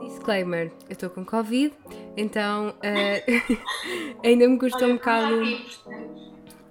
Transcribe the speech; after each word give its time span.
Disclaimer, 0.00 0.72
eu 0.88 0.92
estou 0.92 1.10
com 1.10 1.24
Covid, 1.24 1.74
então 2.16 2.70
uh, 2.70 4.20
ainda 4.24 4.48
me 4.48 4.58
custa 4.58 4.86
um 4.86 4.94
bocado. 4.94 5.42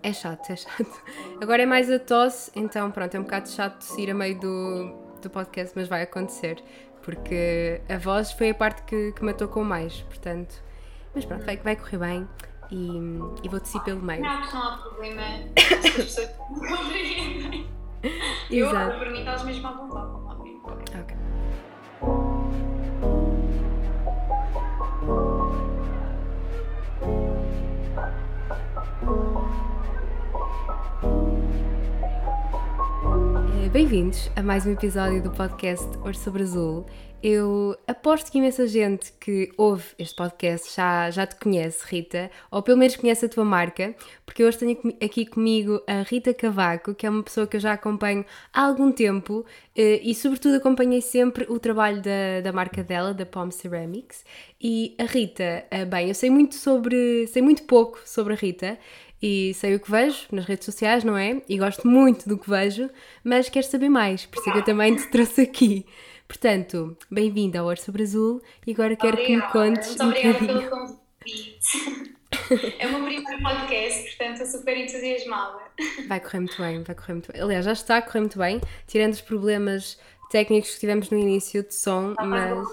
É 0.01 0.11
chato, 0.11 0.49
é 0.51 0.55
chato. 0.55 1.01
Agora 1.41 1.63
é 1.63 1.65
mais 1.65 1.89
a 1.89 1.99
tosse, 1.99 2.51
então 2.55 2.91
pronto, 2.91 3.15
é 3.15 3.19
um 3.19 3.23
bocado 3.23 3.49
chato 3.49 3.77
tossir 3.79 4.09
a 4.09 4.13
meio 4.13 4.39
do, 4.39 4.93
do 5.21 5.29
podcast, 5.29 5.73
mas 5.75 5.87
vai 5.87 6.01
acontecer, 6.01 6.61
porque 7.01 7.81
a 7.87 7.97
voz 7.97 8.31
foi 8.31 8.49
a 8.49 8.55
parte 8.55 8.83
que, 8.83 9.11
que 9.13 9.23
matou 9.23 9.47
com 9.47 9.63
mais, 9.63 10.01
portanto. 10.01 10.55
Mas 11.15 11.25
pronto, 11.25 11.45
vai, 11.45 11.57
vai 11.57 11.75
correr 11.75 11.97
bem 11.97 12.27
e, 12.71 12.97
e 13.43 13.49
vou 13.49 13.59
tossir 13.59 13.81
pelo 13.83 14.01
meio. 14.01 14.21
Não, 14.23 14.41
não 14.41 14.63
há 14.63 14.77
problema 14.77 15.21
se 15.57 15.87
as 15.87 15.95
pessoas 15.95 16.29
compreendem. 16.31 17.67
Eu, 18.49 18.67
Exato. 18.67 18.97
por 18.97 19.09
mim, 19.11 19.19
estás 19.19 19.43
mesmo 19.43 19.67
à 19.67 19.71
vontade, 19.71 20.11
não 20.11 20.31
há 20.31 20.35
problema. 20.35 20.83
Ok. 21.01 21.22
Bem-vindos 33.73 34.29
a 34.35 34.43
mais 34.43 34.67
um 34.67 34.71
episódio 34.73 35.19
do 35.23 35.31
podcast 35.31 35.83
Ouro 35.97 36.15
sobre 36.15 36.43
Azul. 36.43 36.85
Eu 37.23 37.75
aposto 37.87 38.31
que 38.31 38.37
imensa 38.37 38.67
gente 38.67 39.11
que 39.13 39.51
ouve 39.57 39.83
este 39.97 40.15
podcast 40.15 40.75
já, 40.75 41.09
já 41.09 41.25
te 41.25 41.35
conhece, 41.37 41.83
Rita, 41.83 42.29
ou 42.51 42.61
pelo 42.61 42.77
menos 42.77 42.95
conhece 42.95 43.25
a 43.25 43.29
tua 43.29 43.43
marca, 43.43 43.95
porque 44.27 44.43
hoje 44.43 44.59
tenho 44.59 44.77
aqui 45.03 45.25
comigo 45.25 45.81
a 45.87 46.03
Rita 46.03 46.35
Cavaco, 46.35 46.93
que 46.93 47.07
é 47.07 47.09
uma 47.09 47.23
pessoa 47.23 47.47
que 47.47 47.57
eu 47.57 47.61
já 47.61 47.73
acompanho 47.73 48.23
há 48.53 48.61
algum 48.61 48.91
tempo 48.91 49.43
eh, 49.75 50.01
e, 50.03 50.13
sobretudo, 50.13 50.57
acompanhei 50.57 51.01
sempre 51.01 51.47
o 51.49 51.57
trabalho 51.57 51.99
da, 51.99 52.41
da 52.43 52.51
marca 52.53 52.83
dela, 52.83 53.11
da 53.11 53.25
Palm 53.25 53.49
Ceramics. 53.49 54.23
E 54.61 54.95
a 54.99 55.05
Rita, 55.05 55.65
eh, 55.71 55.85
bem, 55.85 56.09
eu 56.09 56.13
sei 56.13 56.29
muito 56.29 56.53
sobre, 56.53 57.25
sei 57.25 57.41
muito 57.41 57.63
pouco 57.63 57.99
sobre 58.05 58.33
a 58.33 58.35
Rita 58.35 58.77
e 59.25 59.53
sei 59.53 59.73
o 59.75 59.79
que 59.79 59.89
vejo 59.89 60.25
nas 60.33 60.43
redes 60.43 60.65
sociais, 60.65 61.01
não 61.05 61.17
é? 61.17 61.41
E 61.47 61.57
gosto 61.57 61.87
muito 61.87 62.27
do 62.27 62.37
que 62.37 62.49
vejo, 62.49 62.89
mas 63.23 63.47
quero 63.47 63.65
saber 63.65 63.87
mais, 63.87 64.25
por 64.25 64.37
isso 64.41 64.49
é 64.49 64.51
que 64.51 64.59
eu 64.59 64.65
também 64.65 64.93
te 64.97 65.07
trouxe 65.09 65.39
aqui. 65.41 65.85
Portanto, 66.27 66.97
bem-vinda 67.09 67.59
ao 67.59 67.65
Ouro 67.67 67.79
sobre 67.79 68.03
Azul 68.03 68.41
e 68.67 68.71
agora 68.73 68.97
quero 68.97 69.15
que 69.15 69.29
me 69.29 69.41
Obrigada. 69.41 69.51
contes 69.53 69.87
Muito 69.95 70.03
um 70.03 70.07
obrigada 70.09 70.39
bocadinho. 70.39 70.69
pelo 70.69 70.87
convite. 70.87 72.13
É 72.79 72.87
o 72.87 72.91
meu 72.99 73.03
primeiro 73.05 73.43
podcast, 73.43 74.03
portanto 74.17 74.41
estou 74.41 74.59
super 74.59 74.75
entusiasmada. 74.75 75.59
Vai 76.07 76.19
correr 76.19 76.39
muito 76.39 76.57
bem, 76.61 76.81
vai 76.83 76.95
correr 76.95 77.13
muito 77.13 77.31
bem. 77.31 77.41
Aliás, 77.41 77.63
já 77.63 77.71
está 77.73 77.97
a 77.97 78.01
correr 78.01 78.19
muito 78.21 78.37
bem, 78.39 78.59
tirando 78.87 79.13
os 79.13 79.21
problemas 79.21 79.97
técnicos 80.31 80.73
que 80.73 80.79
tivemos 80.79 81.09
no 81.11 81.17
início 81.17 81.63
de 81.63 81.73
som, 81.73 82.09
Está 82.11 82.25
mas. 82.25 82.67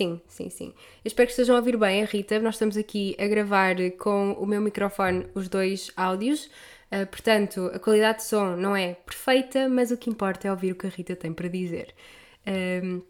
Sim, 0.00 0.18
sim, 0.26 0.48
sim. 0.48 0.68
Eu 1.04 1.08
espero 1.08 1.26
que 1.26 1.32
estejam 1.32 1.54
a 1.54 1.58
ouvir 1.58 1.76
bem 1.76 2.02
a 2.02 2.06
Rita. 2.06 2.38
Nós 2.38 2.54
estamos 2.54 2.74
aqui 2.78 3.14
a 3.18 3.26
gravar 3.26 3.76
com 3.98 4.32
o 4.32 4.46
meu 4.46 4.58
microfone 4.58 5.26
os 5.34 5.46
dois 5.46 5.90
áudios. 5.94 6.48
Ah, 6.90 7.04
portanto, 7.04 7.70
a 7.74 7.78
qualidade 7.78 8.20
de 8.20 8.24
som 8.24 8.56
não 8.56 8.74
é 8.74 8.94
perfeita, 8.94 9.68
mas 9.68 9.90
o 9.90 9.98
que 9.98 10.08
importa 10.08 10.48
é 10.48 10.50
ouvir 10.50 10.72
o 10.72 10.74
que 10.74 10.86
a 10.86 10.90
Rita 10.90 11.14
tem 11.14 11.34
para 11.34 11.48
dizer. 11.48 11.94
Ahm, 12.46 13.02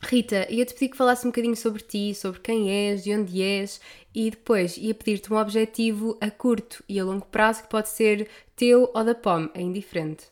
Rita, 0.00 0.50
ia-te 0.50 0.72
pedir 0.72 0.88
que 0.88 0.96
falasse 0.96 1.26
um 1.26 1.30
bocadinho 1.30 1.56
sobre 1.56 1.82
ti, 1.82 2.14
sobre 2.14 2.40
quem 2.40 2.70
és, 2.70 3.04
de 3.04 3.14
onde 3.14 3.42
és 3.42 3.78
e 4.14 4.30
depois 4.30 4.78
ia 4.78 4.94
pedir-te 4.94 5.30
um 5.30 5.36
objetivo 5.36 6.16
a 6.18 6.30
curto 6.30 6.82
e 6.88 6.98
a 6.98 7.04
longo 7.04 7.26
prazo 7.26 7.64
que 7.64 7.68
pode 7.68 7.90
ser 7.90 8.26
teu 8.56 8.90
ou 8.94 9.04
da 9.04 9.14
POM, 9.14 9.50
é 9.52 9.60
indiferente. 9.60 10.28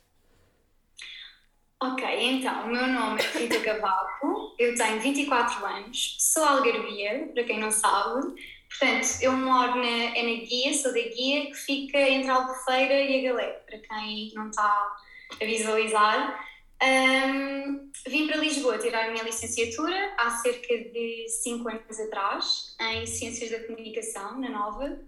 Ok, 1.78 2.02
então, 2.22 2.64
o 2.64 2.68
meu 2.68 2.86
nome 2.86 3.20
é 3.20 3.38
Rita 3.38 3.60
Cavaco, 3.60 4.54
eu 4.58 4.74
tenho 4.76 4.98
24 4.98 5.66
anos, 5.66 6.16
sou 6.18 6.42
algarvia, 6.42 7.30
para 7.34 7.44
quem 7.44 7.60
não 7.60 7.70
sabe. 7.70 8.34
Portanto, 8.70 9.06
eu 9.20 9.32
moro 9.32 9.76
na, 9.76 10.16
é 10.16 10.22
na 10.22 10.44
Guia, 10.44 10.72
sou 10.72 10.90
da 10.94 11.00
Guia, 11.00 11.46
que 11.46 11.54
fica 11.54 11.98
entre 11.98 12.30
a 12.30 12.34
Albufeira 12.36 12.94
e 12.94 13.18
a 13.26 13.30
Galé, 13.30 13.50
para 13.66 13.78
quem 13.78 14.32
não 14.34 14.48
está 14.48 14.96
a 15.38 15.44
visualizar. 15.44 16.46
Ahm, 16.82 17.90
vim 18.06 18.26
para 18.26 18.38
Lisboa 18.38 18.78
tirar 18.78 19.08
a 19.08 19.10
minha 19.10 19.24
licenciatura 19.24 20.14
há 20.16 20.30
cerca 20.30 20.78
de 20.78 21.26
5 21.28 21.68
anos 21.68 22.00
atrás, 22.00 22.74
em 22.80 23.06
Ciências 23.06 23.50
da 23.50 23.66
Comunicação, 23.66 24.40
na 24.40 24.48
Nova. 24.48 24.98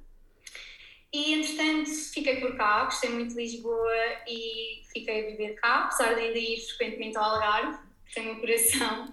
E 1.13 1.35
entretanto 1.35 1.91
fiquei 2.13 2.37
por 2.37 2.57
cá, 2.57 2.85
gostei 2.85 3.11
muito 3.11 3.35
de 3.35 3.41
Lisboa 3.41 3.97
e 4.27 4.83
fiquei 4.93 5.25
a 5.25 5.31
viver 5.31 5.55
cá, 5.55 5.85
apesar 5.85 6.15
de 6.15 6.21
ainda 6.21 6.39
ir 6.39 6.61
frequentemente 6.61 7.17
ao 7.17 7.25
Algarve, 7.25 7.79
que 8.07 8.15
tem 8.15 8.25
o 8.25 8.27
meu 8.35 8.41
coração. 8.41 9.11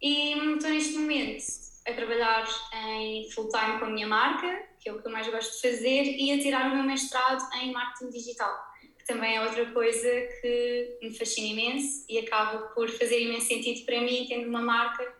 E 0.00 0.32
estou 0.32 0.70
neste 0.70 0.94
momento 0.94 1.44
a 1.86 1.92
trabalhar 1.92 2.46
em 2.72 3.28
full 3.30 3.48
time 3.48 3.78
com 3.78 3.86
a 3.86 3.90
minha 3.90 4.06
marca, 4.06 4.68
que 4.80 4.88
é 4.88 4.92
o 4.92 5.00
que 5.00 5.06
eu 5.06 5.12
mais 5.12 5.26
gosto 5.28 5.54
de 5.54 5.68
fazer, 5.68 6.04
e 6.04 6.32
a 6.32 6.40
tirar 6.40 6.70
o 6.70 6.76
meu 6.76 6.84
mestrado 6.84 7.42
em 7.56 7.72
marketing 7.72 8.10
digital, 8.10 8.56
que 8.98 9.04
também 9.04 9.36
é 9.36 9.42
outra 9.42 9.66
coisa 9.72 10.08
que 10.40 10.98
me 11.02 11.12
fascina 11.12 11.48
imenso 11.48 12.04
e 12.08 12.18
acaba 12.18 12.68
por 12.68 12.88
fazer 12.88 13.20
imenso 13.20 13.48
sentido 13.48 13.84
para 13.84 14.00
mim, 14.00 14.26
tendo 14.28 14.48
uma 14.48 14.62
marca, 14.62 15.12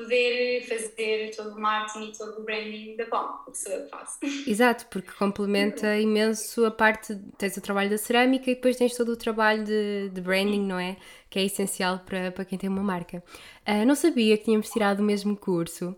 poder 0.00 0.62
fazer 0.62 1.30
todo 1.36 1.56
o 1.56 1.60
marketing 1.60 2.08
e 2.08 2.12
todo 2.16 2.40
o 2.40 2.42
branding 2.42 2.96
da 2.96 3.04
POM, 3.06 3.50
que 3.50 3.58
sou 3.58 3.72
eu 3.72 3.84
que 3.84 3.90
faço. 3.90 4.18
Exato, 4.46 4.86
porque 4.90 5.10
complementa 5.12 5.98
imenso 5.98 6.64
a 6.64 6.70
parte, 6.70 7.14
tens 7.38 7.56
o 7.56 7.60
trabalho 7.60 7.90
da 7.90 7.98
cerâmica 7.98 8.50
e 8.50 8.54
depois 8.54 8.76
tens 8.76 8.96
todo 8.96 9.10
o 9.10 9.16
trabalho 9.16 9.64
de, 9.64 10.10
de 10.10 10.20
branding, 10.20 10.66
não 10.66 10.78
é? 10.78 10.96
Que 11.28 11.38
é 11.38 11.44
essencial 11.44 12.00
para, 12.00 12.32
para 12.32 12.44
quem 12.44 12.58
tem 12.58 12.68
uma 12.68 12.82
marca. 12.82 13.22
Ah, 13.64 13.84
não 13.84 13.94
sabia 13.94 14.36
que 14.36 14.44
tínhamos 14.44 14.68
tirado 14.70 15.00
o 15.00 15.04
mesmo 15.04 15.36
curso, 15.36 15.94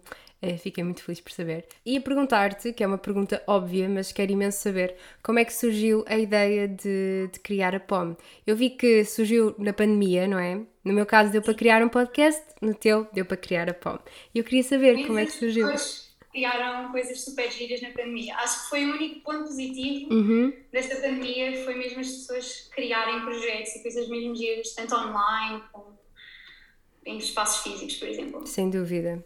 fiquei 0.58 0.82
muito 0.82 1.02
feliz 1.02 1.20
por 1.20 1.30
saber. 1.32 1.66
Ia 1.86 2.00
perguntar-te, 2.00 2.72
que 2.72 2.82
é 2.82 2.86
uma 2.86 2.98
pergunta 2.98 3.42
óbvia, 3.46 3.88
mas 3.88 4.10
quero 4.12 4.32
imenso 4.32 4.58
saber, 4.58 4.96
como 5.22 5.38
é 5.38 5.44
que 5.44 5.52
surgiu 5.52 6.04
a 6.08 6.18
ideia 6.18 6.66
de, 6.66 7.28
de 7.32 7.40
criar 7.40 7.74
a 7.74 7.80
POM? 7.80 8.16
Eu 8.46 8.56
vi 8.56 8.70
que 8.70 9.04
surgiu 9.04 9.54
na 9.58 9.72
pandemia, 9.72 10.26
não 10.26 10.38
é? 10.38 10.60
No 10.84 10.92
meu 10.92 11.06
caso 11.06 11.30
deu 11.30 11.40
para 11.42 11.54
criar 11.54 11.82
um 11.82 11.88
podcast, 11.88 12.42
no 12.60 12.74
teu 12.74 13.06
deu 13.12 13.24
para 13.24 13.36
criar 13.36 13.70
a 13.70 13.74
POM. 13.74 13.98
E 14.34 14.38
eu 14.38 14.44
queria 14.44 14.62
saber 14.64 15.06
como 15.06 15.18
é 15.18 15.26
que 15.26 15.32
surgiu. 15.32 15.66
pessoas 15.68 16.10
criaram 16.32 16.90
coisas 16.90 17.20
super 17.20 17.50
giras 17.52 17.80
na 17.82 17.90
pandemia. 17.90 18.34
Acho 18.36 18.62
que 18.64 18.70
foi 18.70 18.84
o 18.86 18.94
único 18.94 19.20
ponto 19.20 19.44
positivo 19.44 20.12
Uhum. 20.12 20.52
desta 20.72 20.96
pandemia, 20.96 21.62
foi 21.64 21.74
mesmo 21.74 22.00
as 22.00 22.08
pessoas 22.08 22.68
criarem 22.74 23.20
projetos 23.20 23.76
e 23.76 23.82
coisas 23.82 24.08
mesmo 24.08 24.34
giras, 24.34 24.74
tanto 24.74 24.94
online 24.94 25.62
como 25.70 25.92
em 27.04 27.18
espaços 27.18 27.62
físicos, 27.62 27.96
por 27.96 28.08
exemplo. 28.08 28.46
Sem 28.46 28.70
dúvida. 28.70 29.24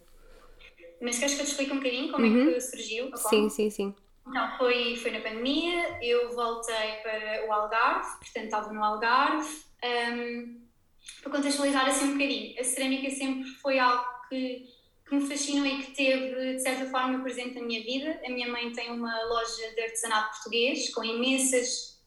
Mas 1.00 1.18
queres 1.18 1.34
que 1.34 1.40
eu 1.42 1.44
te 1.44 1.50
explique 1.50 1.72
um 1.72 1.76
bocadinho 1.78 2.10
como 2.12 2.24
Uhum. 2.24 2.50
é 2.50 2.54
que 2.54 2.60
surgiu 2.60 3.10
a 3.12 3.16
Sim, 3.16 3.48
sim, 3.48 3.70
sim. 3.70 3.94
Então, 4.26 4.56
foi, 4.58 4.96
foi 4.96 5.10
na 5.12 5.20
pandemia, 5.20 5.98
eu 6.02 6.34
voltei 6.34 6.96
para 7.02 7.46
o 7.46 7.52
Algarve, 7.52 8.18
portanto 8.18 8.44
estava 8.44 8.72
no 8.72 8.82
Algarve. 8.82 9.48
Ahm, 9.84 10.66
para 11.22 11.30
contextualizar 11.30 11.86
assim 11.86 12.06
um 12.06 12.12
bocadinho, 12.14 12.58
a 12.60 12.64
cerâmica 12.64 13.08
sempre 13.10 13.44
foi 13.44 13.78
algo 13.78 14.04
que, 14.28 14.66
que 15.08 15.14
me 15.14 15.26
fascinou 15.28 15.64
e 15.66 15.82
que 15.84 15.92
teve, 15.92 16.54
de 16.54 16.60
certa 16.60 16.86
forma, 16.86 17.22
presente 17.22 17.54
na 17.54 17.62
minha 17.64 17.82
vida. 17.82 18.20
A 18.26 18.28
minha 18.28 18.48
mãe 18.48 18.72
tem 18.72 18.90
uma 18.90 19.16
loja 19.26 19.70
de 19.74 19.80
artesanato 19.80 20.30
português, 20.34 20.92
com 20.92 21.04
imensas 21.04 22.00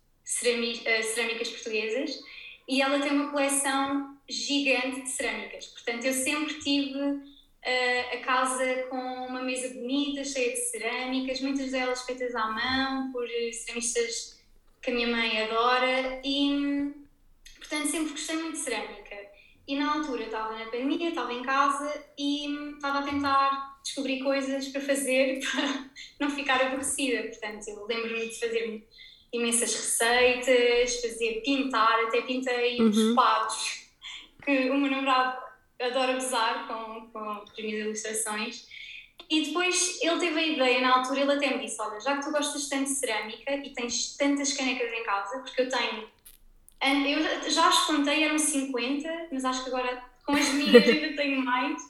eh, 0.43 1.01
cerâmicas 1.03 1.49
portuguesas, 1.49 2.19
e 2.67 2.81
ela 2.81 2.99
tem 2.99 3.13
uma 3.13 3.31
coleção 3.31 4.17
gigante 4.27 5.01
de 5.01 5.09
cerâmicas. 5.09 5.67
Portanto, 5.67 6.03
eu 6.05 6.13
sempre 6.13 6.55
tive 6.59 6.99
a 7.63 8.17
casa 8.19 8.83
com 8.89 8.95
uma 8.97 9.41
mesa 9.41 9.73
bonita, 9.73 10.23
cheia 10.23 10.51
de 10.53 10.57
cerâmicas, 10.57 11.41
muitas 11.41 11.71
delas 11.71 12.01
feitas 12.03 12.33
à 12.35 12.47
mão 12.47 13.11
por 13.11 13.27
ceramistas 13.51 14.39
que 14.81 14.91
a 14.91 14.93
minha 14.93 15.07
mãe 15.07 15.43
adora 15.43 16.21
e, 16.23 16.91
portanto, 17.57 17.87
sempre 17.87 18.11
gostei 18.11 18.35
muito 18.37 18.53
de 18.53 18.59
cerâmica. 18.59 19.17
E 19.67 19.75
na 19.75 19.93
altura 19.93 20.23
estava 20.23 20.57
na 20.57 20.65
pandemia, 20.65 21.09
estava 21.09 21.31
em 21.33 21.43
casa 21.43 22.05
e 22.17 22.47
estava 22.73 22.99
a 22.99 23.03
tentar 23.03 23.79
descobrir 23.83 24.23
coisas 24.23 24.67
para 24.69 24.81
fazer 24.81 25.39
para 25.51 25.89
não 26.19 26.29
ficar 26.29 26.59
aborrecida. 26.61 27.23
Portanto, 27.27 27.67
eu 27.67 27.85
lembro-me 27.85 28.29
de 28.29 28.39
fazer 28.39 28.87
imensas 29.31 29.75
receitas, 29.75 31.01
fazer 31.01 31.41
pintar, 31.45 32.05
até 32.05 32.21
pintei 32.21 32.81
os 32.81 32.97
Uhum. 32.97 33.13
quadros 33.13 33.89
que 34.43 34.69
o 34.71 34.77
meu 34.77 34.89
namorado 34.89 35.48
adora 35.79 36.17
usar 36.17 36.67
com, 36.67 37.07
com 37.11 37.19
as 37.29 37.57
minhas 37.57 37.85
ilustrações. 37.85 38.67
E 39.29 39.45
depois 39.45 39.99
ele 40.01 40.19
teve 40.19 40.39
a 40.39 40.47
ideia, 40.47 40.81
na 40.81 40.97
altura, 40.97 41.21
ele 41.21 41.33
até 41.33 41.55
me 41.55 41.63
disse: 41.65 41.81
Olha, 41.81 41.99
já 41.99 42.17
que 42.17 42.23
tu 42.25 42.31
gostas 42.31 42.67
tanto 42.67 42.85
de 42.85 42.95
cerâmica 42.95 43.53
e 43.55 43.73
tens 43.73 44.15
tantas 44.17 44.53
canecas 44.53 44.91
em 44.91 45.03
casa, 45.03 45.39
porque 45.39 45.61
eu 45.61 45.69
tenho. 45.69 46.07
Eu 46.81 47.49
já- 47.51 47.67
as 47.67 47.85
contei, 47.85 48.23
eram 48.23 48.39
50, 48.39 49.27
mas 49.31 49.43
acho 49.43 49.63
que 49.63 49.69
agora 49.69 50.01
com 50.25 50.33
as 50.33 50.49
minhas 50.53 50.83
ainda 50.87 51.15
tenho 51.15 51.43
mais. 51.43 51.81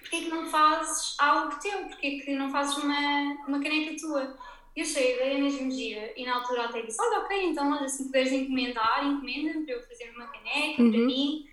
Porquê 0.00 0.20
que 0.24 0.28
não 0.28 0.44
fazes 0.46 1.16
algo 1.18 1.58
teu? 1.58 1.86
Porquê 1.86 2.20
que 2.20 2.34
não 2.34 2.50
fazes 2.50 2.76
uma, 2.76 3.36
uma 3.48 3.60
caneca 3.62 3.96
tua? 3.98 4.36
Eu 4.76 4.84
achei 4.84 5.12
a 5.12 5.16
ideia 5.16 5.38
mesmo 5.38 5.70
gira 5.70 6.12
e 6.16 6.24
na 6.26 6.36
altura 6.36 6.64
até 6.66 6.82
disse: 6.82 7.00
Olha, 7.00 7.20
ok, 7.20 7.44
então 7.46 7.72
olha, 7.72 7.88
se 7.88 8.02
me 8.02 8.08
puderes 8.08 8.32
encomendar, 8.32 9.04
encomenda-me 9.06 9.64
para 9.64 9.74
eu 9.74 9.82
fazer 9.86 10.10
uma 10.14 10.26
caneca 10.26 10.76
para 10.76 10.84
Uhum. 10.84 11.06
mim. 11.06 11.48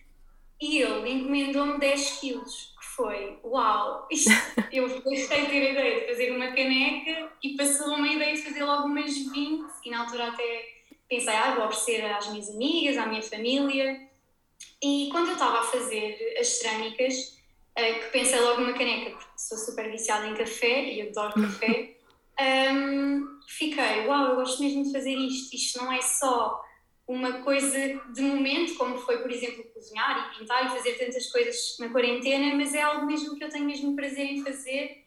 E 0.62 0.82
ele 0.82 1.10
encomendou-me 1.10 1.80
10 1.80 2.20
quilos, 2.20 2.74
que 2.80 2.86
foi: 2.96 3.40
Uau, 3.44 4.08
isto, 4.12 4.30
eu 4.72 4.90
gostei 5.02 5.46
de 5.46 5.48
ter 5.48 5.68
a 5.68 5.72
ideia 5.72 6.00
de 6.02 6.08
fazer 6.08 6.36
uma 6.36 6.48
caneca 6.48 7.32
e 7.42 7.56
passou 7.56 7.96
uma 7.96 8.08
ideia 8.08 8.34
de 8.34 8.42
fazer 8.42 8.64
logo 8.64 8.88
umas 8.88 9.18
20, 9.18 9.66
e 9.86 9.90
na 9.90 10.02
altura 10.02 10.28
até 10.28 10.66
pensei: 11.08 11.34
ah, 11.34 11.56
vou 11.56 11.66
oferecer 11.66 12.04
às 12.06 12.30
minhas 12.30 12.50
amigas, 12.50 12.98
à 12.98 13.06
minha 13.06 13.22
família. 13.22 14.10
E 14.84 15.08
quando 15.12 15.28
eu 15.28 15.34
estava 15.34 15.60
a 15.60 15.64
fazer 15.64 16.36
as 16.38 16.48
cerâmicas, 16.48 17.38
eh, 17.76 17.94
que 17.94 18.06
pensei 18.12 18.40
logo 18.42 18.60
numa 18.60 18.74
caneca, 18.74 19.12
porque 19.12 19.26
sou 19.38 19.58
super 19.58 19.90
viciada 19.90 20.28
em 20.28 20.36
café 20.36 20.84
e 20.94 21.02
adoro 21.04 21.42
café, 21.42 21.96
um, 22.74 23.40
fiquei: 23.48 24.06
Uau, 24.08 24.32
eu 24.32 24.36
gosto 24.36 24.62
mesmo 24.62 24.84
de 24.84 24.92
fazer 24.92 25.16
isto. 25.16 25.56
Isto 25.56 25.84
não 25.84 25.94
é 25.94 26.02
só 26.02 26.62
uma 27.10 27.42
coisa 27.42 28.00
de 28.14 28.22
momento, 28.22 28.76
como 28.76 29.00
foi, 29.00 29.18
por 29.18 29.32
exemplo, 29.32 29.64
cozinhar 29.74 30.32
e 30.32 30.38
pintar 30.38 30.68
e 30.68 30.78
fazer 30.78 30.94
tantas 30.94 31.26
coisas 31.32 31.76
na 31.80 31.90
quarentena, 31.90 32.56
mas 32.56 32.76
é 32.76 32.84
algo 32.84 33.08
mesmo 33.08 33.36
que 33.36 33.44
eu 33.44 33.50
tenho 33.50 33.66
mesmo 33.66 33.96
prazer 33.96 34.26
em 34.28 34.44
fazer. 34.44 35.04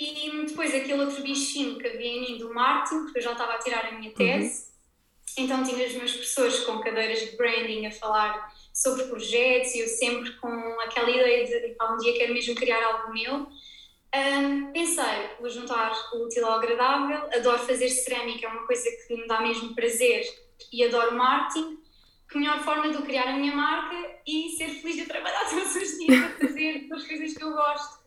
E 0.00 0.30
depois 0.46 0.74
aquele 0.74 1.02
outro 1.02 1.22
bichinho 1.22 1.76
que 1.78 1.86
havia 1.86 2.06
em 2.06 2.20
mim 2.22 2.38
do 2.38 2.54
marketing, 2.54 3.02
porque 3.02 3.18
eu 3.18 3.22
já 3.22 3.32
estava 3.32 3.52
a 3.52 3.58
tirar 3.58 3.84
a 3.84 3.92
minha 3.92 4.12
tese, 4.12 4.70
uhum. 5.36 5.44
então 5.44 5.62
tinha 5.62 5.86
os 5.86 5.92
meus 5.92 6.12
professores 6.12 6.60
com 6.60 6.80
cadeiras 6.80 7.20
de 7.20 7.36
branding 7.36 7.84
a 7.84 7.90
falar 7.90 8.50
sobre 8.72 9.04
projetos 9.04 9.74
e 9.74 9.80
eu 9.80 9.88
sempre 9.88 10.32
com 10.36 10.48
aquela 10.80 11.10
ideia 11.10 11.44
de 11.44 11.76
um 11.82 11.96
dia 11.98 12.14
quero 12.14 12.32
mesmo 12.32 12.54
criar 12.54 12.82
algo 12.82 13.12
meu. 13.12 13.46
Um, 14.14 14.72
pensei, 14.72 15.36
vou 15.38 15.50
juntar 15.50 15.92
o 16.14 16.24
útil 16.24 16.46
ao 16.46 16.52
agradável, 16.52 17.28
adoro 17.34 17.58
fazer 17.58 17.90
cerâmica, 17.90 18.46
é 18.46 18.48
uma 18.48 18.66
coisa 18.66 18.88
que 19.06 19.14
me 19.14 19.26
dá 19.26 19.42
mesmo 19.42 19.74
prazer 19.74 20.45
e 20.72 20.84
adoro 20.84 21.16
marketing, 21.16 21.78
que 22.28 22.38
melhor 22.38 22.60
forma 22.60 22.88
de 22.88 22.94
eu 22.94 23.02
criar 23.02 23.28
a 23.28 23.36
minha 23.36 23.54
marca 23.54 23.96
e 24.26 24.50
ser 24.50 24.68
feliz 24.68 24.96
de 24.96 25.06
trabalhar 25.06 25.44
todos 25.50 25.74
os 25.74 25.98
dias 25.98 26.24
a 26.24 26.28
fazer 26.30 26.88
as 26.92 27.06
coisas 27.06 27.34
que 27.34 27.42
eu 27.42 27.52
gosto. 27.52 28.06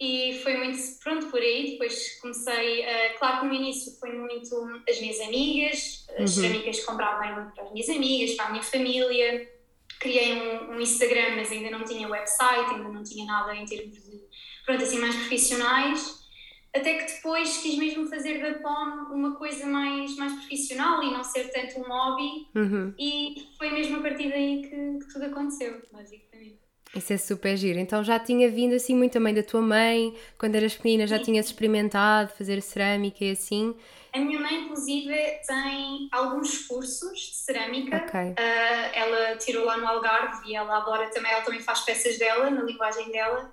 E 0.00 0.40
foi 0.42 0.56
muito 0.56 0.78
pronto 1.02 1.26
por 1.26 1.40
aí. 1.40 1.72
Depois 1.72 2.18
comecei, 2.20 2.80
uh, 2.80 3.18
claro 3.18 3.40
que 3.40 3.46
no 3.46 3.54
início 3.54 3.92
foi 4.00 4.12
muito 4.12 4.82
as 4.88 5.00
minhas 5.00 5.20
amigas, 5.20 6.06
as 6.18 6.36
uhum. 6.36 6.42
cerâmicas 6.42 6.80
que 6.80 6.86
compravam 6.86 7.34
muito 7.34 7.54
para 7.54 7.64
as 7.64 7.72
minhas 7.72 7.88
amigas, 7.88 8.34
para 8.34 8.46
a 8.46 8.50
minha 8.50 8.62
família. 8.62 9.50
Criei 10.00 10.34
um, 10.34 10.72
um, 10.72 10.80
Instagram, 10.80 11.36
mas 11.36 11.50
ainda 11.52 11.70
não 11.70 11.84
tinha 11.84 12.08
website, 12.08 12.74
ainda 12.74 12.88
não 12.88 13.02
tinha 13.02 13.24
nada 13.24 13.54
em 13.54 13.64
termos 13.64 13.94
de, 13.94 14.20
pronto, 14.66 14.82
assim, 14.82 14.98
mais 14.98 15.14
profissionais 15.14 16.23
até 16.74 16.94
que 16.94 17.14
depois 17.14 17.58
quis 17.58 17.78
mesmo 17.78 18.06
fazer 18.08 18.40
da 18.40 18.58
POM 18.58 19.14
uma 19.14 19.36
coisa 19.36 19.64
mais, 19.64 20.16
mais 20.16 20.32
profissional 20.32 21.02
e 21.04 21.12
não 21.12 21.22
ser 21.22 21.44
tanto 21.50 21.78
um 21.78 21.84
hobby 21.84 22.48
uhum. 22.54 22.92
e 22.98 23.48
foi 23.56 23.70
mesmo 23.70 23.98
a 23.98 24.00
partir 24.00 24.28
daí 24.28 24.62
que, 24.62 24.98
que, 24.98 25.12
tudo 25.12 25.26
aconteceu, 25.26 25.80
basicamente. 25.92 26.58
Isso 26.94 27.12
é 27.12 27.16
super 27.16 27.56
giro. 27.56 27.78
Então 27.78 28.02
já 28.02 28.18
tinha 28.18 28.48
vindo 28.50 28.74
assim 28.74 28.94
muito 28.94 29.12
também 29.12 29.32
da 29.32 29.42
tua 29.42 29.62
mãe, 29.62 30.14
quando 30.36 30.56
eras 30.56 30.74
pequena 30.74 31.06
já 31.06 31.18
Sim. 31.18 31.24
tinhas 31.24 31.46
experimentado 31.46 32.32
fazer 32.32 32.60
cerâmica 32.60 33.24
e 33.24 33.30
assim? 33.30 33.74
A 34.12 34.18
minha 34.18 34.38
mãe, 34.38 34.62
inclusive, 34.62 35.12
tem 35.46 36.08
alguns 36.12 36.66
cursos 36.66 37.18
de 37.18 37.34
cerâmica. 37.34 37.96
Okay. 37.96 38.30
Uh, 38.30 38.90
ela 38.94 39.36
tirou 39.38 39.64
lá 39.64 39.76
no 39.76 39.86
Algarve 39.88 40.48
e 40.48 40.54
ela 40.54 40.76
adora 40.76 41.08
também, 41.10 41.32
ela 41.32 41.42
também 41.42 41.60
faz 41.60 41.80
peças 41.80 42.16
dela, 42.16 42.48
na 42.48 42.62
linguagem 42.62 43.10
dela. 43.10 43.52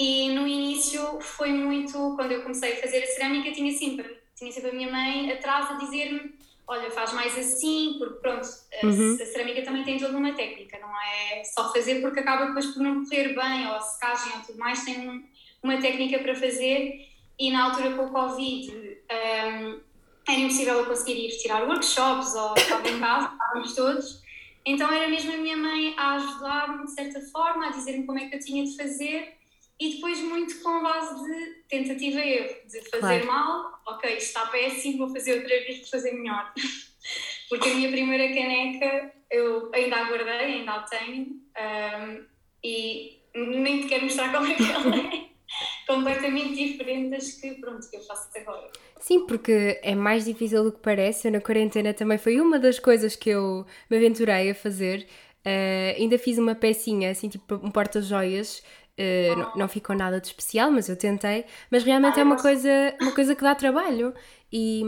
E 0.00 0.30
no 0.30 0.48
início 0.48 1.20
foi 1.20 1.52
muito, 1.52 2.14
quando 2.16 2.32
eu 2.32 2.40
comecei 2.40 2.72
a 2.72 2.76
fazer 2.76 3.02
a 3.02 3.06
cerâmica, 3.06 3.52
tinha 3.52 3.70
sempre, 3.70 4.16
tinha 4.34 4.50
sempre 4.50 4.70
a 4.70 4.72
minha 4.72 4.90
mãe 4.90 5.30
atrás 5.30 5.70
a 5.70 5.74
dizer-me: 5.74 6.32
olha, 6.66 6.90
faz 6.90 7.12
mais 7.12 7.36
assim, 7.36 7.96
porque 7.98 8.14
pronto, 8.14 8.48
a, 8.82 8.86
uhum. 8.86 9.18
a, 9.20 9.26
cerâmica 9.26 9.60
também 9.60 9.84
tem 9.84 9.98
toda 9.98 10.16
uma 10.16 10.32
técnica, 10.32 10.78
não 10.78 10.88
é 10.88 11.44
só 11.44 11.70
fazer 11.70 12.00
porque 12.00 12.20
acaba 12.20 12.46
depois 12.46 12.64
por 12.68 12.82
não 12.82 13.04
correr 13.04 13.34
bem, 13.34 13.66
ou 13.66 13.74
a 13.74 13.80
secagem 13.82 14.32
ou 14.36 14.40
tudo 14.46 14.58
mais, 14.58 14.82
tem 14.86 15.06
um, 15.06 15.22
uma 15.62 15.78
técnica 15.78 16.18
para 16.20 16.34
fazer. 16.34 17.06
E 17.38 17.50
na 17.50 17.64
altura 17.64 17.94
com 17.94 18.06
o 18.06 18.10
Covid 18.10 18.72
um, 18.72 19.80
era 20.26 20.40
impossível 20.40 20.78
eu 20.78 20.86
conseguir 20.86 21.26
ir 21.26 21.36
tirar 21.36 21.68
workshops 21.68 22.34
ou 22.34 22.54
estava 22.54 22.88
em 22.88 22.98
casa, 22.98 23.32
estávamos 23.36 23.74
todos. 23.74 24.22
Então 24.64 24.90
era 24.90 25.08
mesmo 25.08 25.30
a 25.34 25.36
minha 25.36 25.58
mãe 25.58 25.94
a 25.98 26.14
ajudar-me 26.14 26.86
de 26.86 26.90
certa 26.92 27.20
forma, 27.30 27.66
a 27.66 27.70
dizer-me 27.70 28.06
como 28.06 28.18
é 28.18 28.30
que 28.30 28.36
eu 28.36 28.40
tinha 28.40 28.64
de 28.64 28.74
fazer 28.74 29.39
e 29.80 29.94
depois 29.94 30.20
muito 30.20 30.60
com 30.62 30.82
base 30.82 31.24
de 31.24 31.54
tentativa 31.68 32.20
e 32.20 32.34
erro, 32.34 32.54
de 32.68 32.80
fazer 32.90 33.24
claro. 33.24 33.26
mal, 33.26 33.80
ok, 33.86 34.16
está 34.16 34.46
péssimo, 34.46 34.98
vou 34.98 35.08
fazer 35.08 35.34
outra 35.40 35.48
vez 35.48 35.78
para 35.78 35.88
fazer 35.88 36.12
melhor. 36.12 36.52
Porque 37.48 37.68
a 37.70 37.74
minha 37.74 37.90
primeira 37.90 38.28
caneca 38.28 39.12
eu 39.30 39.70
ainda 39.72 39.96
a 39.96 40.04
guardei, 40.04 40.60
ainda 40.60 40.72
a 40.72 40.82
tenho 40.82 41.26
um, 41.26 42.26
e 42.62 43.20
nem 43.34 43.80
te 43.80 43.88
quero 43.88 44.04
mostrar 44.04 44.32
como 44.32 44.46
é 44.46 44.54
que 44.54 44.62
ela 44.62 44.96
é. 44.96 45.30
completamente 45.86 46.54
diferente 46.54 47.10
das 47.10 47.32
que, 47.32 47.54
pronto, 47.54 47.88
que 47.88 47.96
eu 47.96 48.00
faço 48.02 48.28
agora. 48.36 48.70
Sim, 49.00 49.26
porque 49.26 49.80
é 49.82 49.94
mais 49.94 50.24
difícil 50.24 50.62
do 50.62 50.72
que 50.72 50.78
parece. 50.78 51.26
Eu 51.26 51.32
na 51.32 51.40
quarentena 51.40 51.94
também 51.94 52.18
foi 52.18 52.40
uma 52.40 52.58
das 52.58 52.78
coisas 52.78 53.16
que 53.16 53.30
eu 53.30 53.66
me 53.88 53.96
aventurei 53.96 54.50
a 54.50 54.54
fazer. 54.54 55.06
Uh, 55.40 55.96
ainda 55.96 56.18
fiz 56.18 56.36
uma 56.36 56.54
pecinha, 56.54 57.10
assim, 57.10 57.28
tipo 57.28 57.54
um 57.54 57.70
porta-joias, 57.70 58.62
Uh, 59.00 59.38
não, 59.38 59.56
não, 59.56 59.68
ficou 59.68 59.96
nada 59.96 60.20
de 60.20 60.26
especial, 60.26 60.70
mas 60.70 60.88
eu 60.88 60.96
tentei. 60.96 61.46
Mas 61.70 61.82
realmente 61.82 62.18
ah, 62.18 62.20
é 62.20 62.24
uma 62.24 62.36
coisa, 62.36 62.94
uma 63.00 63.12
coisa 63.12 63.34
que 63.34 63.42
dá 63.42 63.54
trabalho. 63.54 64.12
E, 64.52 64.82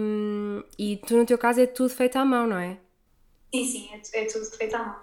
e 0.78 0.98
tu, 1.06 1.16
no 1.16 1.24
teu 1.24 1.38
caso, 1.38 1.60
é 1.60 1.66
tudo 1.66 1.88
feito 1.88 2.16
à 2.16 2.24
mão, 2.24 2.46
não 2.46 2.58
é? 2.58 2.78
Sim, 3.54 3.64
sim, 3.64 3.90
é, 3.92 4.22
é 4.22 4.24
tudo 4.26 4.44
feito 4.44 4.74
à 4.74 4.84
mão. 4.84 5.00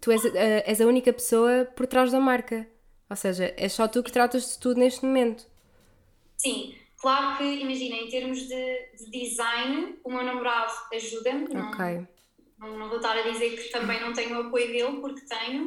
Tu 0.00 0.10
és, 0.10 0.24
uh, 0.24 0.32
és 0.34 0.80
a 0.80 0.86
única 0.86 1.12
pessoa 1.12 1.64
por 1.76 1.86
trás 1.86 2.10
da 2.10 2.18
marca. 2.18 2.66
Ou 3.08 3.16
seja, 3.16 3.54
é 3.56 3.68
só 3.68 3.86
tu 3.86 4.02
que 4.02 4.12
tratas 4.12 4.54
de 4.54 4.58
tudo 4.58 4.80
neste 4.80 5.04
momento. 5.04 5.46
Sim, 6.36 6.74
claro 6.96 7.38
que, 7.38 7.44
imagina, 7.44 7.96
em 7.96 8.08
termos 8.08 8.38
de, 8.48 8.88
de 8.96 9.10
design, 9.10 9.98
o 10.02 10.10
meu 10.10 10.24
namorado 10.24 10.72
ajuda-me. 10.92 11.44
Ok. 11.56 12.06
Não, 12.58 12.76
não, 12.76 12.88
vou 12.88 12.96
estar 12.96 13.16
a 13.16 13.22
dizer 13.22 13.56
que 13.56 13.70
também 13.70 14.00
não 14.00 14.12
tenho 14.12 14.36
o 14.36 14.46
apoio 14.46 14.66
dele, 14.66 15.00
porque 15.00 15.20
tenho. 15.22 15.66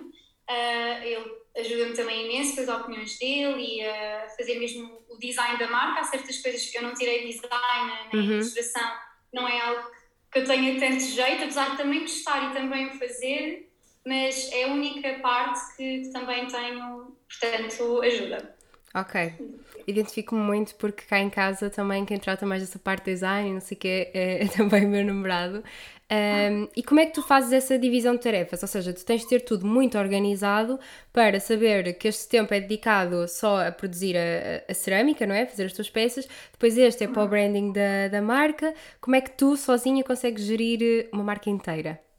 Uh, 0.49 1.03
ele 1.03 1.40
ajuda-me 1.57 1.93
também 1.93 2.25
imenso 2.25 2.55
com 2.55 2.61
as 2.61 2.69
opiniões 2.69 3.17
dele 3.17 3.61
e 3.61 3.85
a 3.85 4.27
fazer 4.37 4.59
mesmo 4.59 5.01
o 5.09 5.17
design 5.17 5.57
da 5.59 5.69
marca. 5.69 6.01
Há 6.01 6.03
certas 6.03 6.37
coisas 6.41 6.65
que 6.65 6.77
eu 6.77 6.81
não 6.81 6.93
tirei 6.93 7.27
design 7.27 7.91
nem 8.13 8.21
uhum. 8.21 8.31
ilustração, 8.33 8.91
não 9.33 9.47
é 9.47 9.59
algo 9.61 9.89
que 10.31 10.39
eu 10.39 10.45
tenha 10.45 10.79
tanto 10.79 11.03
jeito, 11.03 11.43
apesar 11.43 11.71
de 11.71 11.77
também 11.77 12.01
gostar 12.01 12.49
e 12.49 12.53
também 12.53 12.87
o 12.87 12.93
fazer, 12.93 13.69
mas 14.05 14.51
é 14.51 14.63
a 14.63 14.67
única 14.67 15.19
parte 15.19 15.75
que, 15.75 16.01
que 16.01 16.09
também 16.09 16.47
tenho, 16.47 17.15
portanto, 17.27 18.01
ajuda. 18.01 18.55
Ok. 18.93 19.33
Identifico-me 19.87 20.41
muito 20.41 20.75
porque 20.75 21.03
cá 21.03 21.19
em 21.19 21.29
casa 21.29 21.69
também 21.69 22.05
quem 22.05 22.17
trata 22.17 22.45
mais 22.45 22.61
dessa 22.61 22.77
parte 22.77 23.05
de 23.05 23.11
design, 23.13 23.53
não 23.53 23.61
sei 23.61 23.77
o 23.77 23.79
que, 23.79 23.87
é, 23.87 24.43
é 24.43 24.47
também 24.55 24.85
o 24.85 24.89
meu 24.89 25.05
namorado. 25.05 25.63
Um, 26.11 26.67
e 26.75 26.83
como 26.83 26.99
é 26.99 27.05
que 27.05 27.13
tu 27.13 27.21
fazes 27.23 27.53
essa 27.53 27.79
divisão 27.79 28.15
de 28.15 28.21
tarefas? 28.21 28.61
Ou 28.61 28.67
seja, 28.67 28.91
tu 28.91 29.05
tens 29.05 29.21
de 29.21 29.29
ter 29.29 29.39
tudo 29.41 29.65
muito 29.65 29.97
organizado 29.97 30.77
para 31.13 31.39
saber 31.39 31.93
que 31.93 32.09
este 32.09 32.27
tempo 32.27 32.53
é 32.53 32.59
dedicado 32.59 33.27
só 33.29 33.65
a 33.65 33.71
produzir 33.71 34.17
a, 34.17 34.69
a 34.69 34.73
cerâmica, 34.73 35.25
não 35.25 35.33
é? 35.33 35.45
Fazer 35.45 35.65
as 35.65 35.73
tuas 35.73 35.89
peças, 35.89 36.27
depois 36.51 36.77
este 36.77 37.05
é 37.05 37.07
para 37.07 37.23
o 37.23 37.27
branding 37.29 37.71
da, 37.71 38.09
da 38.09 38.21
marca. 38.21 38.73
Como 38.99 39.15
é 39.15 39.21
que 39.21 39.31
tu 39.31 39.55
sozinha 39.55 40.03
consegues 40.03 40.43
gerir 40.43 41.07
uma 41.13 41.23
marca 41.23 41.49
inteira? 41.49 42.10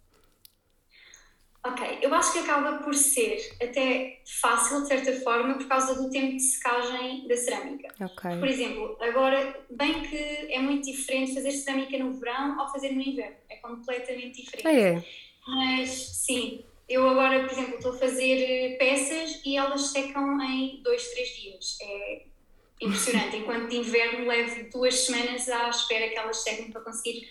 Ok, 1.64 1.98
eu 2.02 2.12
acho 2.12 2.32
que 2.32 2.38
acaba 2.40 2.78
por 2.78 2.92
ser 2.92 3.56
até 3.62 4.20
fácil, 4.40 4.82
de 4.82 4.88
certa 4.88 5.12
forma, 5.20 5.54
por 5.54 5.68
causa 5.68 5.94
do 5.94 6.10
tempo 6.10 6.32
de 6.32 6.42
secagem 6.42 7.28
da 7.28 7.36
cerâmica. 7.36 7.88
Okay. 8.00 8.36
Por 8.36 8.48
exemplo, 8.48 8.96
agora, 9.00 9.64
bem 9.70 10.02
que 10.02 10.16
é 10.16 10.58
muito 10.58 10.90
diferente 10.90 11.34
fazer 11.34 11.52
cerâmica 11.52 11.96
no 11.98 12.14
verão 12.14 12.58
ou 12.58 12.68
fazer 12.68 12.90
no 12.90 13.00
inverno, 13.00 13.36
é 13.48 13.56
completamente 13.56 14.42
diferente. 14.42 14.66
É. 14.66 15.04
Mas, 15.46 15.90
sim, 15.90 16.64
eu 16.88 17.08
agora, 17.08 17.44
por 17.44 17.52
exemplo, 17.52 17.76
estou 17.76 17.92
a 17.92 17.98
fazer 17.98 18.76
peças 18.78 19.40
e 19.44 19.56
elas 19.56 19.82
secam 19.92 20.42
em 20.42 20.82
dois, 20.82 21.10
três 21.12 21.28
dias. 21.28 21.78
É 21.80 22.22
impressionante. 22.80 23.36
Enquanto 23.38 23.68
de 23.68 23.76
inverno 23.76 24.26
levo 24.26 24.68
duas 24.68 24.94
semanas 24.94 25.48
à 25.48 25.68
espera 25.68 26.08
que 26.08 26.18
elas 26.18 26.38
sequem 26.38 26.72
para 26.72 26.80
conseguir 26.80 27.28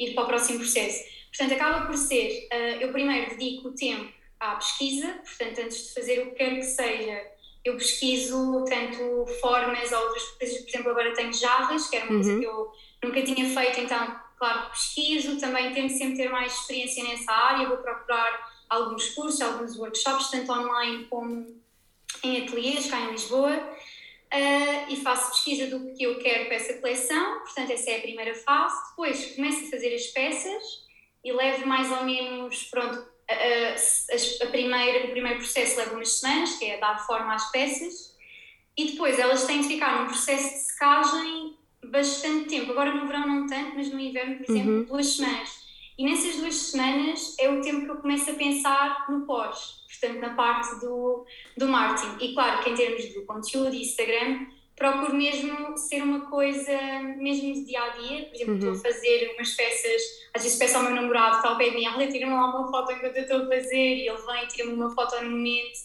ir 0.00 0.14
para 0.14 0.24
o 0.24 0.26
próximo 0.26 0.58
processo. 0.58 1.04
Portanto, 1.28 1.54
acaba 1.54 1.86
por 1.86 1.96
ser, 1.96 2.48
uh, 2.52 2.80
eu 2.80 2.90
primeiro 2.90 3.30
dedico 3.30 3.68
o 3.68 3.74
tempo 3.74 4.12
à 4.40 4.56
pesquisa, 4.56 5.06
portanto, 5.24 5.60
antes 5.60 5.88
de 5.88 5.94
fazer 5.94 6.22
o 6.22 6.30
que 6.30 6.36
quer 6.36 6.56
que 6.56 6.62
seja, 6.62 7.22
eu 7.64 7.76
pesquiso 7.76 8.64
tanto 8.64 9.26
formas 9.40 9.92
ou 9.92 9.98
outras 9.98 10.22
coisas, 10.30 10.58
por 10.62 10.68
exemplo, 10.68 10.90
agora 10.90 11.14
tenho 11.14 11.32
jarras, 11.32 11.88
que 11.88 11.96
era 11.96 12.06
uma 12.06 12.14
uhum. 12.14 12.22
coisa 12.22 12.40
que 12.40 12.46
eu 12.46 12.72
nunca 13.04 13.22
tinha 13.22 13.48
feito, 13.48 13.80
então, 13.80 14.20
claro, 14.38 14.70
pesquiso, 14.70 15.38
também 15.38 15.72
tento 15.72 15.92
sempre 15.92 16.16
ter 16.16 16.30
mais 16.30 16.54
experiência 16.54 17.04
nessa 17.04 17.30
área, 17.30 17.68
vou 17.68 17.76
procurar 17.76 18.50
alguns 18.68 19.10
cursos, 19.10 19.40
alguns 19.42 19.76
workshops, 19.76 20.30
tanto 20.30 20.50
online 20.50 21.04
como 21.10 21.60
em 22.22 22.42
ateliês, 22.42 22.90
cá 22.90 23.00
em 23.00 23.10
Lisboa, 23.10 23.52
uh, 24.32 24.92
e 24.92 24.96
faço 24.96 25.30
pesquisa 25.30 25.66
do 25.66 25.92
que 25.94 26.04
eu 26.04 26.18
quero 26.18 26.46
para 26.46 26.56
essa 26.56 26.74
coleção, 26.74 27.40
portanto, 27.40 27.70
essa 27.70 27.90
é 27.90 27.98
a 27.98 28.00
primeira 28.00 28.34
fase. 28.34 28.90
Depois 28.90 29.34
começo 29.34 29.66
a 29.66 29.70
fazer 29.70 29.94
as 29.94 30.06
peças, 30.06 30.62
e 31.24 31.32
levo 31.32 31.66
mais 31.66 31.90
ou 31.90 32.04
menos, 32.04 32.64
pronto, 32.64 33.06
a, 33.28 33.34
a, 33.34 34.46
a, 34.46 34.50
primeira, 34.50 35.06
o 35.06 35.10
primeiro 35.10 35.38
processo 35.38 35.76
leva 35.76 35.94
umas 35.94 36.12
semanas, 36.12 36.56
que 36.56 36.64
é 36.64 36.78
dar 36.78 37.06
forma 37.06 37.34
às 37.34 37.50
peças, 37.50 38.16
e 38.76 38.92
depois 38.92 39.18
elas 39.18 39.44
têm 39.44 39.60
de 39.60 39.68
ficar 39.68 40.00
num 40.00 40.06
processo 40.06 40.54
de 40.54 40.60
secagem 40.60 41.56
bastante 41.84 42.48
tempo. 42.48 42.72
Agora 42.72 42.94
no 42.94 43.06
verão 43.06 43.26
não 43.26 43.46
tanto, 43.46 43.76
mas 43.76 43.90
no 43.90 44.00
inverno, 44.00 44.36
por 44.38 44.50
exemplo, 44.50 44.72
uhum. 44.72 44.84
duas 44.84 45.06
semanas. 45.16 45.59
E 46.00 46.04
nessas 46.04 46.36
duas 46.36 46.54
semanas 46.54 47.36
é 47.38 47.50
o 47.50 47.60
tempo 47.60 47.84
que 47.84 47.90
eu 47.90 47.96
começo 47.96 48.30
a 48.30 48.32
pensar 48.32 49.04
no 49.10 49.26
pós, 49.26 49.84
portanto, 49.86 50.18
na 50.18 50.32
parte 50.32 50.80
do, 50.80 51.26
do 51.58 51.68
marketing. 51.68 52.24
E 52.24 52.32
claro 52.32 52.64
que 52.64 52.70
em 52.70 52.74
termos 52.74 53.02
de 53.02 53.20
conteúdo 53.26 53.74
e 53.74 53.82
Instagram, 53.82 54.46
procuro 54.74 55.14
mesmo 55.14 55.76
ser 55.76 56.02
uma 56.02 56.22
coisa 56.30 56.72
mesmo 57.18 57.52
de 57.52 57.66
dia 57.66 57.82
a 57.82 57.88
dia. 57.90 58.24
Por 58.24 58.34
exemplo, 58.34 58.52
uhum. 58.54 58.72
estou 58.72 58.72
a 58.72 58.94
fazer 58.94 59.34
umas 59.34 59.50
peças, 59.50 60.02
às 60.34 60.42
vezes 60.42 60.58
peço 60.58 60.78
ao 60.78 60.84
meu 60.84 60.94
namorado 60.94 61.32
que 61.32 61.36
está 61.36 61.48
ao 61.50 61.58
pé 61.58 61.68
de 61.68 61.76
mim, 61.76 61.86
olha, 61.86 62.10
tira-me 62.10 62.32
lá 62.32 62.46
uma 62.46 62.70
foto 62.70 62.92
enquanto 62.92 63.16
eu 63.16 63.22
estou 63.22 63.42
a 63.42 63.46
fazer, 63.46 63.96
e 63.96 64.08
ele 64.08 64.22
vem, 64.22 64.48
tira-me 64.48 64.72
uma 64.72 64.88
foto 64.94 65.22
no 65.22 65.30
momento 65.30 65.80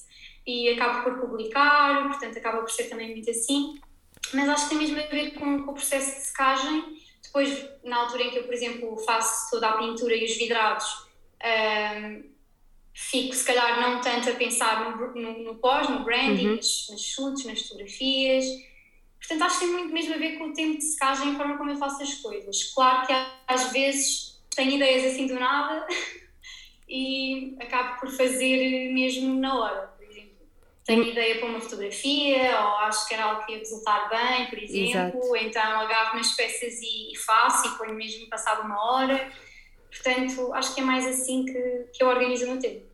e 0.48 0.69
acabo 0.69 1.03
por 1.03 1.27
publicar, 1.27 2.07
portanto, 2.07 2.38
acaba 2.38 2.60
por 2.60 2.72
ser 2.72 2.86
também 2.86 3.12
muito 3.12 3.29
assim. 3.29 3.77
Mas 4.34 4.48
acho 4.48 4.63
que 4.63 4.69
tem 4.69 4.77
mesmo 4.77 4.98
a 4.98 5.07
ver 5.07 5.31
com, 5.31 5.62
com 5.62 5.72
o 5.72 5.74
processo 5.74 6.15
de 6.15 6.22
secagem. 6.22 7.04
Depois, 7.36 7.70
na 7.84 7.98
altura 7.98 8.24
em 8.24 8.30
que 8.30 8.38
eu, 8.39 8.44
por 8.44 8.54
exemplo, 8.54 8.98
faço 9.00 9.51
toda 9.51 9.68
a 9.68 9.77
pintura 9.77 10.15
e 10.15 10.24
os 10.24 10.38
vidrados, 10.38 11.06
um, 11.44 12.24
fico 12.94 13.36
se 13.36 13.46
calhar 13.46 13.82
não 13.82 14.00
tanto 14.00 14.30
a 14.30 14.34
pensar 14.34 14.98
no, 14.98 15.13
no, 15.13 15.44
no 15.44 15.56
pós, 15.56 15.89
no 15.89 16.04
branding, 16.04 16.48
uhum. 16.48 16.56
nas, 16.56 16.88
nas 16.89 17.01
chutes, 17.01 17.46
nas 17.46 17.62
fotografias 17.62 18.46
Portanto, 19.27 19.44
acho 19.44 19.60
que 19.60 19.65
tem 19.65 19.74
muito 19.74 19.92
mesmo 19.94 20.13
a 20.13 20.18
ver 20.18 20.38
com 20.38 20.46
o 20.46 20.54
tempo 20.54 20.77
de 20.77 20.84
secagem 20.84 21.32
e 21.32 21.34
a 21.34 21.38
forma 21.38 21.58
como 21.58 21.72
eu 21.72 21.77
faço 21.77 22.04
as 22.04 22.13
coisas. 22.15 22.63
Claro 22.75 23.08
que 23.08 23.13
às 23.48 23.72
vezes 23.72 24.39
tenho 24.56 24.72
ideias 24.72 25.13
assim 25.13 25.25
do 25.25 25.34
nada 25.34 25.88
e 26.88 27.56
acabo 27.60 28.00
por 28.00 28.12
fazer 28.12 28.94
mesmo 28.94 29.39
na 29.39 29.60
hora. 29.60 29.94
Tenho 30.86 31.04
ideia 31.04 31.39
para 31.39 31.48
uma 31.48 31.60
fotografia 31.60 32.62
ou 32.62 32.68
acho 32.77 33.08
que 33.08 33.15
era 33.15 33.24
algo 33.24 33.46
que 33.46 33.54
ia 33.54 33.58
resultar 33.58 34.08
bem, 34.08 34.46
por 34.48 34.60
exemplo. 34.60 35.20
Exato. 35.20 35.36
Então 35.38 35.80
agarro 35.82 36.18
nas 36.18 36.32
peças 36.34 36.80
e, 36.80 37.12
e 37.12 37.18
faço 37.18 37.68
e 37.68 37.77
ponho 37.77 37.96
mesmo 37.96 38.30
passado 38.30 38.62
uma 38.62 38.80
hora. 38.94 39.32
Portanto, 39.89 40.54
acho 40.54 40.75
que 40.75 40.82
é 40.82 40.84
mais 40.84 41.06
assim 41.08 41.46
que, 41.46 41.88
que 41.92 42.04
eu 42.04 42.08
organizo 42.08 42.46
o 42.46 42.51
meu 42.51 42.60
tempo. 42.60 42.86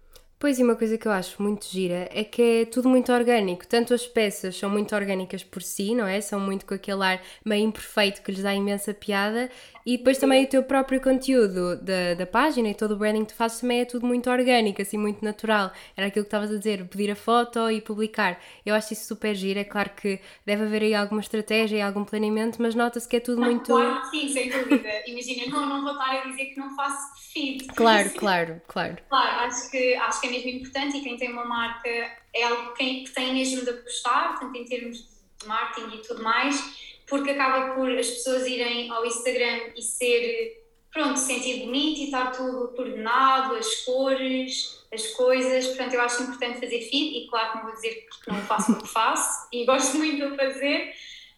Pois, 0.41 0.57
e 0.57 0.63
uma 0.63 0.75
coisa 0.75 0.97
que 0.97 1.07
eu 1.07 1.11
acho 1.11 1.39
muito 1.39 1.67
gira 1.67 2.09
é 2.11 2.23
que 2.23 2.41
é 2.41 2.65
tudo 2.65 2.89
muito 2.89 3.13
orgânico. 3.13 3.67
Tanto 3.67 3.93
as 3.93 4.07
peças 4.07 4.55
são 4.55 4.71
muito 4.71 4.95
orgânicas 4.95 5.43
por 5.43 5.61
si, 5.61 5.93
não 5.93 6.07
é? 6.07 6.19
São 6.19 6.39
muito 6.39 6.65
com 6.65 6.73
aquele 6.73 7.03
ar 7.03 7.21
meio 7.45 7.63
imperfeito 7.63 8.23
que 8.23 8.31
lhes 8.31 8.41
dá 8.41 8.51
imensa 8.51 8.91
piada, 8.91 9.51
e 9.85 9.97
depois 9.97 10.17
também 10.17 10.43
o 10.43 10.47
teu 10.47 10.63
próprio 10.63 11.01
conteúdo 11.01 11.75
da, 11.77 12.13
da 12.13 12.25
página 12.25 12.69
e 12.69 12.73
todo 12.73 12.91
o 12.93 12.97
branding 12.97 13.25
que 13.25 13.33
tu 13.33 13.35
fazes 13.35 13.59
também 13.59 13.81
é 13.81 13.85
tudo 13.85 14.05
muito 14.05 14.29
orgânico, 14.29 14.81
assim, 14.81 14.97
muito 14.97 15.23
natural. 15.23 15.71
Era 15.95 16.07
aquilo 16.07 16.25
que 16.25 16.27
estavas 16.27 16.51
a 16.51 16.57
dizer, 16.57 16.87
pedir 16.87 17.11
a 17.11 17.15
foto 17.15 17.69
e 17.69 17.81
publicar. 17.81 18.39
Eu 18.65 18.75
acho 18.75 18.93
isso 18.93 19.07
super 19.07 19.33
giro. 19.35 19.59
É 19.59 19.63
claro 19.63 19.91
que 19.91 20.19
deve 20.45 20.63
haver 20.63 20.83
aí 20.83 20.93
alguma 20.93 21.21
estratégia 21.21 21.77
e 21.77 21.81
algum 21.81 22.03
planeamento, 22.03 22.61
mas 22.61 22.75
nota-se 22.75 23.07
que 23.07 23.17
é 23.17 23.19
tudo 23.19 23.41
muito. 23.41 23.73
Claro, 23.73 24.05
sim, 24.09 24.29
sem 24.29 24.49
dúvida. 24.49 24.89
Imagina, 25.07 25.51
não, 25.51 25.67
não 25.67 25.81
vou 25.81 25.91
estar 25.93 26.21
a 26.21 26.27
dizer 26.27 26.45
que 26.45 26.59
não 26.59 26.75
faço 26.75 27.31
feed. 27.33 27.65
Claro, 27.67 28.11
claro, 28.11 28.61
claro. 28.67 28.97
Claro, 29.09 29.39
acho 29.47 29.71
que, 29.71 29.95
acho 29.95 30.21
que 30.21 30.27
é 30.27 30.31
mesmo 30.31 30.49
importante 30.49 30.97
e 30.97 31.01
quem 31.01 31.17
tem 31.17 31.31
uma 31.31 31.45
marca 31.45 31.89
é 32.33 32.43
algo 32.43 32.73
que, 32.73 33.03
que 33.03 33.11
tem 33.11 33.33
mesmo 33.33 33.63
de 33.63 33.69
apostar, 33.71 34.39
tanto 34.39 34.57
em 34.57 34.65
termos 34.65 34.97
de 34.97 35.47
marketing 35.47 35.95
e 35.95 36.01
tudo 36.01 36.23
mais 36.23 36.90
porque 37.11 37.31
acaba 37.31 37.75
por 37.75 37.91
as 37.91 38.09
pessoas 38.09 38.47
irem 38.47 38.89
ao 38.89 39.05
Instagram 39.05 39.73
e 39.75 39.81
ser, 39.81 40.63
pronto, 40.93 41.19
sentir 41.19 41.65
bonito 41.65 41.99
e 41.99 42.05
estar 42.05 42.31
tudo 42.31 42.69
coordenado, 42.69 43.55
as 43.55 43.83
cores, 43.83 44.81
as 44.93 45.07
coisas. 45.07 45.67
Portanto, 45.67 45.93
eu 45.93 46.01
acho 46.01 46.23
importante 46.23 46.61
fazer 46.61 46.79
feed 46.79 47.17
e, 47.17 47.27
claro, 47.27 47.57
não 47.57 47.63
vou 47.65 47.73
dizer 47.73 48.07
que 48.23 48.31
não 48.31 48.41
faço 48.43 48.73
porque 48.73 48.87
faço 48.87 49.45
e 49.51 49.65
gosto 49.65 49.97
muito 49.97 50.31
de 50.31 50.37
fazer. 50.37 50.93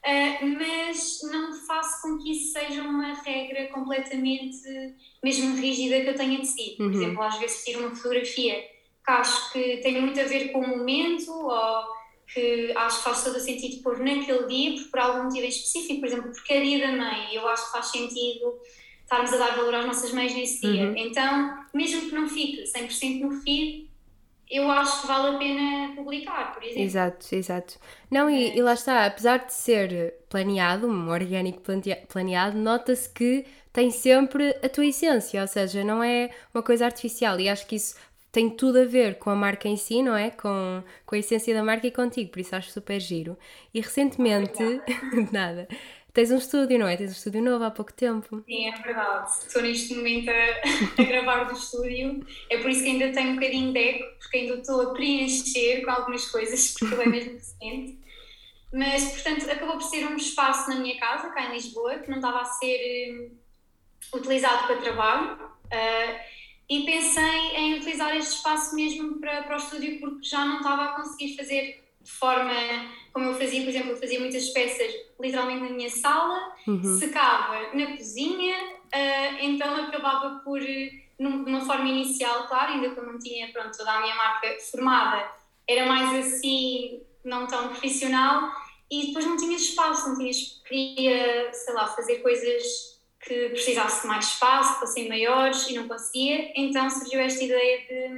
Uh, 0.06 0.60
mas 0.60 1.22
não 1.24 1.54
faço 1.66 2.04
com 2.04 2.20
que 2.20 2.34
isso 2.34 2.52
seja 2.52 2.84
uma 2.84 3.14
regra 3.24 3.68
completamente 3.70 4.58
mesmo 5.24 5.56
rígida 5.56 6.02
que 6.02 6.10
eu 6.10 6.16
tenha 6.16 6.40
de 6.40 6.46
seguir. 6.46 6.76
Por 6.76 6.86
uhum. 6.86 6.92
exemplo, 6.92 7.24
às 7.24 7.40
vezes 7.40 7.66
tiro 7.66 7.80
uma 7.80 7.96
fotografia 7.96 8.62
que 8.62 9.12
acho 9.12 9.52
que 9.52 9.78
tem 9.78 10.00
muito 10.00 10.20
a 10.20 10.26
ver 10.26 10.52
com 10.52 10.60
o 10.60 10.68
momento 10.68 11.32
ou 11.32 12.03
que 12.28 12.72
acho 12.76 12.98
que 12.98 13.04
faz 13.04 13.24
todo 13.24 13.36
o 13.36 13.40
sentido 13.40 13.82
pôr 13.84 14.00
naquele 14.00 14.48
dia, 14.48 14.76
por, 14.76 14.92
por 14.92 15.00
algum 15.00 15.24
motivo 15.24 15.46
específico, 15.46 16.00
por 16.00 16.08
exemplo, 16.08 16.32
porque 16.32 16.54
é 16.54 16.62
dia 16.62 16.88
da 16.88 16.94
mãe, 16.94 17.34
eu 17.34 17.48
acho 17.48 17.66
que 17.66 17.72
faz 17.72 17.88
sentido 17.88 18.60
estarmos 19.04 19.34
a 19.34 19.38
dar 19.38 19.56
valor 19.56 19.76
às 19.76 19.86
nossas 19.86 20.12
mães 20.12 20.34
nesse 20.34 20.62
dia. 20.62 20.86
Uhum. 20.86 20.98
Então, 20.98 21.66
mesmo 21.74 22.10
que 22.10 22.16
não 22.16 22.28
fique 22.28 22.64
100% 22.64 23.20
no 23.20 23.42
feed, 23.42 23.90
eu 24.50 24.70
acho 24.70 25.02
que 25.02 25.08
vale 25.08 25.36
a 25.36 25.40
pena 25.40 25.96
publicar, 25.96 26.54
por 26.54 26.64
exemplo. 26.64 26.84
Exato, 26.84 27.36
exato. 27.36 27.80
Não, 28.10 28.30
e, 28.30 28.50
é. 28.50 28.58
e 28.58 28.62
lá 28.62 28.74
está, 28.74 29.06
apesar 29.06 29.38
de 29.38 29.54
ser 29.54 30.16
planeado, 30.30 30.88
um 30.88 31.10
orgânico 31.10 31.62
planeado, 32.08 32.58
nota-se 32.58 33.10
que 33.10 33.46
tem 33.72 33.90
sempre 33.90 34.56
a 34.64 34.70
tua 34.70 34.86
essência, 34.86 35.42
ou 35.42 35.48
seja, 35.48 35.84
não 35.84 36.04
é 36.04 36.30
uma 36.54 36.62
coisa 36.62 36.86
artificial, 36.86 37.40
e 37.40 37.50
acho 37.50 37.66
que 37.66 37.76
isso 37.76 37.96
tem 38.34 38.50
tudo 38.50 38.80
a 38.80 38.84
ver 38.84 39.20
com 39.20 39.30
a 39.30 39.36
marca 39.36 39.70
em 39.70 39.78
si, 39.78 40.02
não 40.02 40.18
é? 40.18 40.32
Com, 40.32 40.84
com 41.06 41.16
a 41.16 41.20
essência 41.20 41.54
da 41.54 41.64
marca 41.64 41.86
e 41.86 41.92
contigo, 41.92 42.32
por 42.32 42.40
isso 42.40 42.56
acho 42.56 42.72
super 42.72 43.00
giro. 43.00 43.38
E 43.72 43.80
recentemente, 43.80 44.58
nada, 45.32 45.68
tens 46.12 46.32
um 46.32 46.38
estúdio, 46.38 46.80
não 46.80 46.88
é? 46.88 46.98
Tens 46.98 47.12
um 47.12 47.14
estúdio 47.14 47.44
novo 47.44 47.64
há 47.64 47.70
pouco 47.70 47.94
tempo. 47.94 48.44
Sim, 48.50 48.70
é 48.70 48.72
verdade. 48.72 49.30
Estou 49.38 49.62
neste 49.62 49.94
momento 49.94 50.32
a, 50.32 50.34
a 51.00 51.06
gravar 51.06 51.44
do 51.44 51.54
estúdio, 51.54 52.26
é 52.50 52.58
por 52.58 52.72
isso 52.72 52.84
que 52.84 52.90
ainda 52.90 53.12
tenho 53.12 53.30
um 53.30 53.36
bocadinho 53.36 53.72
de 53.72 53.80
eco, 53.80 54.18
porque 54.18 54.38
ainda 54.38 54.56
estou 54.56 54.82
a 54.82 54.94
preencher 54.94 55.86
com 55.86 55.92
algumas 55.92 56.26
coisas, 56.26 56.74
porque 56.74 56.96
ele 56.96 57.04
é 57.04 57.10
mesmo 57.10 57.34
recente. 57.38 58.00
Mas, 58.74 59.12
portanto, 59.12 59.48
acabou 59.52 59.78
por 59.78 59.84
ser 59.84 60.08
um 60.08 60.16
espaço 60.16 60.72
na 60.72 60.78
minha 60.78 61.00
casa, 61.00 61.30
cá 61.30 61.46
em 61.46 61.54
Lisboa, 61.54 62.00
que 62.00 62.10
não 62.10 62.18
estava 62.18 62.42
a 62.42 62.46
ser 62.46 63.14
um, 64.12 64.18
utilizado 64.18 64.66
para 64.66 64.78
trabalho. 64.78 65.34
Uh, 65.66 66.43
e 66.70 66.86
pensei 66.86 67.56
em 67.56 67.76
utilizar 67.76 68.16
este 68.16 68.36
espaço 68.36 68.76
mesmo 68.76 69.20
para, 69.20 69.44
para 69.44 69.56
o 69.56 69.60
estúdio 69.60 70.00
porque 70.00 70.26
já 70.26 70.46
não 70.46 70.58
estava 70.58 70.86
a 70.86 70.88
conseguir 70.90 71.36
fazer 71.36 71.84
de 72.02 72.12
forma 72.12 72.54
como 73.14 73.28
eu 73.28 73.36
fazia, 73.36 73.62
por 73.62 73.70
exemplo, 73.70 73.92
eu 73.92 73.98
fazia 73.98 74.20
muitas 74.20 74.50
peças 74.50 74.92
literalmente 75.20 75.62
na 75.62 75.70
minha 75.70 75.90
sala, 75.90 76.52
uhum. 76.68 76.98
secava 76.98 77.76
na 77.76 77.96
cozinha, 77.96 78.58
uh, 78.58 79.38
então 79.40 79.76
acabava 79.76 80.42
por, 80.44 80.60
numa 81.20 81.62
forma 81.62 81.88
inicial, 81.88 82.48
claro, 82.48 82.74
ainda 82.74 82.90
que 82.90 83.00
eu 83.00 83.06
não 83.06 83.20
tinha 83.20 83.48
pronto, 83.50 83.78
toda 83.78 83.92
a 83.92 84.02
minha 84.02 84.16
marca 84.16 84.58
formada, 84.72 85.30
era 85.68 85.86
mais 85.86 86.26
assim, 86.26 87.04
não 87.24 87.46
tão 87.46 87.70
profissional, 87.70 88.52
e 88.90 89.08
depois 89.08 89.26
não 89.26 89.38
tinha 89.38 89.56
espaço, 89.56 90.10
não 90.10 90.18
tinha, 90.18 90.32
queria, 90.68 91.54
sei 91.54 91.74
lá, 91.74 91.88
fazer 91.88 92.18
coisas 92.18 92.93
que 93.26 93.50
precisasse 93.50 94.02
de 94.02 94.08
mais 94.08 94.26
espaço, 94.26 94.74
que 94.74 94.80
fossem 94.82 95.08
maiores 95.08 95.68
e 95.70 95.74
não 95.74 95.88
conseguia, 95.88 96.52
então 96.56 96.90
surgiu 96.90 97.20
esta 97.20 97.44
ideia 97.44 97.80
de, 97.80 98.18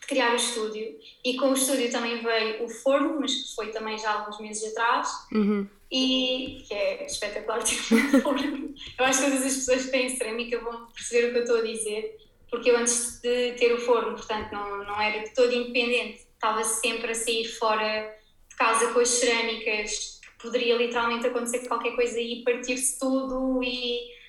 de, 0.00 0.06
criar 0.06 0.32
o 0.32 0.36
estúdio. 0.36 0.98
E 1.24 1.36
com 1.36 1.50
o 1.50 1.54
estúdio 1.54 1.90
também 1.90 2.22
veio 2.22 2.64
o 2.64 2.68
forno, 2.68 3.18
mas 3.20 3.34
que 3.34 3.54
foi 3.54 3.68
também 3.68 3.98
já 3.98 4.10
há 4.10 4.20
alguns 4.20 4.38
meses 4.40 4.72
atrás, 4.72 5.08
uhum. 5.32 5.66
e 5.90 6.64
que 6.66 6.74
é 6.74 7.06
espetacular 7.06 7.62
ter 7.64 7.74
um 7.94 8.20
forno. 8.20 8.74
Eu 8.98 9.04
acho 9.04 9.24
que 9.24 9.30
todas 9.30 9.46
as 9.46 9.54
pessoas 9.54 9.84
que 9.86 9.90
têm 9.90 10.16
cerâmica 10.16 10.58
vão 10.60 10.86
perceber 10.86 11.28
o 11.28 11.32
que 11.32 11.38
eu 11.38 11.42
estou 11.42 11.58
a 11.58 11.62
dizer, 11.62 12.18
porque 12.50 12.70
eu 12.70 12.76
antes 12.76 13.20
de 13.22 13.52
ter 13.52 13.72
o 13.72 13.78
forno, 13.78 14.14
portanto, 14.14 14.52
não, 14.52 14.84
não 14.84 15.00
era 15.00 15.24
de 15.24 15.34
todo 15.34 15.52
independente, 15.52 16.26
estava 16.34 16.62
sempre 16.64 17.12
a 17.12 17.14
sair 17.14 17.44
fora 17.44 18.14
de 18.50 18.56
casa 18.56 18.92
com 18.92 19.00
as 19.00 19.08
cerâmicas 19.08 20.19
poderia 20.42 20.76
literalmente 20.76 21.26
acontecer 21.26 21.66
qualquer 21.66 21.94
coisa 21.94 22.20
e 22.20 22.42
partir-se 22.42 22.98
tudo 22.98 23.62
e 23.62 24.20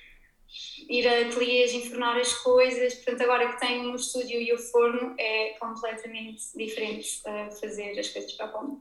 ir 0.88 1.06
a 1.08 1.26
ateliês, 1.26 1.72
enfornar 1.72 2.18
as 2.18 2.32
coisas. 2.34 2.94
Portanto, 2.96 3.22
agora 3.22 3.52
que 3.52 3.60
tenho 3.60 3.92
o 3.92 3.96
estúdio 3.96 4.40
e 4.40 4.52
o 4.52 4.58
forno, 4.58 5.14
é 5.18 5.56
completamente 5.58 6.42
diferente 6.56 7.22
uh, 7.26 7.50
fazer 7.60 7.98
as 7.98 8.08
coisas 8.08 8.32
para 8.32 8.46
a. 8.46 8.76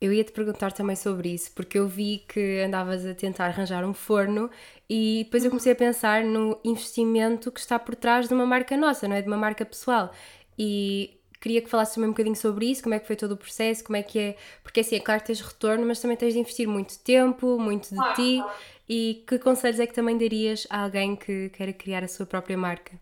Eu 0.00 0.12
ia 0.12 0.22
te 0.22 0.30
perguntar 0.30 0.72
também 0.72 0.94
sobre 0.94 1.30
isso, 1.30 1.52
porque 1.54 1.76
eu 1.76 1.88
vi 1.88 2.24
que 2.28 2.60
andavas 2.60 3.04
a 3.04 3.14
tentar 3.14 3.46
arranjar 3.46 3.84
um 3.84 3.92
forno 3.92 4.48
e 4.88 5.24
depois 5.24 5.44
eu 5.44 5.50
comecei 5.50 5.72
a 5.72 5.76
pensar 5.76 6.22
no 6.22 6.58
investimento 6.62 7.50
que 7.50 7.58
está 7.58 7.80
por 7.80 7.96
trás 7.96 8.28
de 8.28 8.34
uma 8.34 8.46
marca 8.46 8.76
nossa, 8.76 9.08
não 9.08 9.16
é? 9.16 9.22
De 9.22 9.26
uma 9.26 9.36
marca 9.36 9.64
pessoal. 9.64 10.12
E 10.56 11.17
queria 11.40 11.62
que 11.62 11.68
falasses 11.68 11.94
também 11.94 12.08
um 12.08 12.12
bocadinho 12.12 12.36
sobre 12.36 12.70
isso, 12.70 12.82
como 12.82 12.94
é 12.94 12.98
que 12.98 13.06
foi 13.06 13.16
todo 13.16 13.32
o 13.32 13.36
processo, 13.36 13.84
como 13.84 13.96
é 13.96 14.02
que 14.02 14.18
é, 14.18 14.36
porque 14.62 14.80
assim, 14.80 14.96
é 14.96 15.00
claro 15.00 15.20
que 15.20 15.28
tens 15.28 15.40
retorno, 15.40 15.86
mas 15.86 16.00
também 16.00 16.16
tens 16.16 16.34
de 16.34 16.40
investir 16.40 16.66
muito 16.66 16.98
tempo, 16.98 17.58
muito 17.58 17.88
de 17.90 18.14
ti, 18.14 18.42
e 18.88 19.24
que 19.26 19.38
conselhos 19.38 19.78
é 19.78 19.86
que 19.86 19.94
também 19.94 20.16
darias 20.16 20.66
a 20.70 20.84
alguém 20.84 21.14
que 21.14 21.50
queira 21.50 21.72
criar 21.72 22.02
a 22.02 22.08
sua 22.08 22.26
própria 22.26 22.56
marca? 22.56 22.98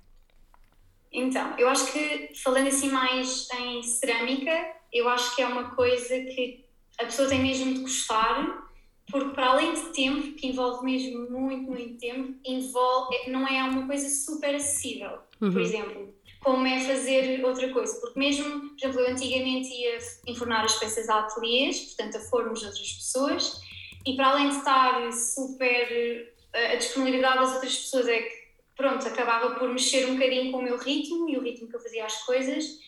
Então, 1.12 1.54
eu 1.58 1.68
acho 1.68 1.92
que, 1.92 2.30
falando 2.42 2.68
assim 2.68 2.90
mais 2.90 3.48
em 3.58 3.82
cerâmica, 3.82 4.52
eu 4.92 5.08
acho 5.08 5.34
que 5.34 5.42
é 5.42 5.46
uma 5.46 5.74
coisa 5.74 6.20
que 6.20 6.64
a 6.98 7.04
pessoa 7.04 7.28
tem 7.28 7.40
mesmo 7.40 7.72
de 7.72 7.80
gostar, 7.80 8.66
porque 9.10 9.30
para 9.30 9.50
além 9.50 9.72
de 9.72 9.80
tempo, 9.92 10.32
que 10.34 10.48
envolve 10.48 10.84
mesmo 10.84 11.30
muito, 11.30 11.70
muito 11.70 11.98
tempo, 11.98 12.34
envolve, 12.44 13.16
não 13.28 13.46
é 13.46 13.62
uma 13.62 13.86
coisa 13.86 14.08
super 14.08 14.54
acessível. 14.54 15.18
Uhum. 15.40 15.52
Por 15.52 15.60
exemplo, 15.60 16.14
como 16.42 16.66
é 16.66 16.80
fazer 16.80 17.44
outra 17.44 17.72
coisa. 17.72 18.00
Porque 18.00 18.18
mesmo, 18.18 18.70
por 18.70 18.78
exemplo, 18.78 19.00
eu 19.00 19.10
antigamente 19.10 19.68
ia 19.68 19.98
enfornar 20.26 20.64
as 20.64 20.78
peças 20.78 21.08
a 21.08 21.20
ateliês, 21.20 21.94
portanto 21.94 22.16
a 22.16 22.20
fornos 22.20 22.60
de 22.60 22.66
outras 22.66 22.92
pessoas, 22.92 23.60
e 24.06 24.14
para 24.14 24.28
além 24.28 24.48
de 24.48 24.56
estar 24.56 25.12
super... 25.12 26.34
a 26.54 26.76
disponibilidade 26.76 27.38
das 27.38 27.54
outras 27.54 27.76
pessoas 27.76 28.08
é 28.08 28.20
que, 28.22 28.46
pronto, 28.76 29.06
acabava 29.06 29.56
por 29.56 29.68
mexer 29.68 30.06
um 30.06 30.14
bocadinho 30.14 30.52
com 30.52 30.58
o 30.58 30.62
meu 30.62 30.78
ritmo 30.78 31.28
e 31.28 31.36
o 31.36 31.42
ritmo 31.42 31.68
que 31.68 31.76
eu 31.76 31.80
fazia 31.80 32.04
as 32.04 32.24
coisas, 32.24 32.78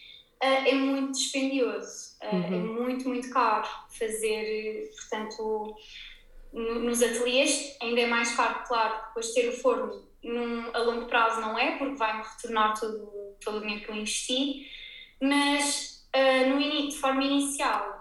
é 0.41 0.73
muito 0.75 1.13
dispendioso, 1.13 2.17
é 2.21 2.31
uhum. 2.31 2.45
é 2.45 2.51
muito, 2.51 3.09
muito 3.09 3.29
caro 3.31 3.69
fazer, 3.91 4.91
portanto, 4.97 5.75
nos 6.53 7.03
ateliês, 7.03 7.77
ainda 7.83 8.01
é 8.01 8.07
mais 8.07 8.31
caro, 8.37 8.63
claro, 8.67 9.07
depois 9.09 9.27
de 9.27 9.35
ter 9.35 9.49
o 9.49 9.53
forno 9.53 10.08
num, 10.23 10.71
a 10.75 10.79
longo 10.79 11.07
prazo 11.07 11.41
não 11.41 11.59
é, 11.59 11.77
porque 11.77 11.95
vai-me 11.95 12.23
retornar 12.23 12.79
todo, 12.79 13.37
todo 13.43 13.59
o 13.59 13.61
dinheiro 13.61 13.85
que 13.85 13.91
eu 13.91 13.97
investi, 13.97 14.67
mas 15.21 16.09
uh, 16.15 16.49
no, 16.49 16.89
de 16.89 16.97
forma 16.97 17.23
inicial 17.23 17.99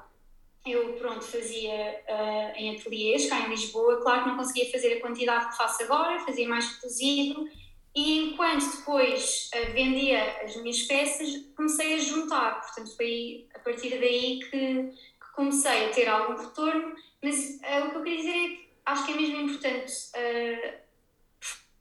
eu 0.66 0.94
pronto, 0.94 1.24
fazia 1.24 2.02
uh, 2.10 2.58
em 2.58 2.76
ateliês 2.76 3.30
cá 3.30 3.40
em 3.40 3.50
Lisboa, 3.50 4.02
claro 4.02 4.24
que 4.24 4.30
não 4.30 4.38
conseguia 4.38 4.70
fazer 4.70 4.98
a 4.98 5.02
quantidade 5.02 5.50
que 5.50 5.58
faço 5.58 5.84
agora, 5.84 6.20
fazia 6.20 6.48
mais 6.48 6.68
reduzido 6.76 7.48
e 7.96 8.32
enquanto 8.32 8.78
depois 8.78 9.50
uh, 9.56 9.72
vendia 9.72 10.42
as 10.44 10.58
minhas 10.58 10.82
peças, 10.82 11.30
comecei 11.56 11.94
a 11.94 11.98
juntar. 12.00 12.62
Portanto, 12.62 12.96
foi 12.98 13.48
a 13.56 13.60
partir 13.60 13.98
daí 13.98 14.40
que, 14.40 14.50
que 14.50 15.34
comecei 15.34 15.86
a 15.86 15.90
ter 15.90 16.08
algum 16.10 16.36
retorno. 16.36 16.94
Mas 17.24 17.60
o 17.86 17.90
que 17.90 17.96
eu 17.96 18.04
queria 18.04 18.18
dizer 18.18 18.36
é 18.36 18.48
que 18.50 18.70
acho 18.86 19.06
que 19.06 19.14
é 19.14 19.16
mesmo 19.16 19.42
importante 19.42 19.92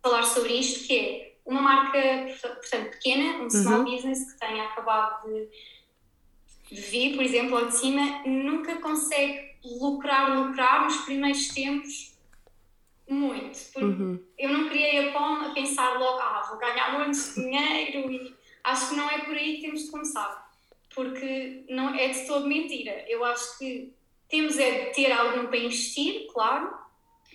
falar 0.07 0.23
sobre 0.23 0.55
isto, 0.55 0.87
que 0.87 0.99
é 0.99 1.33
uma 1.45 1.61
marca, 1.61 1.99
portanto, 2.41 2.91
pequena, 2.93 3.43
um 3.43 3.51
small 3.51 3.81
uhum. 3.81 3.85
business 3.85 4.33
que 4.33 4.39
tenha 4.39 4.65
acabado 4.65 5.29
de, 5.29 5.49
de 6.71 6.81
vir, 6.81 7.17
por 7.17 7.25
exemplo, 7.25 7.55
lá 7.55 7.65
de 7.65 7.77
cima, 7.77 8.23
nunca 8.25 8.77
consegue 8.77 9.57
lucrar, 9.65 10.39
lucrar 10.39 10.85
nos 10.85 10.99
primeiros 10.99 11.49
tempos 11.49 12.17
muito, 13.09 13.57
uhum. 13.77 14.19
eu 14.37 14.49
não 14.49 14.69
criei 14.69 15.09
a 15.09 15.13
POM 15.13 15.43
a 15.43 15.51
pensar 15.51 15.97
logo, 15.97 16.19
ah, 16.19 16.45
vou 16.49 16.59
ganhar 16.59 16.99
muito 16.99 17.17
dinheiro 17.35 18.11
e 18.11 18.35
acho 18.65 18.89
que 18.89 18.97
não 18.97 19.09
é 19.09 19.19
por 19.21 19.37
aí 19.37 19.57
que 19.57 19.63
temos 19.63 19.85
de 19.85 19.91
começar, 19.93 20.51
porque 20.93 21.65
não 21.69 21.95
é 21.95 22.09
de 22.09 22.27
todo 22.27 22.49
mentira. 22.49 23.05
Eu 23.09 23.25
acho 23.25 23.59
que 23.59 23.93
temos 24.29 24.59
é 24.59 24.87
de 24.87 24.95
ter 24.95 25.13
algum 25.13 25.47
para 25.47 25.57
investir, 25.57 26.27
claro, 26.33 26.77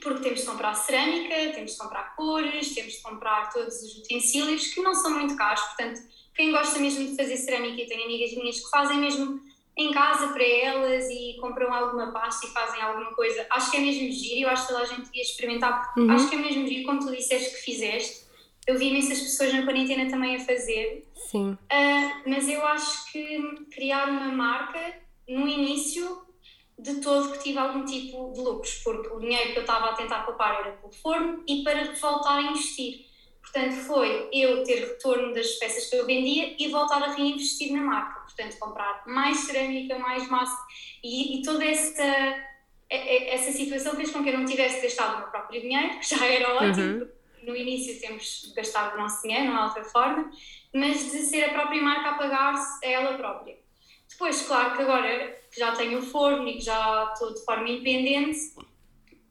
porque 0.02 0.22
temos 0.22 0.42
de 0.42 0.46
comprar 0.46 0.74
cerâmica, 0.74 1.36
temos 1.54 1.72
de 1.72 1.78
comprar 1.78 2.16
cores, 2.16 2.74
temos 2.74 2.94
de 2.94 3.02
comprar 3.02 3.52
todos 3.54 3.82
os 3.82 3.98
utensílios 3.98 4.68
que 4.68 4.82
não 4.82 4.94
são 4.94 5.12
muito 5.12 5.36
caros, 5.36 5.62
portanto, 5.62 6.02
quem 6.34 6.52
gosta 6.52 6.80
mesmo 6.80 7.08
de 7.08 7.16
fazer 7.16 7.38
cerâmica 7.38 7.82
e 7.82 7.86
tem 7.86 8.04
amigas 8.04 8.34
minhas 8.34 8.60
que 8.60 8.70
fazem 8.70 8.98
mesmo 8.98 9.40
em 9.78 9.92
casa 9.92 10.28
para 10.30 10.44
elas 10.44 11.10
e 11.10 11.38
compram 11.40 11.74
alguma 11.74 12.12
pasta 12.12 12.46
e 12.46 12.50
fazem 12.50 12.82
alguma 12.82 13.14
coisa. 13.14 13.46
Acho 13.50 13.72
que 13.72 13.78
é 13.78 13.80
mesmo 13.80 14.12
giro, 14.12 14.42
eu 14.42 14.50
acho 14.50 14.68
que 14.68 14.74
toda 14.74 14.84
a 14.84 14.88
gente 14.88 15.10
ia 15.14 15.22
experimentar, 15.22 15.86
porque 15.86 16.02
uhum. 16.02 16.12
acho 16.12 16.30
que 16.30 16.36
é 16.36 16.40
mesmo 16.40 16.68
giro, 16.68 16.86
como 16.86 17.00
tu 17.00 17.16
disseste 17.16 17.52
que 17.52 17.62
fizeste. 17.62 18.22
Eu 18.68 18.78
vi 18.78 18.90
imensas 18.90 19.20
pessoas 19.20 19.54
na 19.54 19.64
quarentena 19.64 20.10
também 20.10 20.36
a 20.36 20.40
fazer. 20.40 21.08
Sim. 21.16 21.52
Uh, 21.52 22.30
mas 22.30 22.48
eu 22.48 22.66
acho 22.66 23.12
que 23.12 23.66
criar 23.72 24.10
uma 24.10 24.32
marca, 24.32 25.00
no 25.28 25.48
início, 25.48 26.22
de 26.82 26.96
todo 26.96 27.32
que 27.32 27.44
tive 27.44 27.60
algum 27.60 27.86
tipo 27.86 28.32
de 28.34 28.42
lucros, 28.42 28.82
porque 28.84 29.08
o 29.10 29.20
dinheiro 29.20 29.52
que 29.52 29.60
eu 29.60 29.62
estava 29.62 29.92
a 29.92 29.94
tentar 29.94 30.26
poupar 30.26 30.62
era 30.62 30.72
pelo 30.72 30.92
forno 30.92 31.44
e 31.48 31.64
para 31.64 31.94
voltar 31.94 32.40
a 32.40 32.42
investir. 32.42 33.06
Portanto, 33.40 33.74
foi 33.74 34.30
eu 34.32 34.64
ter 34.64 34.80
retorno 34.80 35.34
das 35.34 35.48
peças 35.54 35.90
que 35.90 35.96
eu 35.96 36.06
vendia 36.06 36.56
e 36.58 36.70
voltar 36.70 37.04
a 37.04 37.14
reinvestir 37.14 37.72
na 37.74 37.82
marca. 37.82 38.22
Portanto, 38.22 38.58
comprar 38.58 39.04
mais 39.06 39.38
cerâmica, 39.40 40.00
mais 40.00 40.28
massa 40.30 40.58
e, 41.04 41.40
e 41.40 41.42
toda 41.44 41.64
essa, 41.64 42.04
essa 42.90 43.52
situação 43.52 43.96
fez 43.96 44.10
com 44.10 44.24
que 44.24 44.30
eu 44.30 44.38
não 44.38 44.46
tivesse 44.46 44.82
gastado 44.82 45.16
o 45.16 45.20
meu 45.20 45.28
próprio 45.28 45.62
dinheiro, 45.62 46.00
que 46.00 46.16
já 46.16 46.26
era 46.26 46.56
ótimo. 46.56 47.02
Uhum. 47.02 47.10
No 47.44 47.56
início 47.56 48.00
temos 48.00 48.44
de 48.48 48.54
gastar 48.54 48.96
o 48.96 48.98
nosso 48.98 49.22
dinheiro, 49.22 49.46
não 49.46 49.58
há 49.58 49.66
outra 49.66 49.84
forma, 49.84 50.32
mas 50.74 51.12
de 51.12 51.18
ser 51.24 51.46
a 51.46 51.50
própria 51.50 51.82
marca 51.82 52.12
a 52.12 52.14
pagar-se 52.14 52.86
a 52.86 52.90
ela 52.90 53.18
própria. 53.18 53.58
Depois, 54.12 54.42
claro 54.44 54.76
que 54.76 54.82
agora 54.84 55.42
que 55.52 55.60
já 55.60 55.72
tenho 55.74 56.00
o 56.00 56.02
forno 56.02 56.48
e 56.48 56.54
que 56.54 56.62
já 56.62 57.12
estou 57.14 57.34
de 57.34 57.44
forma 57.44 57.68
independente, 57.68 58.54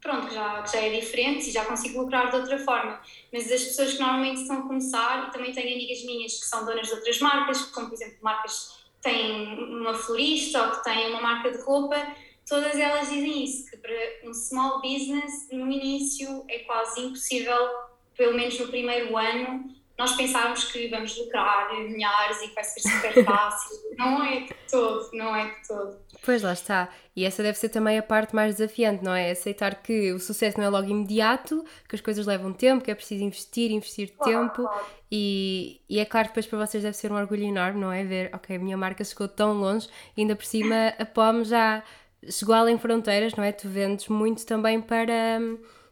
pronto, 0.01 0.27
que 0.27 0.35
já, 0.35 0.65
já 0.65 0.79
é 0.79 0.99
diferente 0.99 1.49
e 1.49 1.51
já 1.51 1.63
consigo 1.65 2.01
lucrar 2.01 2.29
de 2.29 2.37
outra 2.37 2.57
forma. 2.57 2.99
Mas 3.31 3.51
as 3.51 3.63
pessoas 3.63 3.93
que 3.93 3.99
normalmente 3.99 4.41
estão 4.41 4.59
a 4.59 4.61
começar, 4.63 5.27
e 5.27 5.31
também 5.31 5.53
tenho 5.53 5.73
amigas 5.73 6.03
minhas 6.03 6.33
que 6.33 6.45
são 6.45 6.65
donas 6.65 6.87
de 6.87 6.93
outras 6.93 7.19
marcas, 7.19 7.61
como 7.65 7.87
por 7.87 7.95
exemplo 7.95 8.17
marcas 8.21 8.81
que 8.97 9.09
têm 9.09 9.57
uma 9.57 9.93
florista 9.93 10.63
ou 10.63 10.71
que 10.71 10.83
têm 10.83 11.09
uma 11.09 11.21
marca 11.21 11.51
de 11.51 11.61
roupa, 11.61 12.15
todas 12.47 12.75
elas 12.75 13.09
dizem 13.09 13.43
isso, 13.43 13.69
que 13.69 13.77
para 13.77 13.95
um 14.25 14.33
small 14.33 14.81
business, 14.81 15.47
no 15.51 15.71
início, 15.71 16.43
é 16.49 16.59
quase 16.59 17.01
impossível, 17.01 17.69
pelo 18.17 18.35
menos 18.35 18.59
no 18.59 18.67
primeiro 18.67 19.15
ano, 19.17 19.80
nós 20.01 20.13
pensarmos 20.13 20.63
que 20.63 20.87
vamos 20.87 21.15
lucrar 21.15 21.71
milhares 21.75 22.41
e 22.41 22.47
que 22.47 22.55
vai 22.55 22.63
ser 22.63 22.79
super 22.79 23.13
fácil. 23.23 23.77
não 23.95 24.23
é 24.23 24.39
de 24.41 24.55
todo, 24.69 25.09
não 25.13 25.35
é 25.35 25.45
de 25.45 25.67
todo. 25.67 25.95
Pois 26.25 26.41
lá 26.41 26.53
está. 26.53 26.89
E 27.15 27.23
essa 27.23 27.43
deve 27.43 27.57
ser 27.57 27.69
também 27.69 27.99
a 27.99 28.03
parte 28.03 28.35
mais 28.35 28.55
desafiante, 28.55 29.03
não 29.03 29.13
é? 29.13 29.29
Aceitar 29.29 29.75
que 29.83 30.11
o 30.11 30.19
sucesso 30.19 30.57
não 30.57 30.65
é 30.65 30.69
logo 30.69 30.89
imediato, 30.89 31.63
que 31.87 31.95
as 31.95 32.01
coisas 32.01 32.25
levam 32.25 32.51
tempo, 32.51 32.83
que 32.83 32.89
é 32.89 32.95
preciso 32.95 33.23
investir, 33.23 33.71
investir 33.71 34.11
claro, 34.17 34.31
tempo. 34.31 34.63
Claro. 34.63 34.85
E, 35.11 35.81
e 35.87 35.99
é 35.99 36.05
claro 36.05 36.29
que 36.29 36.33
depois 36.33 36.47
para 36.47 36.65
vocês 36.65 36.83
deve 36.83 36.97
ser 36.97 37.11
um 37.11 37.15
orgulho 37.15 37.43
enorme, 37.43 37.79
não 37.79 37.91
é? 37.91 38.03
Ver, 38.03 38.31
ok, 38.33 38.55
a 38.55 38.59
minha 38.59 38.77
marca 38.77 39.03
chegou 39.03 39.27
tão 39.27 39.53
longe, 39.53 39.87
e 40.17 40.21
ainda 40.21 40.35
por 40.35 40.45
cima 40.45 40.93
a 40.97 41.05
POM 41.05 41.43
já 41.43 41.83
chegou 42.27 42.55
além 42.55 42.79
fronteiras, 42.79 43.35
não 43.35 43.43
é? 43.43 43.51
Tu 43.51 43.69
vendes 43.69 44.07
muito 44.07 44.47
também 44.47 44.81
para. 44.81 45.39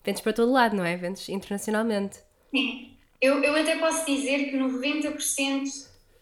vendes 0.03 0.21
para 0.21 0.33
todo 0.33 0.51
lado, 0.51 0.75
não 0.75 0.83
é? 0.83 0.95
Vendes 0.95 1.29
internacionalmente. 1.29 2.17
Sim. 2.49 2.98
Eu, 3.21 3.43
eu 3.43 3.55
até 3.55 3.77
posso 3.77 4.05
dizer 4.05 4.49
que 4.49 4.57
90% 4.57 5.63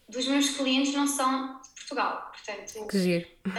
dos 0.08 0.26
meus 0.26 0.50
clientes 0.50 0.92
não 0.94 1.06
são 1.06 1.60
de 1.60 1.68
Portugal. 1.76 2.32
Portanto, 2.32 2.88
que 2.88 2.98
giro. 2.98 3.26
Uh, 3.46 3.52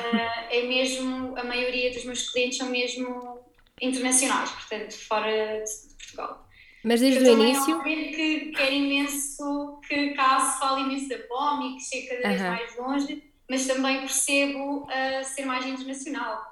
é 0.49 0.63
mesmo, 0.67 1.37
a 1.37 1.43
maioria 1.43 1.91
dos 1.91 2.03
meus 2.05 2.29
clientes 2.29 2.57
são 2.57 2.69
mesmo 2.69 3.39
internacionais, 3.81 4.49
portanto, 4.51 4.93
fora 4.93 5.63
de 5.63 5.95
Portugal. 5.97 6.45
Mas 6.83 7.01
desde 7.01 7.25
eu 7.25 7.37
o 7.37 7.43
início. 7.43 7.83
que 7.83 8.51
quero 8.55 8.73
imenso 8.73 9.79
que 9.87 10.11
cá 10.11 10.39
se 10.39 10.59
fale 10.59 10.81
imenso 10.81 11.09
da 11.09 11.17
POM 11.19 11.61
e 11.61 11.75
que 11.75 11.83
chegue 11.83 12.07
cada 12.07 12.29
vez 12.29 12.41
mais 12.41 12.77
longe, 12.77 13.23
mas 13.49 13.67
também 13.67 13.99
percebo 13.99 14.83
uh, 14.83 15.23
ser 15.23 15.45
mais 15.45 15.65
internacional 15.65 16.48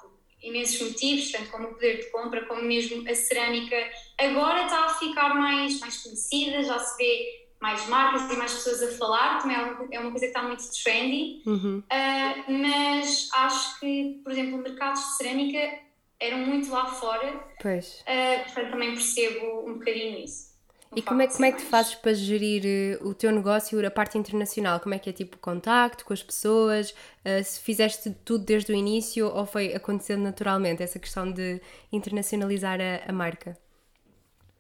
imensos 0.48 0.82
motivos, 0.82 1.32
tanto 1.32 1.50
como 1.50 1.68
o 1.68 1.74
poder 1.74 1.98
de 1.98 2.12
compra, 2.12 2.46
como 2.46 2.62
mesmo 2.62 3.08
a 3.10 3.16
cerâmica 3.16 3.76
agora 4.20 4.64
está 4.64 4.86
a 4.86 4.90
ficar 4.90 5.36
mais, 5.36 5.80
mais 5.80 5.98
conhecida, 6.04 6.64
já 6.64 6.80
se 6.80 6.98
vê 6.98 7.48
mais 7.60 7.88
marcas 7.88 8.32
e 8.32 8.36
mais 8.36 8.54
pessoas 8.54 8.84
a 8.84 8.98
falar, 8.98 9.40
também 9.40 9.58
é 9.58 9.62
uma, 9.62 9.88
é 9.92 10.00
uma 10.00 10.12
coisa 10.12 10.28
que 10.28 10.32
está 10.32 10.44
muito 10.44 10.64
trendy, 10.84 11.42
uhum. 11.46 11.80
uh, 11.80 12.52
mas 12.52 13.30
acho 13.34 13.80
que, 13.80 14.22
por 14.24 14.32
exemplo, 14.32 14.60
mercados 14.60 15.02
de 15.02 15.18
cerâmica 15.18 15.80
eram 16.20 16.40
muito 16.40 16.70
lá 16.72 16.86
fora, 16.86 17.44
pois. 17.62 18.02
Uh, 18.02 18.44
portanto 18.46 18.72
também 18.72 18.94
percebo 18.94 19.68
um 19.68 19.74
bocadinho 19.74 20.24
isso. 20.24 20.47
E 20.96 21.02
como 21.02 21.22
é, 21.22 21.28
como 21.28 21.46
é 21.46 21.52
que 21.52 21.58
tu 21.58 21.66
fazes 21.66 21.96
para 21.96 22.14
gerir 22.14 22.64
eh, 22.66 22.98
o 23.02 23.14
teu 23.14 23.32
negócio, 23.32 23.86
a 23.86 23.92
parte 23.92 24.18
internacional? 24.18 24.80
Como 24.80 24.96
é 24.96 25.00
que 25.00 25.10
é 25.10 25.14
tipo 25.14 25.36
o 25.36 25.40
contacto 25.40 26.06
com 26.06 26.14
as 26.14 26.24
pessoas? 26.24 26.92
Uh, 27.26 27.44
se 27.44 27.60
fizeste 27.60 28.12
tudo 28.24 28.46
desde 28.46 28.72
o 28.72 28.76
início 28.76 29.28
ou 29.28 29.46
foi 29.46 29.76
acontecendo 29.76 30.22
naturalmente 30.24 30.82
essa 30.82 30.98
questão 30.98 31.30
de 31.32 31.62
internacionalizar 31.92 32.80
a, 32.80 33.10
a 33.10 33.12
marca? 33.12 33.58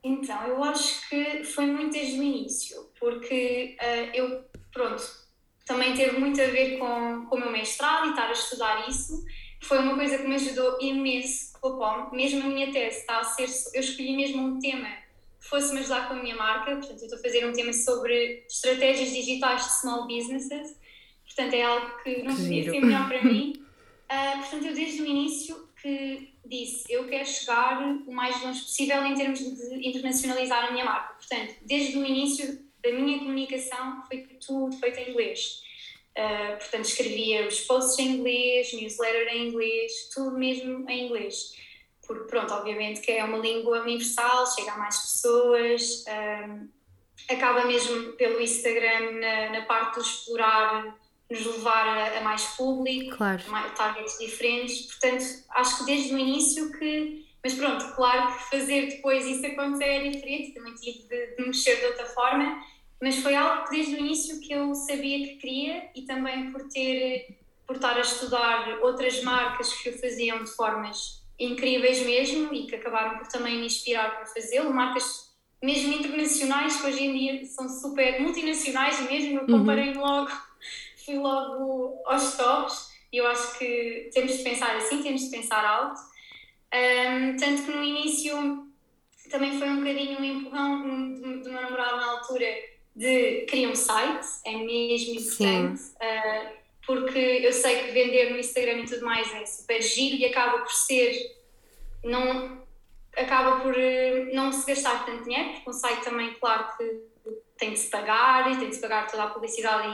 Então, 0.03 0.41
eu 0.47 0.63
acho 0.63 1.09
que 1.09 1.43
foi 1.43 1.65
muito 1.65 1.93
desde 1.93 2.19
o 2.19 2.23
início, 2.23 2.89
porque 2.99 3.77
uh, 3.81 4.15
eu, 4.15 4.43
pronto, 4.71 5.03
também 5.65 5.93
teve 5.93 6.19
muito 6.19 6.41
a 6.41 6.45
ver 6.45 6.77
com, 6.77 7.25
com 7.25 7.35
o 7.37 7.39
meu 7.39 7.51
mestrado 7.51 8.07
e 8.07 8.09
estar 8.09 8.27
a 8.27 8.33
estudar 8.33 8.87
isso. 8.87 9.23
Foi 9.63 9.79
uma 9.79 9.95
coisa 9.95 10.17
que 10.17 10.27
me 10.27 10.35
ajudou 10.35 10.77
imenso 10.79 11.53
com 11.59 11.69
a 11.69 11.77
POM. 11.77 12.15
Mesmo 12.15 12.43
a 12.43 12.47
minha 12.47 12.71
tese 12.71 12.99
está 12.99 13.19
a 13.19 13.23
ser. 13.23 13.49
Eu 13.73 13.81
escolhi 13.81 14.15
mesmo 14.15 14.43
um 14.43 14.59
tema 14.59 15.06
fosse-me 15.49 15.79
ajudar 15.79 16.07
com 16.07 16.15
a 16.15 16.21
minha 16.21 16.35
marca. 16.35 16.75
Portanto, 16.75 16.99
eu 16.99 17.05
estou 17.05 17.19
a 17.19 17.21
fazer 17.21 17.45
um 17.45 17.53
tema 17.53 17.73
sobre 17.73 18.45
estratégias 18.47 19.11
digitais 19.11 19.63
de 19.65 19.79
small 19.79 20.07
businesses. 20.07 20.77
Portanto, 21.25 21.53
é 21.53 21.63
algo 21.63 22.03
que 22.03 22.23
não 22.23 22.35
podia 22.35 22.71
ser 22.71 22.81
melhor 22.81 23.07
para 23.07 23.23
mim. 23.23 23.53
Uh, 24.05 24.39
portanto, 24.41 24.65
eu 24.65 24.73
desde 24.73 25.01
o 25.01 25.05
início 25.05 25.67
que 25.81 26.33
disse, 26.45 26.91
eu 26.91 27.07
quero 27.07 27.27
chegar 27.27 27.81
o 27.81 28.11
mais 28.11 28.41
longe 28.41 28.61
possível 28.61 29.05
em 29.05 29.13
termos 29.13 29.39
de 29.39 29.87
internacionalizar 29.87 30.65
a 30.65 30.71
minha 30.71 30.85
marca. 30.85 31.13
Portanto, 31.15 31.55
desde 31.61 31.97
o 31.97 32.05
início 32.05 32.59
da 32.83 32.91
minha 32.91 33.19
comunicação 33.19 34.03
foi 34.07 34.27
tudo 34.45 34.75
feito 34.77 34.99
em 34.99 35.11
inglês. 35.11 35.61
Uh, 36.17 36.57
portanto, 36.57 36.85
escrevia 36.85 37.47
os 37.47 37.59
posts 37.61 37.99
em 37.99 38.15
inglês, 38.15 38.73
newsletter 38.73 39.27
em 39.27 39.49
inglês, 39.49 40.09
tudo 40.13 40.37
mesmo 40.37 40.89
em 40.89 41.05
inglês 41.05 41.53
porque 42.07 42.23
pronto, 42.23 42.53
obviamente 42.53 43.01
que 43.01 43.11
é 43.11 43.23
uma 43.23 43.37
língua 43.37 43.81
universal, 43.81 44.47
chega 44.47 44.71
a 44.71 44.77
mais 44.77 44.97
pessoas 44.97 46.05
um, 46.07 46.67
acaba 47.29 47.65
mesmo 47.65 48.13
pelo 48.13 48.39
Instagram 48.39 49.11
na, 49.19 49.49
na 49.49 49.65
parte 49.65 49.95
do 49.95 50.01
explorar 50.01 50.97
nos 51.29 51.45
levar 51.45 51.87
a, 51.87 52.19
a 52.19 52.21
mais 52.21 52.43
público, 52.55 53.17
claro. 53.17 53.41
a 53.51 53.69
targets 53.71 54.17
diferentes, 54.17 54.83
portanto 54.83 55.25
acho 55.49 55.79
que 55.79 55.85
desde 55.85 56.15
o 56.15 56.17
início 56.17 56.71
que 56.77 57.27
mas 57.43 57.53
pronto, 57.53 57.95
claro 57.95 58.33
que 58.33 58.57
fazer 58.57 58.87
depois 58.87 59.25
isso 59.25 59.45
acontecer 59.45 59.85
é 59.85 60.09
diferente, 60.09 60.53
também 60.53 60.73
tive 60.73 61.07
de, 61.07 61.35
de 61.35 61.47
mexer 61.47 61.77
de 61.77 61.85
outra 61.85 62.05
forma, 62.07 62.61
mas 63.01 63.17
foi 63.19 63.35
algo 63.35 63.63
que 63.65 63.77
desde 63.77 63.95
o 63.95 63.99
início 63.99 64.39
que 64.41 64.51
eu 64.51 64.73
sabia 64.73 65.25
que 65.25 65.35
queria 65.35 65.89
e 65.95 66.01
também 66.01 66.51
por 66.51 66.67
ter 66.67 67.37
por 67.65 67.75
estar 67.75 67.97
a 67.97 68.01
estudar 68.01 68.79
outras 68.81 69.21
marcas 69.23 69.73
que 69.73 69.89
o 69.89 69.99
faziam 69.99 70.43
de 70.43 70.49
formas 70.51 71.16
incríveis 71.39 72.05
mesmo 72.05 72.53
e 72.53 72.65
que 72.65 72.75
acabaram 72.75 73.19
por 73.19 73.27
também 73.27 73.59
me 73.59 73.67
inspirar 73.67 74.15
para 74.15 74.25
fazê-lo, 74.25 74.73
marcas 74.73 75.27
mesmo 75.61 75.93
internacionais 75.93 76.79
que 76.79 76.87
hoje 76.87 77.03
em 77.03 77.17
dia 77.17 77.45
são 77.45 77.67
super 77.67 78.21
multinacionais 78.21 78.99
mesmo, 79.09 79.37
eu 79.37 79.41
uhum. 79.41 79.59
comparei 79.59 79.93
uhum. 79.93 80.01
logo, 80.01 80.31
fui 81.05 81.15
logo 81.15 82.01
aos 82.05 82.35
tops 82.35 82.91
e 83.11 83.17
eu 83.17 83.27
acho 83.27 83.57
que 83.57 84.09
temos 84.13 84.37
de 84.37 84.43
pensar 84.43 84.75
assim, 84.75 85.01
temos 85.01 85.21
de 85.21 85.29
pensar 85.29 85.63
alto, 85.65 85.99
um, 86.73 87.35
tanto 87.37 87.63
que 87.63 87.71
no 87.71 87.83
início 87.83 88.67
também 89.29 89.57
foi 89.57 89.69
um 89.69 89.77
bocadinho 89.77 90.19
um 90.19 90.23
empurrão 90.23 90.83
do 91.13 91.49
meu 91.49 91.61
namorado 91.61 91.97
na 91.97 92.11
altura 92.11 92.47
de 92.95 93.45
criar 93.47 93.69
um 93.69 93.75
site, 93.75 94.27
é 94.45 94.57
mesmo 94.57 95.13
importante. 95.13 95.81
Uh, 95.95 96.66
porque 96.87 97.19
eu 97.19 97.51
sei 97.51 97.83
que 97.83 97.91
vender 97.91 98.31
no 98.31 98.39
Instagram 98.39 98.79
e 98.79 98.85
tudo 98.85 99.05
mais 99.05 99.31
é 99.35 99.45
super 99.45 99.81
giro 99.81 100.15
e 100.15 100.25
acaba 100.25 100.59
por 100.59 100.71
ser 100.71 101.35
não 102.03 102.65
acaba 103.15 103.59
por 103.59 103.77
eh, 103.77 104.29
não 104.33 104.51
se 104.51 104.65
gastar 104.65 105.05
tanto 105.05 105.23
dinheiro, 105.23 105.53
porque 105.53 105.69
um 105.69 105.73
site 105.73 106.03
também, 106.03 106.33
claro 106.35 106.69
que 106.77 107.01
tem 107.57 107.71
de 107.73 107.79
se 107.79 107.89
pagar 107.89 108.51
e 108.51 108.57
tem 108.57 108.69
de 108.69 108.75
se 108.75 108.81
pagar 108.81 109.07
toda 109.07 109.23
a 109.23 109.29
publicidade 109.29 109.87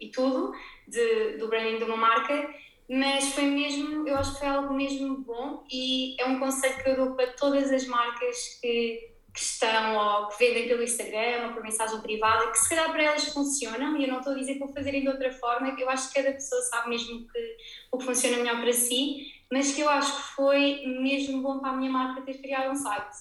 e, 0.00 0.06
e 0.06 0.10
tudo 0.10 0.52
de, 0.88 1.36
do 1.36 1.48
branding 1.48 1.78
de 1.78 1.84
uma 1.84 1.96
marca, 1.96 2.52
mas 2.88 3.34
foi 3.34 3.44
mesmo, 3.44 4.08
eu 4.08 4.16
acho 4.16 4.32
que 4.32 4.38
foi 4.40 4.48
algo 4.48 4.74
mesmo 4.74 5.18
bom 5.18 5.64
e 5.70 6.16
é 6.20 6.26
um 6.26 6.40
conceito 6.40 6.82
que 6.82 6.90
eu 6.90 6.96
dou 6.96 7.14
para 7.14 7.28
todas 7.34 7.70
as 7.70 7.86
marcas 7.86 8.58
que 8.60 9.11
que 9.34 9.40
estão 9.40 9.96
ou 9.96 10.28
que 10.28 10.38
vendem 10.38 10.68
pelo 10.68 10.82
Instagram 10.82 11.46
ou 11.46 11.54
por 11.54 11.62
mensagem 11.62 12.00
privada, 12.00 12.50
que 12.50 12.58
se 12.58 12.68
calhar 12.68 12.90
para 12.92 13.02
elas 13.02 13.24
funcionam, 13.24 13.96
e 13.96 14.04
eu 14.04 14.08
não 14.08 14.18
estou 14.18 14.34
a 14.34 14.36
dizer 14.36 14.54
que 14.54 14.58
vou 14.58 14.72
fazerem 14.72 15.00
de 15.00 15.08
outra 15.08 15.32
forma, 15.32 15.74
que 15.74 15.82
eu 15.82 15.88
acho 15.88 16.08
que 16.08 16.22
cada 16.22 16.32
pessoa 16.32 16.60
sabe 16.62 16.90
mesmo 16.90 17.26
que, 17.26 17.56
o 17.90 17.98
que 17.98 18.04
funciona 18.04 18.36
melhor 18.36 18.60
para 18.60 18.72
si, 18.72 19.32
mas 19.50 19.72
que 19.72 19.80
eu 19.80 19.88
acho 19.88 20.16
que 20.16 20.34
foi 20.34 20.82
mesmo 20.86 21.40
bom 21.40 21.60
para 21.60 21.70
a 21.70 21.76
minha 21.76 21.90
marca 21.90 22.22
ter 22.22 22.38
criado 22.38 22.72
um 22.72 22.76
site. 22.76 23.16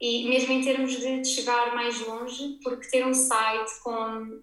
E 0.00 0.28
mesmo 0.28 0.52
em 0.52 0.62
termos 0.62 0.96
de 0.96 1.24
chegar 1.24 1.74
mais 1.74 2.00
longe, 2.00 2.58
porque 2.62 2.88
ter 2.88 3.06
um 3.06 3.14
site 3.14 3.80
com, 3.82 4.40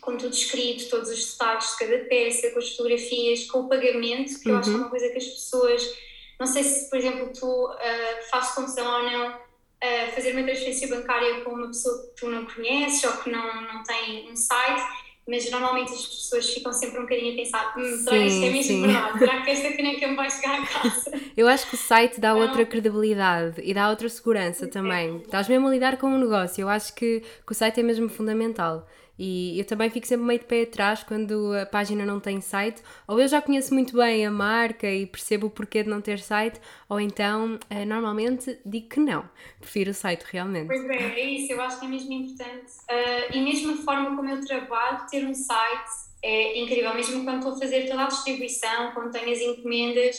com 0.00 0.16
tudo 0.16 0.34
escrito, 0.34 0.88
todos 0.88 1.10
os 1.10 1.32
detalhes 1.32 1.70
de 1.70 1.78
cada 1.78 2.04
peça, 2.04 2.50
com 2.50 2.58
as 2.58 2.70
fotografias, 2.70 3.44
com 3.46 3.60
o 3.60 3.68
pagamento, 3.68 4.40
que 4.40 4.48
uhum. 4.48 4.54
eu 4.54 4.58
acho 4.58 4.70
que 4.70 4.76
é 4.76 4.78
uma 4.78 4.90
coisa 4.90 5.08
que 5.10 5.18
as 5.18 5.26
pessoas, 5.26 5.98
não 6.38 6.46
sei 6.46 6.62
se, 6.62 6.88
por 6.88 6.98
exemplo, 6.98 7.30
tu 7.32 7.46
uh, 7.46 8.30
fazes 8.30 8.54
confusão 8.54 8.86
ou 8.86 9.10
não, 9.10 9.49
uh, 9.82 10.14
fazer 10.14 10.32
uma 10.32 10.42
transferência 10.42 10.88
bancária 10.88 11.40
com 11.42 11.50
uma 11.52 11.68
pessoa 11.68 12.02
que 12.02 12.20
tu 12.20 12.30
não 12.30 12.46
conheces 12.46 13.02
ou 13.04 13.16
que 13.18 13.30
não, 13.30 13.62
não 13.62 13.82
tem 13.82 14.30
um 14.30 14.36
site, 14.36 14.82
mas 15.26 15.50
normalmente 15.50 15.92
as 15.92 16.06
pessoas 16.06 16.50
ficam 16.50 16.72
sempre 16.72 16.98
um 16.98 17.02
bocadinho 17.02 17.34
a 17.34 17.36
pensar: 17.36 17.74
hum, 17.76 17.96
será 17.98 18.16
que 18.16 18.26
isto 18.26 18.44
é 18.44 18.50
mesmo 18.50 18.86
verdade? 18.86 19.18
Será 19.18 19.42
que 19.42 19.50
esta 19.50 19.76
caneca 19.76 20.08
me 20.08 20.16
vai 20.16 20.30
chegar 20.30 20.60
a 20.60 20.66
casa? 20.66 21.20
Eu 21.36 21.48
acho 21.48 21.68
que 21.68 21.74
o 21.74 21.78
site 21.78 22.20
dá 22.20 22.34
outra 22.34 22.66
credibilidade 22.66 23.60
e 23.62 23.72
dá 23.72 23.88
outra 23.88 24.08
segurança 24.08 24.66
também. 24.66 25.18
Estás 25.18 25.48
mesmo 25.48 25.68
a 25.68 25.70
lidar 25.70 25.96
com 25.98 26.08
um 26.08 26.18
negócio. 26.18 26.62
Eu 26.62 26.68
acho 26.68 26.94
que, 26.94 27.20
que 27.20 27.52
o 27.52 27.54
site 27.54 27.80
é 27.80 27.82
mesmo 27.82 28.08
fundamental. 28.08 28.86
E 29.22 29.58
eu 29.58 29.66
também 29.66 29.90
fico 29.90 30.06
sempre 30.06 30.24
meio 30.24 30.40
de 30.40 30.46
pé 30.46 30.62
atrás 30.62 31.02
quando 31.02 31.52
a 31.52 31.66
página 31.66 32.06
não 32.06 32.18
tem 32.18 32.40
site, 32.40 32.80
ou 33.06 33.20
eu 33.20 33.28
já 33.28 33.42
conheço 33.42 33.74
muito 33.74 33.94
bem 33.94 34.24
a 34.24 34.30
marca 34.30 34.90
e 34.90 35.04
percebo 35.04 35.48
o 35.48 35.50
porquê 35.50 35.82
de 35.82 35.90
não 35.90 36.00
ter 36.00 36.20
site, 36.20 36.58
ou 36.88 36.98
então 36.98 37.56
uh, 37.70 37.86
normalmente 37.86 38.58
digo 38.64 38.88
que 38.88 38.98
não, 38.98 39.28
prefiro 39.60 39.90
o 39.90 39.94
site 39.94 40.24
realmente. 40.32 40.68
Pois 40.68 40.88
é, 40.88 41.20
é 41.20 41.30
isso, 41.32 41.52
eu 41.52 41.60
acho 41.60 41.78
que 41.78 41.84
é 41.84 41.88
mesmo 41.90 42.10
importante. 42.10 42.72
Uh, 42.88 43.36
e 43.36 43.42
mesmo 43.42 43.74
a 43.74 43.76
forma 43.76 44.16
como 44.16 44.26
eu 44.26 44.42
trabalho, 44.42 45.06
ter 45.10 45.26
um 45.26 45.34
site 45.34 45.90
é 46.22 46.58
incrível, 46.58 46.94
mesmo 46.94 47.22
quando 47.22 47.40
estou 47.40 47.52
a 47.52 47.58
fazer 47.58 47.88
toda 47.90 48.04
a 48.04 48.08
distribuição, 48.08 48.92
quando 48.94 49.12
tenho 49.12 49.30
as 49.30 49.38
encomendas, 49.38 50.18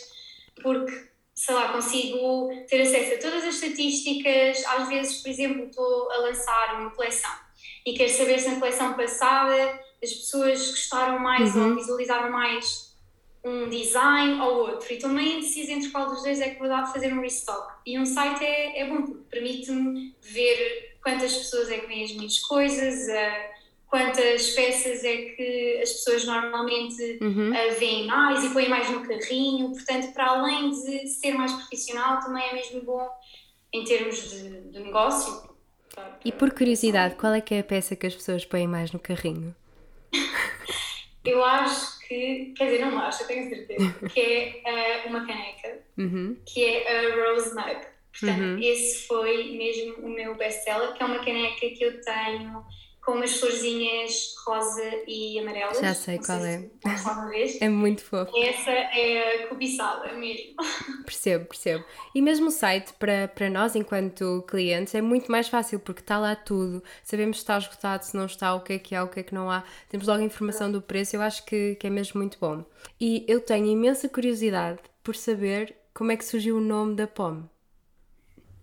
porque 0.62 1.10
sei 1.34 1.56
lá, 1.56 1.74
consigo 1.74 2.52
ter 2.70 2.82
acesso 2.82 3.16
a 3.16 3.18
todas 3.18 3.46
as 3.46 3.56
estatísticas. 3.56 4.64
Às 4.64 4.88
vezes, 4.88 5.24
por 5.24 5.30
exemplo, 5.32 5.66
estou 5.66 6.12
a 6.12 6.18
lançar 6.18 6.80
uma 6.80 6.92
coleção 6.92 7.32
e 7.86 7.94
quero 7.94 8.12
saber 8.12 8.39
se 8.39 8.50
na 8.50 8.60
coleção 8.60 8.94
passada 8.94 9.80
as 10.04 10.12
pessoas 10.12 10.60
gostaram 10.72 11.20
mais 11.20 11.56
uhum. 11.56 11.70
ou 11.70 11.76
visualizaram 11.76 12.32
mais 12.32 12.91
um 13.44 13.70
design 13.70 14.39
ou 14.41 14.70
outro 14.70 14.94
e 14.94 14.98
também 14.98 15.38
indecisa 15.38 15.72
entre 15.72 15.89
qual 15.89 16.08
dos 16.08 16.22
dois 16.22 16.39
é 16.39 16.50
que 16.50 16.60
vou 16.60 16.67
dar 16.67 16.86
fazer 16.86 17.12
um 17.12 17.22
restock. 17.22 17.74
E 17.86 17.98
um 17.98 18.06
site 18.06 18.44
é, 18.44 18.82
é 18.82 18.88
bom 18.88 19.02
porque 19.02 19.24
permite-me 19.30 20.15
ver 20.22 20.98
quantas 21.04 21.36
pessoas 21.36 21.70
é 21.70 21.80
que 21.80 21.88
veem 21.88 22.04
as 22.04 22.12
minhas 22.12 22.39
coisas, 22.39 23.08
quantas 23.88 24.52
peças 24.52 25.04
é 25.04 25.17
que 25.17 25.80
as 25.82 25.91
pessoas 25.91 26.26
normalmente 26.26 27.17
uhum. 27.22 27.50
uh, 27.50 27.80
veem 27.80 28.08
mais 28.08 28.44
e 28.44 28.50
põem 28.52 28.70
mais 28.70 28.89
no 28.89 29.06
carrinho. 29.06 29.72
Portanto, 29.72 30.13
para 30.13 30.28
além 30.28 30.70
de 30.70 31.08
ser 31.08 31.34
mais 31.34 31.52
profissional, 31.52 32.22
também 32.22 32.44
é 32.44 32.54
mesmo 32.54 32.82
bom 32.82 33.10
em 33.74 33.84
termos 33.84 34.30
de, 34.30 34.62
de 34.70 34.80
negócio, 34.80 35.51
e 36.23 36.32
por 36.32 36.51
curiosidade, 36.51 37.15
qual 37.15 37.34
é 37.34 37.41
que 37.41 37.54
é 37.54 37.60
a 37.60 37.63
peça 37.63 37.95
que 37.95 38.08
as 38.08 38.15
pessoas 38.15 38.45
põem 38.45 38.67
mais 38.67 38.91
no 38.91 38.99
carrinho? 38.99 39.56
eu 41.25 41.43
acho 41.43 41.99
que, 42.08 42.54
quer 42.56 42.65
dizer, 42.65 42.86
não 42.86 42.99
acho, 42.99 43.23
eu 43.23 43.27
tenho 43.27 43.49
certeza, 43.49 44.10
que 44.10 44.19
é 44.19 45.06
uh, 45.06 45.10
uma 45.10 45.25
caneca, 45.25 45.80
uhum. 45.97 46.38
que 46.45 46.63
é 46.63 47.10
a 47.10 47.15
Rose 47.15 47.56
Mug. 47.56 47.91
Portanto, 48.12 48.41
uhum. 48.41 48.60
esse 48.60 49.08
foi 49.08 49.58
mesmo 49.58 50.06
o 50.06 50.10
meu 50.10 50.36
best-seller, 50.36 50.93
que 50.93 51.01
é 51.01 51.06
uma 51.06 51.23
caneca 51.23 51.69
que 51.69 51.84
eu 51.84 52.01
tenho 52.01 52.65
com 53.02 53.14
umas 53.14 53.40
florzinhas 53.40 54.36
rosa 54.46 54.84
e 55.08 55.40
amarelas. 55.40 55.80
Já 55.80 55.94
sei 55.94 56.20
qual 56.20 56.40
sei 56.40 56.72
é. 56.86 57.48
Se 57.48 57.64
é 57.64 57.70
muito 57.70 58.04
fofo. 58.04 58.32
Essa 58.38 58.70
é 58.70 59.44
a 59.44 59.48
cobiçada 59.48 60.14
mesmo. 60.14 60.56
Percebo, 61.04 61.46
percebo. 61.46 61.84
E 62.16 62.22
mesmo 62.22 62.48
o 62.48 62.52
site, 62.52 62.94
para, 62.94 63.28
para 63.28 63.50
nós, 63.50 63.76
enquanto 63.76 64.46
clientes, 64.48 64.96
é 64.96 65.02
muito 65.02 65.32
mais 65.32 65.48
fácil 65.48 65.80
porque 65.80 66.02
está 66.02 66.18
lá 66.18 66.36
tudo. 66.36 66.82
Sabemos 67.04 67.38
se 67.38 67.44
está 67.44 67.58
esgotado, 67.58 68.06
se 68.06 68.16
não 68.16 68.26
está, 68.26 68.54
o 68.54 68.62
que 68.62 68.74
é 68.74 68.80
que 68.80 68.96
há, 68.96 69.04
o 69.04 69.10
que 69.10 69.20
é 69.20 69.24
que 69.24 69.34
não 69.34 69.50
há. 69.50 69.64
Temos 69.90 70.08
logo 70.08 70.22
a 70.22 70.26
informação 70.26 70.72
do 70.72 70.82
preço. 70.82 71.16
Eu 71.16 71.22
acho 71.22 71.46
que, 71.46 71.76
que 71.76 71.88
é 71.88 71.90
mesmo 71.90 72.20
muito 72.20 72.38
bom. 72.40 72.64
E 73.00 73.26
eu 73.28 73.42
tenho 73.42 73.66
imensa 73.66 74.08
curiosidade 74.08 74.80
por 75.04 75.16
saber 75.16 75.76
como 75.94 76.12
é 76.12 76.18
que 76.18 76.24
surgiu 76.24 76.58
o 76.58 76.62
nome 76.62 76.96
da 76.96 77.08
POM. 77.08 77.44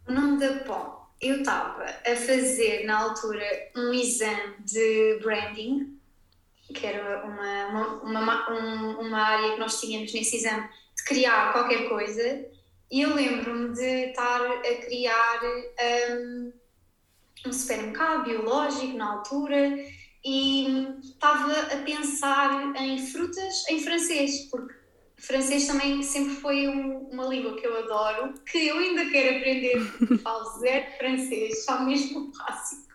O 0.08 0.12
nome 0.12 0.38
da 0.38 0.64
POM 0.64 0.97
eu 1.20 1.40
estava 1.40 1.84
a 1.84 2.16
fazer 2.16 2.84
na 2.84 2.98
altura 2.98 3.44
um 3.76 3.92
exame 3.92 4.54
de 4.60 5.18
branding, 5.22 5.98
que 6.72 6.86
era 6.86 7.24
uma, 7.24 8.02
uma, 8.02 8.20
uma, 8.20 8.50
um, 8.52 9.00
uma 9.00 9.20
área 9.20 9.52
que 9.52 9.60
nós 9.60 9.80
tínhamos 9.80 10.12
nesse 10.12 10.36
exame 10.36 10.68
de 10.96 11.04
criar 11.04 11.52
qualquer 11.52 11.88
coisa, 11.88 12.46
e 12.90 13.02
eu 13.02 13.14
lembro-me 13.14 13.74
de 13.74 14.10
estar 14.10 14.40
a 14.42 14.74
criar 14.86 15.40
um, 16.10 16.52
um 17.46 17.52
supermercado 17.52 18.24
biológico 18.24 18.96
na 18.96 19.12
altura 19.14 19.76
e 20.24 20.88
estava 21.02 21.52
a 21.52 21.76
pensar 21.84 22.74
em 22.76 22.98
frutas 23.06 23.64
em 23.68 23.80
francês, 23.80 24.48
porque 24.50 24.77
francês 25.18 25.66
também 25.66 26.02
sempre 26.02 26.34
foi 26.36 26.68
um, 26.68 27.08
uma 27.10 27.26
língua 27.26 27.56
que 27.56 27.66
eu 27.66 27.76
adoro, 27.78 28.34
que 28.50 28.68
eu 28.68 28.78
ainda 28.78 29.04
quero 29.10 29.36
aprender, 29.36 29.80
falo 30.22 30.58
zero 30.60 30.86
francês, 30.96 31.64
só 31.64 31.82
mesmo 31.84 32.32
básico, 32.38 32.88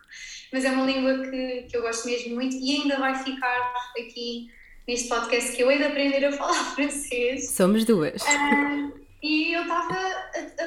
mas 0.52 0.64
é 0.64 0.70
uma 0.70 0.86
língua 0.86 1.18
que, 1.28 1.62
que 1.70 1.76
eu 1.76 1.82
gosto 1.82 2.06
mesmo 2.06 2.34
muito 2.34 2.56
e 2.56 2.80
ainda 2.80 2.98
vai 2.98 3.14
ficar 3.22 3.74
aqui 3.98 4.50
neste 4.86 5.08
podcast 5.08 5.54
que 5.54 5.62
eu 5.62 5.70
hei 5.70 5.78
de 5.78 5.84
aprender 5.84 6.24
a 6.24 6.32
falar 6.32 6.64
francês. 6.74 7.50
Somos 7.50 7.84
duas. 7.84 8.22
Uh, 8.22 9.04
e 9.22 9.52
eu 9.52 9.62
estava 9.62 9.96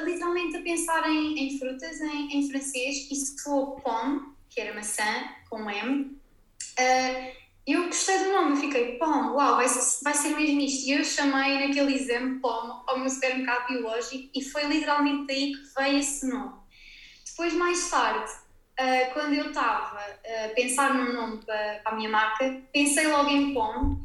literalmente 0.04 0.56
a 0.56 0.62
pensar 0.62 1.08
em, 1.08 1.38
em 1.38 1.58
frutas 1.58 2.00
em, 2.00 2.38
em 2.38 2.50
francês 2.50 3.08
e 3.10 3.14
soou 3.14 3.76
pomme, 3.76 4.20
que 4.50 4.60
era 4.60 4.74
maçã, 4.74 5.04
com 5.48 5.70
M, 5.70 6.02
uh, 6.02 7.47
eu 7.72 7.84
gostei 7.84 8.18
do 8.18 8.32
nome, 8.32 8.60
fiquei, 8.60 8.96
POM, 8.98 9.34
uau, 9.34 9.56
vai 9.56 9.68
ser, 9.68 10.02
vai 10.02 10.14
ser 10.14 10.30
mesmo 10.30 10.60
isto. 10.60 10.88
E 10.88 10.92
eu 10.92 11.04
chamei 11.04 11.66
naquele 11.66 11.94
exame 11.94 12.40
POM 12.40 12.82
ao 12.86 12.98
meu 12.98 13.10
supermercado 13.10 13.68
biológico 13.68 14.30
e 14.34 14.42
foi 14.42 14.64
literalmente 14.64 15.26
daí 15.26 15.52
que 15.52 15.80
veio 15.80 15.98
esse 15.98 16.26
nome. 16.26 16.52
Depois, 17.26 17.52
mais 17.54 17.90
tarde, 17.90 18.30
uh, 18.80 19.12
quando 19.12 19.34
eu 19.34 19.48
estava 19.48 19.98
a 19.98 20.48
pensar 20.54 20.94
num 20.94 21.12
nome 21.12 21.44
para, 21.44 21.80
para, 21.84 21.92
a 21.92 21.96
minha 21.96 22.08
marca, 22.08 22.62
pensei 22.72 23.06
logo 23.06 23.28
em 23.28 23.52
POM, 23.52 23.98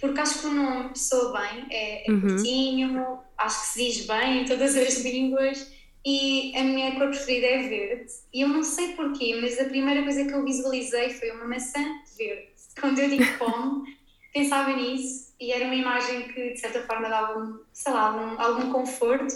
porque 0.00 0.20
acho 0.20 0.40
que 0.40 0.46
o 0.46 0.52
nome 0.52 0.90
soa 0.96 1.32
bem, 1.40 1.66
é, 1.70 2.08
é 2.08 2.12
uhum. 2.12 2.20
curtinho, 2.20 3.18
acho 3.36 3.60
que 3.60 3.66
se 3.68 3.84
diz 3.84 4.06
bem 4.06 4.42
em 4.42 4.44
todas 4.44 4.76
as 4.76 4.98
línguas 5.02 5.72
e 6.04 6.56
a 6.56 6.62
minha 6.62 6.94
cor 6.96 7.08
preferida 7.08 7.46
é 7.46 7.68
verde. 7.68 8.12
E 8.32 8.42
eu 8.42 8.48
não 8.48 8.62
sei 8.62 8.92
porquê, 8.92 9.38
mas 9.40 9.58
a 9.58 9.64
primeira 9.64 10.02
coisa 10.02 10.24
que 10.24 10.32
eu 10.32 10.44
visualizei 10.44 11.10
foi 11.10 11.30
uma 11.32 11.46
maçã 11.46 11.80
verde. 12.16 12.57
Quando 12.80 12.98
eu 12.98 13.08
digo 13.08 13.24
fome, 13.38 13.96
pensava 14.32 14.72
nisso 14.72 15.34
e 15.40 15.52
era 15.52 15.64
uma 15.64 15.74
imagem 15.74 16.28
que 16.28 16.50
de 16.50 16.58
certa 16.58 16.82
forma 16.82 17.08
dava, 17.08 17.60
sei 17.72 17.92
lá, 17.92 18.14
um, 18.14 18.40
algum 18.40 18.72
conforto 18.72 19.34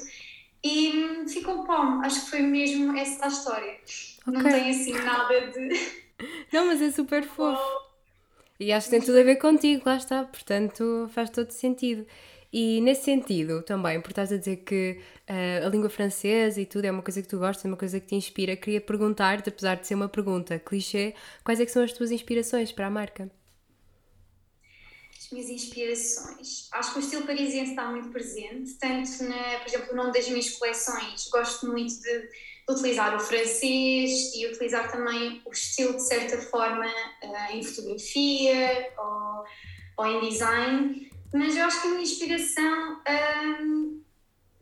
e 0.65 0.91
hum, 0.91 1.29
ficou 1.29 1.65
pome. 1.65 2.05
Acho 2.05 2.25
que 2.25 2.31
foi 2.31 2.43
mesmo 2.43 2.97
essa 2.97 3.25
a 3.25 3.29
história. 3.29 3.79
Okay. 4.27 4.33
Não 4.33 4.43
tem 4.43 4.71
assim 4.71 4.93
nada 4.93 5.49
de. 5.49 6.03
Não, 6.53 6.67
mas 6.67 6.81
é 6.81 6.91
super 6.91 7.25
fofo. 7.25 7.61
E 8.61 8.73
acho 8.73 8.87
que 8.87 8.93
tem 8.93 9.01
tudo 9.01 9.19
a 9.19 9.25
ver 9.25 9.37
contigo, 9.37 9.83
lá 9.85 9.97
está, 9.97 10.23
portanto 10.23 11.11
faz 11.13 11.31
todo 11.31 11.51
sentido. 11.51 12.07
E 12.53 12.81
nesse 12.83 13.05
sentido 13.05 13.63
também, 13.63 14.01
por 14.01 14.11
estás 14.11 14.31
a 14.31 14.37
dizer 14.37 14.57
que 14.59 15.01
uh, 15.29 15.67
a 15.67 15.69
língua 15.71 15.89
francesa 15.89 16.61
e 16.61 16.67
tudo 16.67 16.85
é 16.85 16.91
uma 16.91 17.03
coisa 17.03 17.23
que 17.23 17.29
tu 17.29 17.39
gostas, 17.39 17.65
é 17.65 17.69
uma 17.69 17.77
coisa 17.77 17.99
que 17.99 18.07
te 18.09 18.15
inspira, 18.15 18.55
queria 18.57 18.81
perguntar-te, 18.81 19.49
apesar 19.49 19.77
de 19.77 19.87
ser 19.87 19.95
uma 19.95 20.09
pergunta 20.09 20.59
clichê, 20.59 21.15
quais 21.43 21.61
é 21.61 21.65
que 21.65 21.73
são 21.73 21.83
as 21.83 21.93
tuas 21.93 22.11
inspirações 22.11 22.71
para 22.71 22.89
a 22.89 22.91
marca? 22.91 23.31
minhas 25.33 25.49
inspirações. 25.49 26.69
Acho 26.73 26.93
que 26.93 26.99
o 26.99 27.01
estilo 27.01 27.27
parisiense 27.27 27.71
está 27.71 27.91
muito 27.91 28.11
presente, 28.11 28.75
tanto 28.75 29.25
na, 29.25 29.59
por 29.61 29.69
exemplo, 29.69 29.93
o 29.93 29.97
nome 29.97 30.13
das 30.13 30.29
minhas 30.29 30.51
coleções. 30.51 31.29
Gosto 31.29 31.67
muito 31.67 32.01
de, 32.01 32.21
de 32.21 32.29
utilizar 32.69 33.17
o 33.17 33.21
francês 33.21 34.35
e 34.35 34.47
utilizar 34.47 34.91
também 34.91 35.43
o 35.45 35.51
estilo, 35.51 35.95
de 35.95 36.07
certa 36.07 36.39
forma, 36.39 36.87
uh, 36.87 37.53
em 37.53 37.63
fotografia 37.63 38.93
ou, 38.99 39.45
ou, 39.99 40.07
em 40.07 40.29
design. 40.29 41.11
Mas 41.33 41.57
eu 41.57 41.65
acho 41.65 41.81
que 41.81 41.89
a 41.89 41.91
minha 41.91 42.03
inspiração, 42.03 43.01
um, 43.63 44.03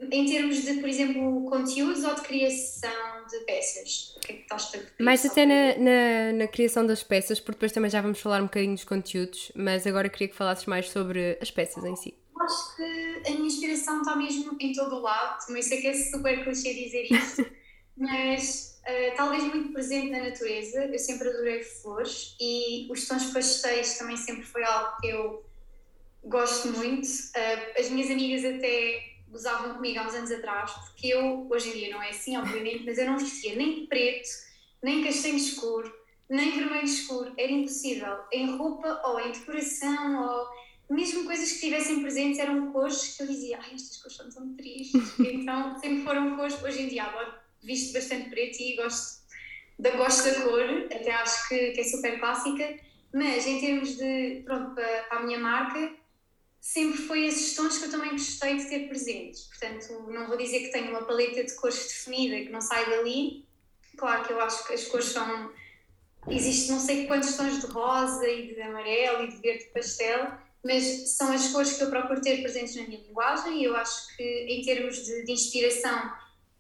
em 0.01 0.27
termos 0.27 0.63
de, 0.63 0.75
por 0.75 0.89
exemplo, 0.89 1.45
conteúdos 1.49 2.05
ou 2.05 2.15
de 2.15 2.21
criação 2.23 3.27
de 3.31 3.39
peças. 3.41 4.15
O 4.17 4.21
que 4.21 4.33
é 4.33 4.37
que 4.37 4.43
estás 4.43 4.73
a 4.75 5.03
Mais 5.03 5.25
até 5.27 5.45
na, 5.45 5.77
na, 5.79 6.33
na, 6.33 6.47
criação 6.49 6.87
das 6.87 7.03
peças, 7.03 7.41
porque 7.41 7.57
depois 7.57 7.73
também 7.73 7.91
já 7.91 8.01
vamos 8.01 8.21
falar 8.21 8.41
um 8.41 8.45
bocadinho 8.45 8.75
dos 8.75 8.85
conteúdos, 8.85 9.53
mas 9.55 9.87
agora 9.87 10.09
queria 10.09 10.29
que 10.29 10.37
falasses 10.37 10.67
mais 10.67 10.89
sobre 10.91 11.39
as 11.41 11.51
peças 11.51 11.85
em 11.85 11.97
si. 11.97 12.15
Acho 12.41 12.77
que 12.77 13.29
a 13.29 13.31
minha 13.33 13.47
inspiração 13.47 14.01
está 14.01 14.17
mesmo 14.17 14.57
em 14.59 14.73
todo 14.73 14.97
o 14.97 15.01
lado, 15.01 15.45
mas 15.51 15.67
sei 15.67 15.81
que 15.81 15.89
é 15.89 15.95
super 15.95 16.43
clichê 16.43 16.73
dizer 16.73 17.07
isto, 17.11 17.47
mas 17.99 18.81
uh, 18.87 19.17
talvez 19.17 19.45
muito 19.45 19.73
presente 19.73 20.11
na 20.11 20.21
natureza. 20.21 20.85
Eu 20.87 20.99
sempre 20.99 21.29
adorei 21.29 21.63
flores 21.63 22.37
e 22.41 22.89
os 22.91 23.07
tons 23.07 23.27
pastéis 23.27 23.99
também 23.99 24.17
sempre 24.17 24.45
foi 24.45 24.65
algo 24.65 24.97
que 25.01 25.09
eu 25.09 25.50
gosto 26.25 26.69
muito. 26.69 27.07
Uh, 27.07 27.81
as 27.81 27.91
minhas 27.91 28.11
amigas 28.11 28.45
até 28.45 29.11
gozavam 29.29 29.75
comigo 29.75 29.99
há 30.01 30.07
uns 30.07 30.15
anos 30.15 30.31
atrás, 30.31 30.73
porque 30.73 31.09
eu, 31.09 31.47
hoje 31.49 31.71
em 31.71 31.73
dia 31.73 31.91
não 31.91 32.03
é 32.03 32.11
assim, 32.11 32.37
obviamente, 32.37 32.85
mas 32.85 32.99
eu 32.99 33.07
não 33.07 33.19
vestia 33.19 33.55
nem 33.55 33.87
preto, 33.87 34.29
nem 34.83 35.05
castanho 35.05 35.37
escuro, 35.37 35.93
nem 36.29 36.51
vermelho 36.51 36.85
escuro, 36.85 37.33
era 37.39 37.51
impossível. 37.51 38.19
Em 38.33 38.57
roupa 38.57 39.01
ou 39.05 39.21
em 39.21 39.33
decoração 39.33 40.23
ou 40.23 40.95
mesmo 40.95 41.25
coisas 41.25 41.49
que 41.49 41.55
estivessem 41.55 42.03
presentes 42.03 42.41
eram 42.41 42.73
cores 42.73 43.17
que 43.17 43.23
eu 43.23 43.27
dizia, 43.29 43.59
ai, 43.63 43.75
estas 43.75 43.97
cores 43.99 44.17
são 44.17 44.29
tão 44.31 44.55
tristes. 44.55 45.19
então 45.21 45.79
sempre 45.79 46.03
foram 46.03 46.37
cores, 46.37 46.61
hoje 46.63 46.83
em 46.83 46.89
dia 46.89 47.05
agora 47.05 47.41
visto 47.63 47.93
bastante 47.93 48.31
preto 48.31 48.61
e 48.61 48.77
gosto 48.77 49.21
da, 49.79 49.91
gosto 49.91 50.25
da 50.25 50.41
cor, 50.43 50.65
até 50.87 51.13
acho 51.13 51.49
que, 51.49 51.71
que 51.73 51.81
é 51.81 51.85
super 51.85 52.19
clássica, 52.19 52.77
mas 53.13 53.47
em 53.47 53.61
termos 53.61 53.97
de, 53.97 54.43
pronto, 54.45 54.75
para, 54.75 55.03
para 55.05 55.19
a 55.19 55.23
minha 55.23 55.39
marca, 55.39 55.93
sempre 56.61 56.99
foi 56.99 57.27
esses 57.27 57.57
tons 57.57 57.79
que 57.79 57.87
eu 57.87 57.91
também 57.91 58.11
gostei 58.11 58.57
de 58.57 58.69
ter 58.69 58.89
presentes. 58.89 59.45
Portanto, 59.45 60.11
não 60.11 60.29
vou 60.29 60.37
dizer 60.37 60.61
que 60.61 60.73
tenho 60.73 60.91
uma 60.91 61.05
paleta 61.05 61.43
de 61.43 61.55
cores 61.55 61.79
definida 61.79 62.45
que 62.45 62.53
não 62.53 62.61
sai 62.61 62.89
dali. 62.89 63.47
Claro 63.97 64.25
que 64.25 64.33
eu 64.33 64.41
acho 64.41 64.67
que 64.67 64.75
as 64.75 64.85
cores 64.85 65.07
são. 65.07 65.53
Existem 66.29 66.73
não 66.73 66.81
sei 66.81 67.07
quantos 67.07 67.35
tons 67.35 67.61
de 67.61 67.67
rosa 67.67 68.29
e 68.29 68.55
de 68.55 68.61
amarelo 68.61 69.25
e 69.25 69.29
de 69.29 69.37
verde 69.39 69.65
pastel, 69.73 70.33
mas 70.63 70.85
são 71.17 71.33
as 71.33 71.49
cores 71.49 71.73
que 71.73 71.83
eu 71.83 71.89
procuro 71.89 72.21
ter 72.21 72.43
presentes 72.43 72.77
na 72.77 72.83
minha 72.83 73.01
linguagem 73.01 73.63
e 73.63 73.65
eu 73.65 73.75
acho 73.75 74.15
que, 74.15 74.23
em 74.23 74.63
termos 74.63 75.03
de, 75.03 75.25
de 75.25 75.33
inspiração, 75.33 76.13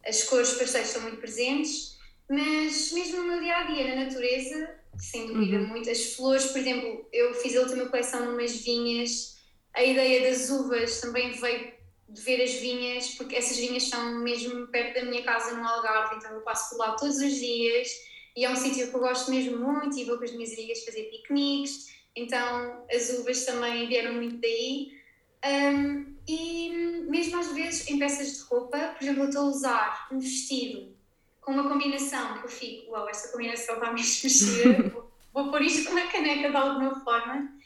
as 0.04 0.24
cores 0.24 0.54
pastéis 0.54 0.86
estão 0.86 1.02
muito 1.02 1.18
presentes. 1.18 1.98
Mas 2.26 2.92
mesmo 2.92 3.18
no 3.18 3.24
meu 3.24 3.40
dia 3.40 3.56
a 3.58 3.64
dia, 3.64 3.88
na 3.88 4.04
natureza, 4.04 4.76
sem 4.98 5.26
dúvida, 5.26 5.58
uhum. 5.58 5.66
muitas 5.66 6.14
flores. 6.14 6.46
Por 6.46 6.58
exemplo, 6.58 7.06
eu 7.12 7.34
fiz 7.34 7.54
a 7.56 7.60
última 7.60 7.86
coleção 7.86 8.24
numas 8.24 8.52
vinhas 8.52 9.39
a 9.74 9.82
ideia 9.82 10.30
das 10.30 10.50
uvas 10.50 11.00
também 11.00 11.32
veio 11.32 11.72
de 12.08 12.20
ver 12.22 12.42
as 12.42 12.54
vinhas, 12.54 13.14
porque 13.14 13.36
essas 13.36 13.56
vinhas 13.56 13.84
são 13.84 14.18
mesmo 14.18 14.66
perto 14.68 14.94
da 14.94 15.04
minha 15.04 15.22
casa 15.22 15.54
no 15.54 15.66
Algarve, 15.66 16.16
então 16.16 16.32
eu 16.32 16.40
passo 16.40 16.70
por 16.70 16.78
lá 16.78 16.92
todos 16.92 17.16
os 17.18 17.34
dias. 17.34 17.88
E 18.36 18.44
é 18.44 18.50
um 18.50 18.56
sítio 18.56 18.88
que 18.88 18.94
eu 18.94 19.00
gosto 19.00 19.30
mesmo 19.30 19.58
muito 19.58 19.96
e 19.98 20.04
vou 20.04 20.18
com 20.18 20.24
as 20.24 20.32
minhas 20.32 20.52
amigas 20.52 20.84
fazer 20.84 21.04
piqueniques, 21.04 21.94
então 22.14 22.84
as 22.92 23.10
uvas 23.10 23.44
também 23.44 23.88
vieram 23.88 24.14
muito 24.14 24.36
daí. 24.36 24.98
Um, 25.44 26.16
e 26.28 26.70
mesmo 27.08 27.38
às 27.40 27.52
vezes 27.52 27.88
em 27.88 27.98
peças 27.98 28.36
de 28.36 28.42
roupa, 28.42 28.78
por 28.78 29.02
exemplo, 29.02 29.22
eu 29.22 29.28
estou 29.28 29.42
a 29.42 29.48
usar 29.48 30.08
um 30.12 30.18
vestido 30.18 30.94
com 31.40 31.52
uma 31.52 31.68
combinação 31.68 32.38
que 32.38 32.44
eu 32.44 32.48
fico, 32.48 32.92
uau, 32.92 33.08
esta 33.08 33.32
combinação 33.32 33.76
está 33.76 33.92
mesmo 33.92 34.20
mexida, 34.22 34.88
vou, 34.90 35.10
vou 35.32 35.50
pôr 35.50 35.62
isto 35.62 35.90
uma 35.90 36.06
caneca 36.08 36.50
de 36.50 36.56
alguma 36.56 37.02
forma 37.02 37.56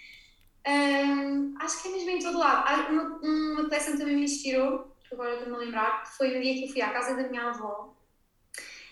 um, 0.66 1.54
acho 1.60 1.82
que 1.82 1.88
é 1.88 1.92
mesmo 1.92 2.10
em 2.10 2.18
todo 2.18 2.38
lado. 2.38 2.66
Há 2.66 2.90
uma, 2.90 3.18
uma 3.22 3.68
peça 3.68 3.92
que 3.92 3.98
também 3.98 4.16
me 4.16 4.24
inspirou, 4.24 4.94
que 5.06 5.14
agora 5.14 5.34
estou-me 5.34 5.54
a 5.54 5.58
lembrar, 5.58 6.06
foi 6.16 6.34
no 6.34 6.42
dia 6.42 6.54
que 6.54 6.64
eu 6.64 6.68
fui 6.68 6.82
à 6.82 6.90
casa 6.90 7.14
da 7.14 7.28
minha 7.28 7.48
avó. 7.50 7.94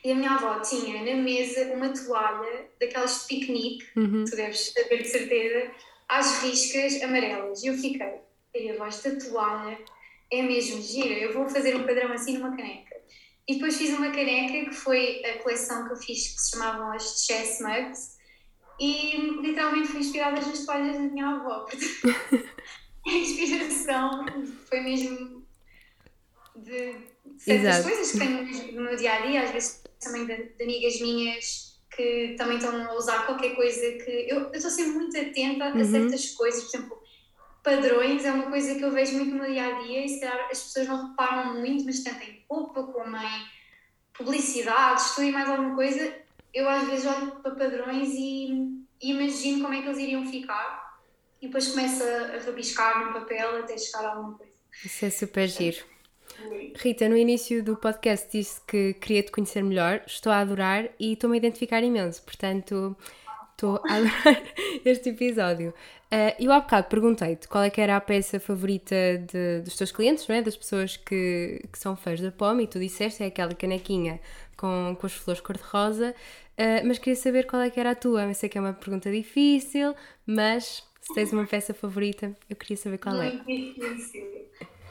E 0.05 0.11
a 0.11 0.15
minha 0.15 0.33
avó 0.33 0.61
tinha 0.61 1.03
na 1.05 1.23
mesa 1.23 1.73
uma 1.73 1.91
toalha 1.91 2.69
daquelas 2.81 3.21
de 3.21 3.27
piquenique, 3.29 3.87
uhum. 3.97 4.25
tu 4.25 4.35
deves 4.35 4.73
saber 4.73 5.03
de 5.03 5.09
certeza, 5.09 5.71
às 6.09 6.43
riscas 6.43 7.01
amarelas. 7.03 7.63
E 7.63 7.69
eu 7.69 7.75
fiquei, 7.75 8.21
e 8.55 8.71
a 8.71 8.77
voz 8.77 9.01
da 9.03 9.17
toalha 9.17 9.79
é 10.31 10.43
mesmo 10.43 10.83
gira, 10.83 11.15
eu 11.15 11.33
vou 11.33 11.49
fazer 11.49 11.77
um 11.77 11.87
padrão 11.87 12.13
assim 12.13 12.37
numa 12.37 12.57
caneca. 12.57 12.97
E 13.47 13.55
depois 13.55 13.77
fiz 13.77 13.91
uma 13.91 14.11
caneca 14.11 14.69
que 14.71 14.75
foi 14.75 15.25
a 15.25 15.39
coleção 15.39 15.87
que 15.87 15.93
eu 15.93 15.97
fiz 15.97 16.35
que 16.35 16.41
se 16.41 16.51
chamavam 16.51 16.93
as 16.93 17.25
Chess 17.25 17.63
Mugs, 17.63 18.19
e 18.79 19.17
literalmente 19.41 19.89
fui 19.89 20.01
inspirada 20.01 20.41
nas 20.41 20.65
toalhas 20.65 20.97
da 20.97 21.03
minha 21.03 21.29
avó. 21.29 21.67
a 23.07 23.11
inspiração 23.11 24.27
foi 24.69 24.81
mesmo 24.81 25.47
de 26.57 26.95
certas 27.39 27.77
Exato. 27.77 27.89
coisas 27.89 28.13
que 28.13 28.19
tenho 28.19 28.75
no 28.75 28.83
meu 28.83 28.97
dia 28.97 29.15
a 29.15 29.27
dia, 29.27 29.43
às 29.43 29.51
vezes 29.51 29.83
também 30.01 30.27
de, 30.27 30.37
de, 30.37 30.63
amigas 30.63 31.01
minhas 31.01 31.73
que 31.95 32.35
também 32.39 32.57
estão 32.57 32.75
a 32.87 32.95
usar 32.95 33.27
qualquer 33.27 33.55
coisa 33.55 33.81
que. 33.81 34.27
Eu 34.29 34.51
estou 34.53 34.71
sempre 34.71 34.93
muito 34.93 35.17
atenta 35.19 35.73
uhum. 35.73 35.81
a 35.81 35.85
certas 35.85 36.31
coisas, 36.31 36.65
por 36.65 36.77
exemplo, 36.77 37.03
padrões 37.63 38.25
é 38.25 38.33
uma 38.33 38.51
coisa 38.51 38.75
que 38.75 38.83
eu 38.83 38.91
vejo 38.91 39.17
muito 39.17 39.35
no 39.35 39.47
dia 39.47 39.67
a 39.67 39.83
dia 39.83 40.05
e 40.05 40.09
se 40.09 40.21
calhar 40.21 40.49
as 40.51 40.63
pessoas 40.63 40.89
não 40.89 41.11
reparam 41.11 41.61
muito, 41.61 41.85
mas 41.85 42.03
tanto 42.03 42.23
em 42.23 42.45
roupa 42.49 42.83
como 42.85 43.17
em 43.17 43.47
publicidades, 44.13 45.15
tudo 45.15 45.27
e 45.27 45.33
mais 45.33 45.49
alguma 45.49 45.75
coisa, 45.75 46.22
eu 46.55 46.69
às 46.69 46.87
vezes 46.89 47.07
olho 47.07 47.33
para 47.43 47.55
padrões 47.55 48.11
e, 48.11 48.85
e 49.01 49.11
imagino 49.11 49.63
como 49.63 49.75
é 49.75 49.83
que 49.83 49.89
eles 49.89 49.99
iriam 49.99 50.27
ficar 50.27 50.99
e 51.41 51.47
depois 51.47 51.69
começo 51.69 52.03
a, 52.03 52.37
a 52.37 52.39
rabiscar 52.39 53.07
no 53.07 53.13
papel 53.13 53.59
até 53.59 53.77
chegar 53.77 54.05
a 54.05 54.11
alguma 54.11 54.39
coisa. 54.39 54.53
Isso 54.85 55.05
é 55.05 55.11
super 55.11 55.49
giro. 55.49 55.85
Rita, 56.77 57.09
no 57.09 57.17
início 57.17 57.63
do 57.63 57.77
podcast 57.77 58.29
disse 58.31 58.61
que 58.67 58.95
queria 58.95 59.23
te 59.23 59.31
conhecer 59.31 59.63
melhor, 59.63 60.03
estou 60.07 60.33
a 60.33 60.39
adorar 60.39 60.89
e 60.99 61.13
estou-me 61.13 61.37
a 61.37 61.39
identificar 61.39 61.83
imenso, 61.83 62.23
portanto 62.23 62.97
estou 63.53 63.81
a 63.89 63.95
adorar 63.97 64.43
este 64.85 65.11
episódio. 65.11 65.75
Uh, 66.13 66.35
eu 66.39 66.53
há 66.53 66.61
bocado 66.61 66.89
perguntei-te 66.89 67.49
qual 67.49 67.65
é 67.65 67.71
que 67.71 67.81
era 67.81 67.97
a 67.97 68.01
peça 68.01 68.39
favorita 68.39 68.95
de, 69.19 69.63
dos 69.63 69.77
teus 69.77 69.91
clientes, 69.91 70.27
não 70.29 70.37
é? 70.37 70.43
das 70.43 70.57
pessoas 70.57 70.97
que, 70.97 71.63
que 71.73 71.79
são 71.79 71.97
fãs 71.97 72.21
da 72.21 72.31
POM 72.31 72.61
e 72.61 72.67
tu 72.67 72.79
disseste 72.79 73.23
é 73.23 73.27
aquela 73.27 73.55
canequinha 73.55 74.21
com, 74.63 74.97
com 74.99 75.07
as 75.07 75.13
flores 75.13 75.43
cor-de-rosa 75.43 76.15
Uh, 76.53 76.87
mas 76.87 76.99
queria 76.99 77.17
saber 77.17 77.47
qual 77.47 77.63
é 77.63 77.71
que 77.71 77.81
era 77.81 77.93
a 77.93 77.95
tua. 77.95 78.25
Eu 78.25 78.35
sei 78.35 78.49
que 78.49 78.59
é 78.59 78.61
uma 78.61 78.73
pergunta 78.73 79.11
difícil, 79.11 79.95
mas 80.27 80.83
se 81.01 81.15
tens 81.15 81.33
uma 81.33 81.47
peça 81.47 81.73
favorita, 81.73 82.37
eu 82.49 82.57
queria 82.57 82.77
saber 82.77 82.99
qual 82.99 83.21
é. 83.21 83.33
Muito 83.33 83.45
difícil. 83.81 84.23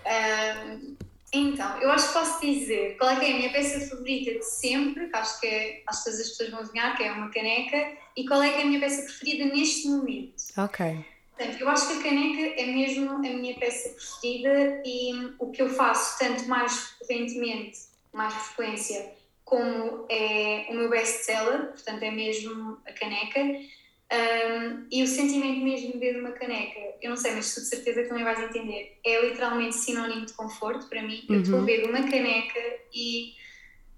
Uh, 0.05 0.97
então, 1.33 1.77
eu 1.79 1.91
acho 1.91 2.07
que 2.07 2.13
posso 2.13 2.41
dizer 2.41 2.97
qual 2.97 3.11
é 3.11 3.19
que 3.19 3.25
é 3.25 3.31
a 3.31 3.37
minha 3.37 3.51
peça 3.51 3.79
favorita 3.87 4.31
de 4.31 4.43
sempre, 4.43 5.07
que 5.07 5.15
acho 5.15 5.39
que, 5.39 5.47
é, 5.47 5.83
acho 5.87 5.99
que 5.99 6.05
todas 6.05 6.19
as 6.19 6.29
pessoas 6.29 6.49
vão 6.49 6.59
adivinhar, 6.59 6.97
que 6.97 7.03
é 7.03 7.11
uma 7.11 7.29
caneca, 7.29 7.97
e 8.17 8.27
qual 8.27 8.41
é 8.41 8.51
que 8.51 8.57
é 8.57 8.61
a 8.63 8.65
minha 8.65 8.79
peça 8.79 9.03
preferida 9.03 9.45
neste 9.45 9.87
momento. 9.87 10.33
Ok. 10.57 11.05
Portanto, 11.37 11.61
eu 11.61 11.69
acho 11.69 11.87
que 11.87 11.93
a 11.93 12.03
caneca 12.03 12.61
é 12.61 12.65
mesmo 12.65 13.11
a 13.11 13.19
minha 13.19 13.55
peça 13.57 13.89
preferida 13.89 14.81
e 14.85 15.33
o 15.39 15.51
que 15.51 15.61
eu 15.61 15.69
faço, 15.69 16.19
tanto 16.19 16.45
mais 16.49 16.95
recentemente, 16.99 17.79
mais 18.11 18.33
frequência, 18.33 19.20
como 19.51 20.07
é 20.09 20.67
o 20.69 20.75
meu 20.75 20.89
best-seller, 20.89 21.71
portanto 21.71 22.01
é 22.01 22.09
mesmo 22.09 22.77
a 22.87 22.93
caneca, 22.93 23.41
um, 23.41 24.87
e 24.89 25.03
o 25.03 25.07
sentimento 25.07 25.59
mesmo 25.61 25.91
de 25.91 25.97
ver 25.97 26.17
uma 26.17 26.31
caneca, 26.31 26.79
eu 27.01 27.09
não 27.09 27.17
sei, 27.17 27.33
mas 27.33 27.53
tu 27.53 27.59
de 27.59 27.67
certeza 27.67 28.01
que 28.01 28.07
também 28.07 28.23
vais 28.23 28.39
entender, 28.39 28.97
é 29.05 29.27
literalmente 29.27 29.75
sinónimo 29.75 30.25
de 30.25 30.31
conforto 30.31 30.87
para 30.87 31.01
mim. 31.01 31.25
Uhum. 31.27 31.35
Eu 31.35 31.41
estou 31.41 31.57
a 31.57 31.59
uhum. 31.59 31.65
ver 31.65 31.83
uma 31.83 32.09
caneca 32.09 32.61
e 32.93 33.33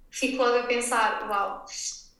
fico 0.10 0.38
logo 0.38 0.58
a 0.58 0.64
pensar, 0.64 1.30
uau, 1.30 1.66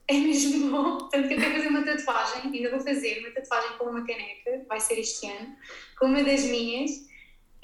é 0.06 0.14
mesmo 0.14 0.70
bom. 0.70 0.98
Tanto 1.10 1.26
que 1.26 1.34
eu 1.34 1.40
quero 1.40 1.54
fazer 1.54 1.68
uma 1.68 1.84
tatuagem, 1.84 2.52
ainda 2.54 2.70
vou 2.70 2.80
fazer 2.80 3.18
uma 3.18 3.30
tatuagem 3.30 3.78
com 3.78 3.84
uma 3.86 4.06
caneca, 4.06 4.64
vai 4.68 4.78
ser 4.78 5.00
este 5.00 5.26
ano, 5.26 5.56
com 5.98 6.06
uma 6.06 6.22
das 6.22 6.44
minhas. 6.44 6.92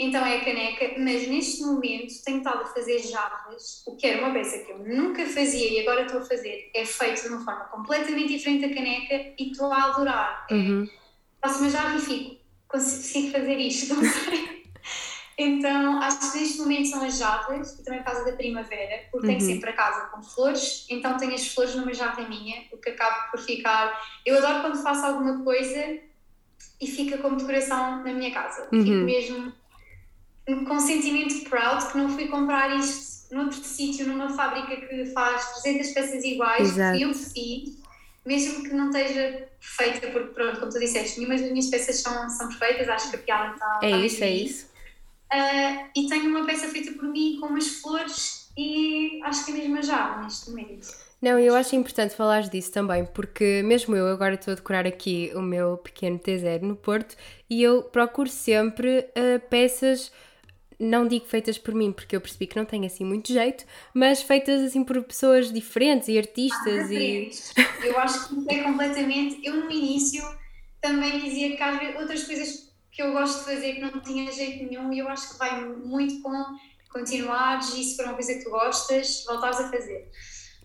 Então 0.02 0.24
é 0.24 0.38
a 0.38 0.40
caneca, 0.42 0.94
mas 0.98 1.28
neste 1.28 1.62
momento 1.62 2.24
tenho 2.24 2.38
estado 2.38 2.62
a 2.62 2.66
fazer 2.66 3.00
jarras, 3.00 3.82
o 3.86 3.94
que 3.96 4.06
era 4.06 4.24
uma 4.24 4.32
peça 4.32 4.64
que 4.64 4.72
eu 4.72 4.78
nunca 4.78 5.26
fazia 5.26 5.70
e 5.70 5.80
agora 5.80 6.06
estou 6.06 6.22
a 6.22 6.24
fazer. 6.24 6.70
É 6.74 6.86
feito 6.86 7.20
de 7.20 7.28
uma 7.28 7.44
forma 7.44 7.64
completamente 7.66 8.28
diferente 8.28 8.66
da 8.66 8.74
caneca 8.74 9.34
e 9.38 9.50
estou 9.50 9.70
a 9.70 9.84
adorar. 9.84 10.46
É. 10.50 10.54
Faço 11.42 11.60
uma 11.60 11.68
jarra 11.68 11.98
e 11.98 12.00
fico, 12.00 12.36
consigo 12.66 13.30
fazer 13.30 13.58
isto, 13.58 13.94
não 13.94 14.02
sei. 14.02 14.60
Então, 15.42 16.02
acho 16.02 16.32
que 16.32 16.38
neste 16.38 16.58
momento 16.58 16.88
são 16.88 17.02
as 17.02 17.16
jarras, 17.16 17.78
e 17.78 17.82
também 17.82 18.00
por 18.00 18.12
causa 18.12 18.30
da 18.30 18.36
primavera, 18.36 19.04
porque 19.10 19.26
uhum. 19.26 19.38
tenho 19.38 19.40
sempre 19.40 19.70
a 19.70 19.72
casa 19.72 20.10
com 20.10 20.22
flores, 20.22 20.84
então 20.90 21.16
tenho 21.16 21.32
as 21.32 21.48
flores 21.48 21.74
numa 21.74 21.94
jarra 21.94 22.28
minha, 22.28 22.64
o 22.70 22.76
que 22.76 22.90
acaba 22.90 23.30
por 23.30 23.40
ficar. 23.40 23.98
Eu 24.26 24.36
adoro 24.36 24.60
quando 24.60 24.82
faço 24.82 25.06
alguma 25.06 25.42
coisa 25.42 25.98
e 26.78 26.86
fica 26.86 27.16
como 27.16 27.36
decoração 27.36 28.04
na 28.04 28.12
minha 28.12 28.30
casa. 28.30 28.68
Uhum. 28.70 28.82
Fico 28.82 29.04
mesmo 29.06 29.59
com 30.64 30.74
um 30.74 30.80
sentimento 30.80 31.34
de 31.34 31.48
proud 31.48 31.86
que 31.90 31.98
não 31.98 32.08
fui 32.08 32.28
comprar 32.28 32.76
isto 32.78 33.10
noutro 33.34 33.62
sítio, 33.62 34.06
numa 34.06 34.28
fábrica 34.30 34.76
que 34.86 35.06
faz 35.06 35.62
300 35.62 35.90
peças 35.90 36.24
iguais, 36.24 36.70
Exato. 36.70 36.98
eu 36.98 37.14
fiz, 37.14 37.78
mesmo 38.26 38.64
que 38.64 38.74
não 38.74 38.90
esteja 38.90 39.48
perfeita, 39.60 40.08
porque 40.08 40.34
pronto, 40.34 40.58
como 40.58 40.72
tu 40.72 40.78
disseste, 40.78 41.18
nenhuma 41.20 41.38
das 41.38 41.50
minhas 41.50 41.66
peças 41.66 42.00
são, 42.00 42.28
são 42.28 42.48
perfeitas, 42.48 42.88
acho 42.88 43.10
que 43.10 43.16
a 43.16 43.18
piada 43.20 43.54
está. 43.54 43.80
É 43.82 43.86
está 43.86 43.98
isso, 43.98 44.24
é 44.24 44.30
isso. 44.30 44.70
Uh, 45.32 45.88
e 45.94 46.08
tenho 46.08 46.28
uma 46.28 46.44
peça 46.44 46.66
feita 46.68 46.92
por 46.92 47.04
mim 47.04 47.38
com 47.40 47.46
umas 47.46 47.68
flores 47.68 48.50
e 48.58 49.20
acho 49.22 49.44
que 49.44 49.52
é 49.52 49.54
mesmo 49.54 49.80
já 49.82 50.20
neste 50.22 50.50
momento. 50.50 50.88
Não, 51.22 51.38
eu 51.38 51.54
acho 51.54 51.76
importante 51.76 52.16
falar 52.16 52.48
disso 52.48 52.72
também, 52.72 53.04
porque 53.04 53.62
mesmo 53.62 53.94
eu 53.94 54.08
agora 54.08 54.34
estou 54.34 54.52
a 54.52 54.54
decorar 54.54 54.86
aqui 54.86 55.30
o 55.34 55.42
meu 55.42 55.76
pequeno 55.76 56.18
T0 56.18 56.62
no 56.62 56.74
Porto 56.74 57.14
e 57.48 57.62
eu 57.62 57.82
procuro 57.82 58.28
sempre 58.28 59.00
uh, 59.10 59.38
peças, 59.50 60.10
não 60.80 61.06
digo 61.06 61.26
feitas 61.26 61.58
por 61.58 61.74
mim, 61.74 61.92
porque 61.92 62.16
eu 62.16 62.20
percebi 62.20 62.46
que 62.46 62.56
não 62.56 62.64
tenho 62.64 62.86
assim 62.86 63.04
muito 63.04 63.32
jeito, 63.32 63.64
mas 63.92 64.22
feitas 64.22 64.62
assim 64.62 64.82
por 64.82 65.02
pessoas 65.04 65.52
diferentes 65.52 66.08
e 66.08 66.16
artistas. 66.16 66.88
Ah, 66.88 66.94
e... 66.94 67.30
Eu 67.84 67.98
acho 67.98 68.44
que 68.46 68.54
é 68.54 68.62
completamente. 68.62 69.46
Eu 69.46 69.56
no 69.56 69.70
início 69.70 70.22
também 70.80 71.20
dizia 71.20 71.54
que 71.56 71.62
às 71.62 71.96
outras 72.00 72.24
coisas 72.24 72.72
que 72.90 73.02
eu 73.02 73.12
gosto 73.12 73.40
de 73.40 73.54
fazer 73.54 73.74
que 73.74 73.80
não 73.80 74.00
tinha 74.00 74.32
jeito 74.32 74.64
nenhum 74.64 74.92
e 74.92 74.98
eu 74.98 75.08
acho 75.08 75.32
que 75.32 75.38
vai 75.38 75.64
muito 75.64 76.22
com 76.22 76.32
continuares 76.90 77.74
e 77.74 77.84
se 77.84 77.96
for 77.96 78.06
uma 78.06 78.14
coisa 78.14 78.34
que 78.34 78.42
tu 78.42 78.50
gostas, 78.50 79.24
voltares 79.26 79.60
a 79.60 79.70
fazer. 79.70 80.10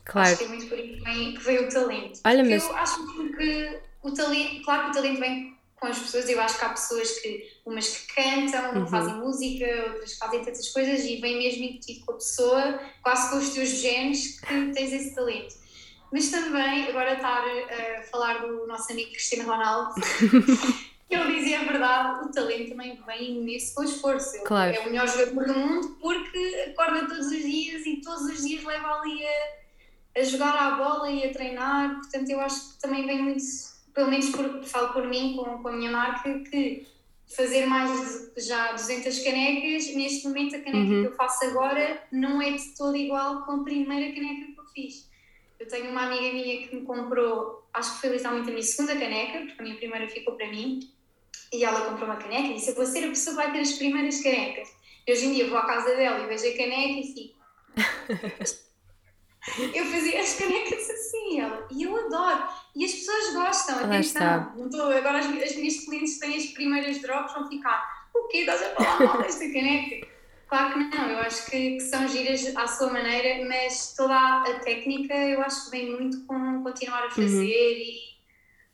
Claro. 0.06 0.30
Acho 0.30 0.38
que 0.38 0.44
é 0.44 0.48
muito 0.48 0.68
por 0.68 0.78
aí 0.78 1.34
que 1.34 1.44
veio 1.44 1.68
o 1.68 1.70
talento. 1.70 2.20
Olha, 2.24 2.44
mas... 2.44 2.64
Eu 2.64 2.76
acho 2.76 2.96
que 3.38 3.80
o 4.02 4.14
talento, 4.14 4.64
claro 4.64 4.84
que 4.86 4.90
o 4.90 4.94
talento 4.94 5.20
vem 5.20 5.55
com 5.86 5.92
as 5.92 6.00
pessoas, 6.00 6.28
eu 6.28 6.42
acho 6.42 6.58
que 6.58 6.66
há 6.66 6.70
pessoas 6.70 7.20
que, 7.20 7.48
umas 7.64 7.88
que 7.90 8.16
cantam, 8.16 8.82
uhum. 8.82 8.88
fazem 8.88 9.14
música, 9.16 9.66
outras 9.90 10.14
que 10.14 10.20
fazem 10.20 10.44
tantas 10.44 10.70
coisas 10.70 11.06
e 11.06 11.18
vem 11.18 11.38
mesmo 11.38 11.64
incutido 11.64 12.06
com 12.06 12.14
a 12.14 12.16
pessoa, 12.16 12.80
quase 13.04 13.30
com 13.30 13.38
os 13.38 13.50
teus 13.50 13.70
genes, 13.70 14.40
que 14.40 14.72
tens 14.74 14.92
esse 14.92 15.14
talento. 15.14 15.54
Mas 16.12 16.30
também, 16.30 16.88
agora 16.88 17.14
estar 17.14 17.44
a 17.44 18.04
falar 18.04 18.46
do 18.46 18.66
nosso 18.66 18.92
amigo 18.92 19.12
Cristiano 19.12 19.50
Ronaldo, 19.50 19.94
ele 21.10 21.40
dizia 21.40 21.60
a 21.60 21.64
verdade, 21.64 22.26
o 22.26 22.32
talento 22.32 22.70
também 22.70 23.00
vem 23.06 23.44
nisso 23.44 23.76
com 23.76 23.84
esforço. 23.84 24.44
Claro. 24.44 24.76
É 24.76 24.80
o 24.80 24.86
melhor 24.86 25.08
jogador 25.08 25.46
do 25.46 25.54
mundo 25.54 25.98
porque 26.02 26.72
acorda 26.72 27.08
todos 27.08 27.28
os 27.28 27.44
dias 27.44 27.86
e 27.86 28.02
todos 28.02 28.24
os 28.24 28.44
dias 28.44 28.64
leva 28.64 29.02
ali 29.02 29.24
a, 29.24 30.20
a 30.20 30.24
jogar 30.24 30.56
à 30.56 30.72
bola 30.78 31.12
e 31.12 31.26
a 31.26 31.32
treinar. 31.32 31.96
Portanto, 31.96 32.30
eu 32.30 32.40
acho 32.40 32.74
que 32.74 32.82
também 32.82 33.06
vem 33.06 33.22
muito, 33.22 33.44
pelo 33.96 34.10
menos 34.10 34.30
por, 34.30 34.64
falo 34.64 34.94
por 34.94 35.08
mim, 35.08 35.36
com, 35.38 35.64
com 35.64 35.70
a 35.70 35.72
minha 35.72 35.90
marca, 35.90 36.40
que 36.52 36.86
fazer 37.34 37.66
mais 37.66 38.32
de 38.36 38.42
já 38.42 38.74
200 38.74 39.20
canecas, 39.20 39.96
neste 39.96 40.28
momento 40.28 40.58
a 40.58 40.60
caneca 40.60 40.94
uhum. 40.94 41.02
que 41.02 41.08
eu 41.08 41.16
faço 41.16 41.46
agora 41.46 42.04
não 42.12 42.40
é 42.42 42.52
de 42.52 42.76
todo 42.76 42.96
igual 42.96 43.44
com 43.46 43.54
a 43.54 43.64
primeira 43.64 44.14
caneca 44.14 44.52
que 44.52 44.60
eu 44.60 44.66
fiz. 44.66 45.10
Eu 45.58 45.68
tenho 45.68 45.90
uma 45.90 46.04
amiga 46.04 46.34
minha 46.34 46.68
que 46.68 46.76
me 46.76 46.82
comprou, 46.82 47.66
acho 47.74 47.96
que 47.96 48.02
foi 48.02 48.10
literalmente 48.10 48.50
a 48.50 48.52
minha 48.52 48.64
segunda 48.64 48.94
caneca, 48.94 49.40
porque 49.40 49.62
a 49.62 49.64
minha 49.64 49.78
primeira 49.78 50.10
ficou 50.10 50.36
para 50.36 50.50
mim, 50.50 50.80
e 51.54 51.64
ela 51.64 51.90
comprou 51.90 52.06
uma 52.06 52.18
caneca 52.18 52.50
e 52.50 52.56
disse: 52.56 52.72
Eu 52.72 52.76
vou 52.76 52.86
ser 52.86 53.06
a 53.06 53.10
pessoa 53.10 53.38
que 53.38 53.44
vai 53.44 53.52
ter 53.54 53.60
as 53.62 53.72
primeiras 53.74 54.22
canecas. 54.22 54.70
E 55.08 55.12
hoje 55.12 55.26
em 55.26 55.34
dia 55.34 55.48
vou 55.48 55.58
à 55.58 55.66
casa 55.66 55.96
dela 55.96 56.20
e 56.20 56.28
vejo 56.28 56.48
a 56.48 56.58
caneca 56.58 57.00
e 57.00 57.14
fico. 57.14 57.40
eu 59.74 59.86
fazia 59.86 60.22
as 60.22 60.34
canecas 60.34 60.90
assim, 60.90 61.40
ela, 61.40 61.68
e 61.72 61.84
eu 61.84 61.96
adoro. 61.96 62.44
E 62.76 62.84
as 62.84 62.92
pessoas 62.92 63.34
gostam, 63.34 63.86
atenção. 63.86 64.54
Não 64.56 64.66
estou, 64.66 64.92
agora 64.92 65.20
as, 65.20 65.26
as 65.26 65.56
minhas 65.56 65.86
clientes 65.86 66.20
têm 66.20 66.36
as 66.36 66.46
primeiras 66.48 67.02
drops, 67.02 67.34
vão 67.34 67.48
ficar: 67.48 68.08
O 68.14 68.28
quê? 68.28 68.40
Estás 68.40 68.62
a 68.62 68.70
falar 68.76 69.00
mal 69.00 69.22
desta 69.22 69.46
caneca? 69.52 70.08
Claro 70.48 70.74
que 70.74 70.96
não, 70.96 71.10
eu 71.10 71.20
acho 71.20 71.46
que, 71.46 71.72
que, 71.78 71.80
são 71.82 72.08
giras 72.08 72.56
à 72.56 72.68
sua 72.68 72.92
maneira, 72.92 73.46
mas 73.48 73.94
toda 73.96 74.14
a, 74.14 74.44
a, 74.44 74.60
técnica 74.60 75.14
eu 75.14 75.42
acho 75.42 75.66
que 75.66 75.72
vem 75.72 75.92
muito 75.92 76.24
com 76.26 76.62
continuar 76.64 77.06
a 77.06 77.10
fazer 77.10 77.34
uhum. 77.34 77.48
e 77.48 78.05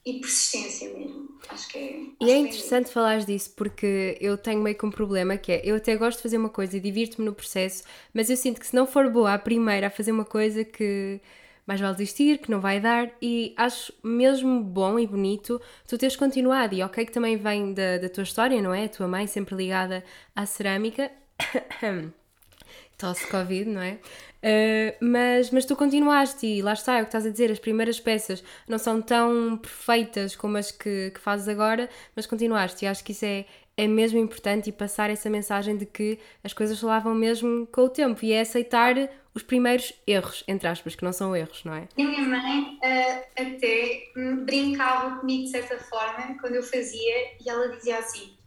e 0.05 0.19
persistência 0.19 0.91
mesmo. 0.93 1.29
Acho 1.49 1.69
que 1.69 1.77
é. 1.77 2.01
E 2.19 2.31
é 2.31 2.37
interessante 2.37 2.89
é 2.89 2.91
falar 2.91 3.19
disso 3.19 3.51
porque 3.55 4.17
eu 4.19 4.37
tenho 4.37 4.61
meio 4.61 4.75
que 4.75 4.85
um 4.85 4.91
problema 4.91 5.37
que 5.37 5.51
é 5.51 5.61
eu 5.63 5.75
até 5.75 5.95
gosto 5.95 6.17
de 6.17 6.23
fazer 6.23 6.37
uma 6.37 6.49
coisa 6.49 6.77
e 6.77 6.79
divirto-me 6.79 7.25
no 7.25 7.33
processo, 7.33 7.83
mas 8.13 8.29
eu 8.29 8.37
sinto 8.37 8.59
que 8.59 8.67
se 8.67 8.75
não 8.75 8.87
for 8.87 9.09
boa 9.09 9.33
a 9.33 9.39
primeira 9.39 9.87
a 9.87 9.89
fazer 9.89 10.11
uma 10.11 10.25
coisa 10.25 10.63
que 10.63 11.19
mais 11.65 11.79
vale 11.79 11.93
desistir, 11.95 12.39
que 12.39 12.49
não 12.49 12.59
vai 12.59 12.79
dar, 12.79 13.11
e 13.21 13.53
acho 13.55 13.93
mesmo 14.03 14.61
bom 14.61 14.97
e 14.99 15.05
bonito 15.05 15.61
tu 15.87 15.97
teres 15.97 16.15
continuado. 16.15 16.73
E 16.73 16.83
ok, 16.83 17.05
que 17.05 17.11
também 17.11 17.37
vem 17.37 17.73
da, 17.73 17.97
da 17.97 18.09
tua 18.09 18.23
história, 18.23 18.61
não 18.61 18.73
é? 18.73 18.85
A 18.85 18.89
tua 18.89 19.07
mãe 19.07 19.27
sempre 19.27 19.55
ligada 19.55 20.03
à 20.35 20.45
cerâmica. 20.45 21.11
Tosse 22.97 23.25
Covid, 23.27 23.69
não 23.69 23.81
é? 23.81 23.99
Uh, 24.43 24.95
mas, 24.99 25.51
mas 25.51 25.65
tu 25.65 25.75
continuaste 25.75 26.47
e 26.47 26.61
lá 26.63 26.73
está, 26.73 26.97
é 26.97 27.01
o 27.01 27.03
que 27.03 27.09
estás 27.09 27.25
a 27.27 27.29
dizer, 27.29 27.51
as 27.51 27.59
primeiras 27.59 27.99
peças 27.99 28.43
não 28.67 28.79
são 28.79 28.99
tão 28.99 29.55
perfeitas 29.57 30.35
como 30.35 30.57
as 30.57 30.71
que, 30.71 31.11
que 31.11 31.19
fazes 31.19 31.47
agora, 31.47 31.87
mas 32.15 32.25
continuaste 32.25 32.83
e 32.83 32.87
acho 32.87 33.03
que 33.03 33.11
isso 33.11 33.23
é, 33.23 33.45
é 33.77 33.87
mesmo 33.87 34.17
importante 34.17 34.69
e 34.69 34.73
passar 34.73 35.11
essa 35.11 35.29
mensagem 35.29 35.77
de 35.77 35.85
que 35.85 36.17
as 36.43 36.53
coisas 36.53 36.81
vão 36.81 37.13
mesmo 37.13 37.67
com 37.67 37.81
o 37.81 37.89
tempo 37.89 38.25
e 38.25 38.33
é 38.33 38.41
aceitar 38.41 38.95
os 39.33 39.43
primeiros 39.43 39.93
erros, 40.07 40.43
entre 40.47 40.67
aspas, 40.67 40.95
que 40.95 41.05
não 41.05 41.13
são 41.13 41.35
erros, 41.35 41.63
não 41.63 41.73
é? 41.75 41.87
A 41.97 42.03
minha 42.03 42.21
mãe 42.21 42.79
uh, 42.83 43.23
até 43.37 44.03
brincava 44.43 45.19
comigo 45.19 45.43
de 45.43 45.51
certa 45.51 45.77
forma 45.77 46.35
quando 46.41 46.55
eu 46.55 46.63
fazia 46.63 47.15
e 47.39 47.47
ela 47.47 47.69
dizia 47.69 47.99
assim 47.99 48.40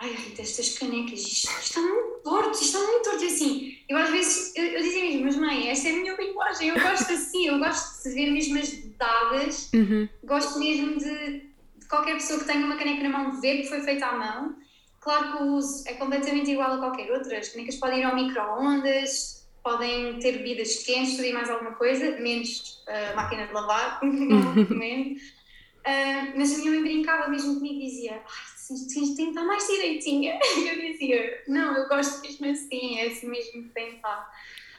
ai 0.00 0.12
Rita, 0.12 0.42
estas 0.42 0.78
canecas, 0.78 1.20
isto, 1.20 1.48
isto 1.48 1.60
está 1.60 1.80
muito 1.80 2.20
torto, 2.22 2.50
isto 2.52 2.64
está 2.64 2.78
muito 2.78 3.02
torto. 3.02 3.24
E 3.24 3.26
assim, 3.26 3.78
eu 3.88 3.98
às 3.98 4.10
vezes, 4.10 4.56
eu, 4.56 4.64
eu 4.64 4.82
dizia 4.82 5.04
mesmo, 5.04 5.24
mas 5.24 5.36
mãe, 5.36 5.68
esta 5.68 5.88
é 5.88 5.92
a 5.92 5.96
minha 5.96 6.16
linguagem, 6.16 6.68
eu 6.68 6.80
gosto 6.80 7.12
assim, 7.12 7.46
eu 7.46 7.58
gosto 7.58 8.02
de 8.02 8.14
ver 8.14 8.30
mesmo 8.30 8.58
as 8.58 8.72
dadas, 8.96 9.72
uhum. 9.72 10.08
gosto 10.24 10.58
mesmo 10.58 10.98
de, 10.98 11.40
de, 11.78 11.86
qualquer 11.88 12.14
pessoa 12.14 12.40
que 12.40 12.46
tenha 12.46 12.64
uma 12.64 12.76
caneca 12.76 13.08
na 13.08 13.18
mão 13.18 13.40
ver 13.40 13.62
que 13.62 13.68
foi 13.68 13.80
feita 13.80 14.06
à 14.06 14.16
mão. 14.16 14.56
Claro 15.00 15.36
que 15.36 15.42
o 15.44 15.46
uso 15.56 15.86
é 15.86 15.94
completamente 15.94 16.50
igual 16.50 16.72
a 16.72 16.78
qualquer 16.78 17.10
outra, 17.12 17.38
as 17.38 17.50
canecas 17.50 17.76
podem 17.76 18.00
ir 18.00 18.04
ao 18.04 18.14
micro-ondas, 18.14 19.46
podem 19.62 20.18
ter 20.18 20.38
bebidas 20.38 20.82
quentes, 20.82 21.16
tudo 21.16 21.26
e 21.26 21.32
mais 21.32 21.50
alguma 21.50 21.72
coisa, 21.72 22.18
menos 22.18 22.82
uh, 22.88 23.16
máquina 23.16 23.46
de 23.46 23.52
lavar, 23.52 24.00
não 24.02 24.52
recomendo. 24.54 25.16
Uh, 25.16 26.32
mas 26.36 26.54
a 26.54 26.58
minha 26.58 26.70
mãe 26.70 26.82
brincava 26.82 27.28
mesmo 27.28 27.56
comigo 27.56 27.74
e 27.74 27.86
dizia: 27.86 28.12
Ai, 28.12 28.53
tens 28.68 29.14
de 29.16 29.22
estar 29.22 29.44
mais 29.44 29.66
direitinha. 29.66 30.38
Eu 30.56 30.92
dizia, 30.92 31.42
não, 31.48 31.76
eu 31.76 31.88
gosto 31.88 32.20
mesmo 32.22 32.46
assim, 32.46 32.98
é 32.98 33.06
assim 33.06 33.28
mesmo 33.28 33.64
que 33.64 33.68
tem. 33.70 34.00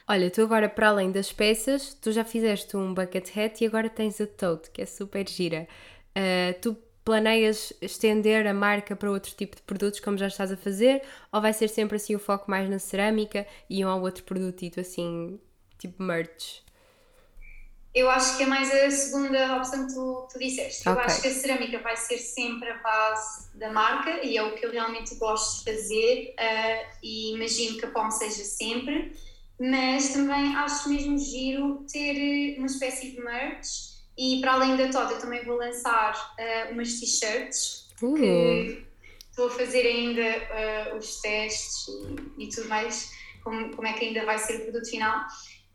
Olha, 0.08 0.30
tu 0.30 0.42
agora, 0.42 0.68
para 0.68 0.88
além 0.88 1.10
das 1.10 1.32
peças, 1.32 1.94
tu 1.94 2.12
já 2.12 2.24
fizeste 2.24 2.76
um 2.76 2.94
bucket 2.94 3.36
hat 3.36 3.62
e 3.62 3.66
agora 3.66 3.88
tens 3.90 4.20
a 4.20 4.26
tote, 4.26 4.70
que 4.70 4.82
é 4.82 4.86
super 4.86 5.28
gira. 5.28 5.66
Uh, 6.16 6.58
tu 6.60 6.76
planeias 7.04 7.72
estender 7.80 8.46
a 8.46 8.54
marca 8.54 8.96
para 8.96 9.10
outro 9.10 9.32
tipo 9.34 9.54
de 9.54 9.62
produtos, 9.62 10.00
como 10.00 10.18
já 10.18 10.26
estás 10.26 10.50
a 10.50 10.56
fazer, 10.56 11.02
ou 11.32 11.40
vai 11.40 11.52
ser 11.52 11.68
sempre 11.68 11.96
assim 11.96 12.14
o 12.16 12.18
foco 12.18 12.50
mais 12.50 12.68
na 12.68 12.80
cerâmica 12.80 13.46
e 13.70 13.84
um 13.84 13.88
ou 13.88 14.00
outro 14.02 14.24
produtito 14.24 14.80
assim, 14.80 15.40
tipo 15.78 16.02
merch? 16.02 16.65
Eu 17.96 18.10
acho 18.10 18.36
que 18.36 18.42
é 18.42 18.46
mais 18.46 18.70
a 18.70 18.90
segunda 18.90 19.56
opção 19.56 19.86
que 19.86 19.94
tu, 19.94 20.28
tu 20.30 20.38
disseste. 20.38 20.86
Okay. 20.86 20.92
Eu 20.92 21.06
acho 21.06 21.22
que 21.22 21.28
a 21.28 21.32
cerâmica 21.32 21.78
vai 21.78 21.96
ser 21.96 22.18
sempre 22.18 22.68
a 22.68 22.76
base 22.76 23.48
da 23.54 23.72
marca 23.72 24.22
e 24.22 24.36
é 24.36 24.42
o 24.42 24.54
que 24.54 24.66
eu 24.66 24.70
realmente 24.70 25.14
gosto 25.14 25.64
de 25.64 25.72
fazer 25.72 26.34
uh, 26.38 26.96
e 27.02 27.32
imagino 27.34 27.78
que 27.78 27.86
a 27.86 27.90
POM 27.90 28.10
seja 28.10 28.44
sempre, 28.44 29.16
mas 29.58 30.10
também 30.10 30.54
acho 30.56 30.90
mesmo 30.90 31.16
giro 31.18 31.86
ter 31.90 32.58
uma 32.58 32.66
espécie 32.66 33.12
de 33.12 33.20
merch 33.22 33.96
e 34.18 34.42
para 34.42 34.52
além 34.52 34.76
da 34.76 34.90
toda 34.90 35.14
eu 35.14 35.18
também 35.18 35.42
vou 35.46 35.56
lançar 35.56 36.34
uh, 36.38 36.72
umas 36.72 37.00
t-shirts 37.00 37.88
uh. 38.02 38.14
que 38.14 38.86
estou 39.30 39.46
a 39.46 39.50
fazer 39.50 39.86
ainda 39.86 40.96
os 40.98 41.22
testes 41.22 41.88
e, 42.36 42.44
e 42.44 42.48
tudo 42.50 42.68
mais, 42.68 43.10
como, 43.42 43.74
como 43.74 43.88
é 43.88 43.94
que 43.94 44.04
ainda 44.04 44.26
vai 44.26 44.38
ser 44.38 44.56
o 44.56 44.60
produto 44.64 44.90
final 44.90 45.24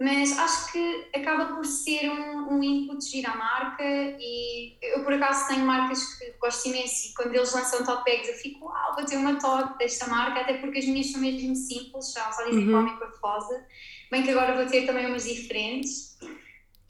mas 0.02 0.36
acho 0.36 0.72
que 0.72 1.10
acaba 1.16 1.54
por 1.54 1.64
ser 1.64 2.10
um, 2.10 2.56
um 2.56 2.64
input 2.64 3.06
giro 3.06 3.30
à 3.30 3.36
marca 3.36 3.84
e 3.84 4.76
eu 4.82 5.04
por 5.04 5.14
acaso 5.14 5.48
tenho 5.48 5.64
marcas 5.64 6.16
que 6.16 6.32
gosto 6.40 6.70
imenso 6.70 7.10
e 7.10 7.14
quando 7.14 7.36
eles 7.36 7.54
lançam 7.54 7.86
top 7.86 8.04
bags 8.04 8.28
eu 8.28 8.34
fico, 8.34 8.66
uau, 8.66 8.96
vou 8.96 9.06
ter 9.06 9.18
uma 9.18 9.40
top 9.40 9.78
desta 9.78 10.08
marca, 10.08 10.42
até 10.42 10.58
porque 10.58 10.80
as 10.80 10.86
minhas 10.86 11.12
são 11.12 11.22
mesmo 11.22 11.56
simples, 11.56 12.14
já 12.14 12.32
só 12.32 12.44
dizem 12.46 12.68
uhum. 12.74 12.98
cor 12.98 13.14
rosa, 13.22 13.64
bem 14.10 14.24
que 14.24 14.32
agora 14.32 14.56
vou 14.56 14.66
ter 14.66 14.88
também 14.88 15.06
umas 15.06 15.26
diferentes. 15.26 16.18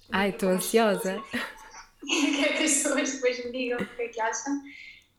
Ai, 0.09 0.29
estou 0.29 0.47
ansiosa. 0.47 1.21
Quero 2.07 2.57
que 2.57 2.63
as 2.63 2.71
pessoas 2.71 3.11
depois 3.11 3.45
me 3.45 3.51
digam 3.51 3.77
o 3.77 3.85
que 3.85 4.01
é 4.03 4.07
que 4.07 4.21
acham. 4.21 4.53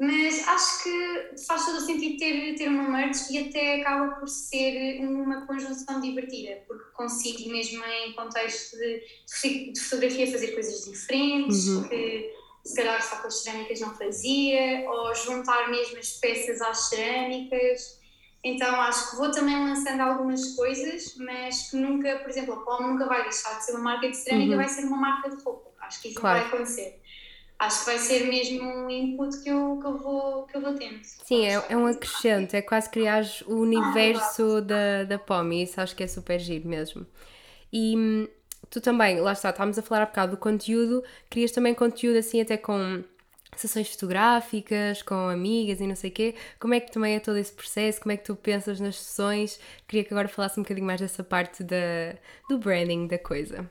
Mas 0.02 0.48
acho 0.48 0.82
que 0.82 1.44
faz 1.46 1.64
todo 1.64 1.76
o 1.76 1.80
sentido 1.80 2.18
ter, 2.18 2.56
ter 2.56 2.66
uma 2.66 2.88
merch 2.88 3.30
e 3.30 3.38
até 3.38 3.80
acaba 3.80 4.16
por 4.16 4.28
ser 4.28 4.98
uma 5.00 5.46
conjunção 5.46 6.00
divertida, 6.00 6.60
porque 6.66 6.90
consigo 6.92 7.48
mesmo 7.52 7.84
em 7.84 8.12
contexto 8.12 8.76
de, 8.76 9.72
de 9.72 9.80
fotografia 9.80 10.28
fazer 10.32 10.48
coisas 10.54 10.84
diferentes, 10.86 11.68
uhum. 11.68 11.88
que 11.88 12.32
se 12.64 12.74
calhar 12.74 13.00
só 13.00 13.20
com 13.20 13.28
as 13.28 13.44
cerâmicas 13.44 13.78
não 13.78 13.94
fazia, 13.94 14.90
ou 14.90 15.14
juntar 15.14 15.70
mesmo 15.70 15.96
as 15.96 16.10
peças 16.14 16.60
às 16.60 16.88
cerâmicas. 16.88 18.00
Então 18.42 18.80
acho 18.80 19.12
que 19.12 19.16
vou 19.18 19.30
também 19.30 19.54
lançando 19.54 20.00
algumas 20.00 20.56
coisas, 20.56 21.14
mas 21.16 21.70
que 21.70 21.76
nunca, 21.76 22.18
por 22.18 22.28
exemplo, 22.28 22.54
a 22.54 22.64
Palm 22.64 22.88
nunca 22.88 23.06
vai 23.06 23.22
deixar 23.22 23.56
de 23.56 23.66
ser 23.66 23.70
uma 23.70 23.84
marca 23.84 24.10
de 24.10 24.16
cerâmica, 24.16 24.50
uhum. 24.50 24.56
vai 24.56 24.68
ser 24.68 24.84
uma 24.84 24.96
marca 24.96 25.30
de 25.30 25.40
roupa. 25.44 25.70
Acho 25.80 26.02
que 26.02 26.08
isso 26.08 26.18
claro. 26.18 26.40
vai 26.40 26.48
acontecer 26.48 27.01
acho 27.62 27.80
que 27.80 27.86
vai 27.86 27.98
ser 27.98 28.26
mesmo 28.26 28.62
um 28.62 28.90
input 28.90 29.40
que 29.42 29.48
eu, 29.48 29.78
que 29.80 29.86
eu, 29.86 29.98
vou, 29.98 30.42
que 30.44 30.56
eu 30.56 30.60
vou 30.60 30.74
tendo. 30.74 31.00
Sim, 31.02 31.46
é, 31.46 31.62
é 31.68 31.76
um 31.76 31.86
acrescente, 31.86 32.56
é 32.56 32.62
quase 32.62 32.90
criar 32.90 33.24
o 33.46 33.54
universo 33.54 34.56
ah, 34.56 34.60
da, 34.60 35.04
da 35.04 35.18
POM 35.18 35.52
e 35.52 35.62
isso 35.62 35.80
acho 35.80 35.94
que 35.94 36.02
é 36.02 36.08
super 36.08 36.38
giro 36.40 36.68
mesmo. 36.68 37.06
E 37.72 37.96
hum, 37.96 38.28
tu 38.68 38.80
também, 38.80 39.20
lá 39.20 39.32
está, 39.32 39.50
estávamos 39.50 39.78
a 39.78 39.82
falar 39.82 40.02
há 40.02 40.06
bocado 40.06 40.32
do 40.32 40.38
conteúdo, 40.38 41.04
querias 41.30 41.52
também 41.52 41.74
conteúdo 41.74 42.18
assim 42.18 42.40
até 42.40 42.56
com 42.56 43.04
sessões 43.56 43.88
fotográficas, 43.92 45.02
com 45.02 45.14
amigas 45.28 45.80
e 45.80 45.86
não 45.86 45.94
sei 45.94 46.10
o 46.10 46.12
quê. 46.12 46.34
Como 46.58 46.74
é 46.74 46.80
que 46.80 46.90
também 46.90 47.14
é 47.14 47.20
todo 47.20 47.36
esse 47.36 47.52
processo? 47.52 48.00
Como 48.00 48.12
é 48.12 48.16
que 48.16 48.24
tu 48.24 48.34
pensas 48.34 48.80
nas 48.80 48.96
sessões? 48.96 49.60
Queria 49.86 50.04
que 50.04 50.12
agora 50.12 50.26
falasse 50.26 50.58
um 50.58 50.62
bocadinho 50.62 50.86
mais 50.86 51.00
dessa 51.00 51.22
parte 51.22 51.62
da, 51.62 52.16
do 52.48 52.58
branding 52.58 53.06
da 53.06 53.18
coisa. 53.18 53.68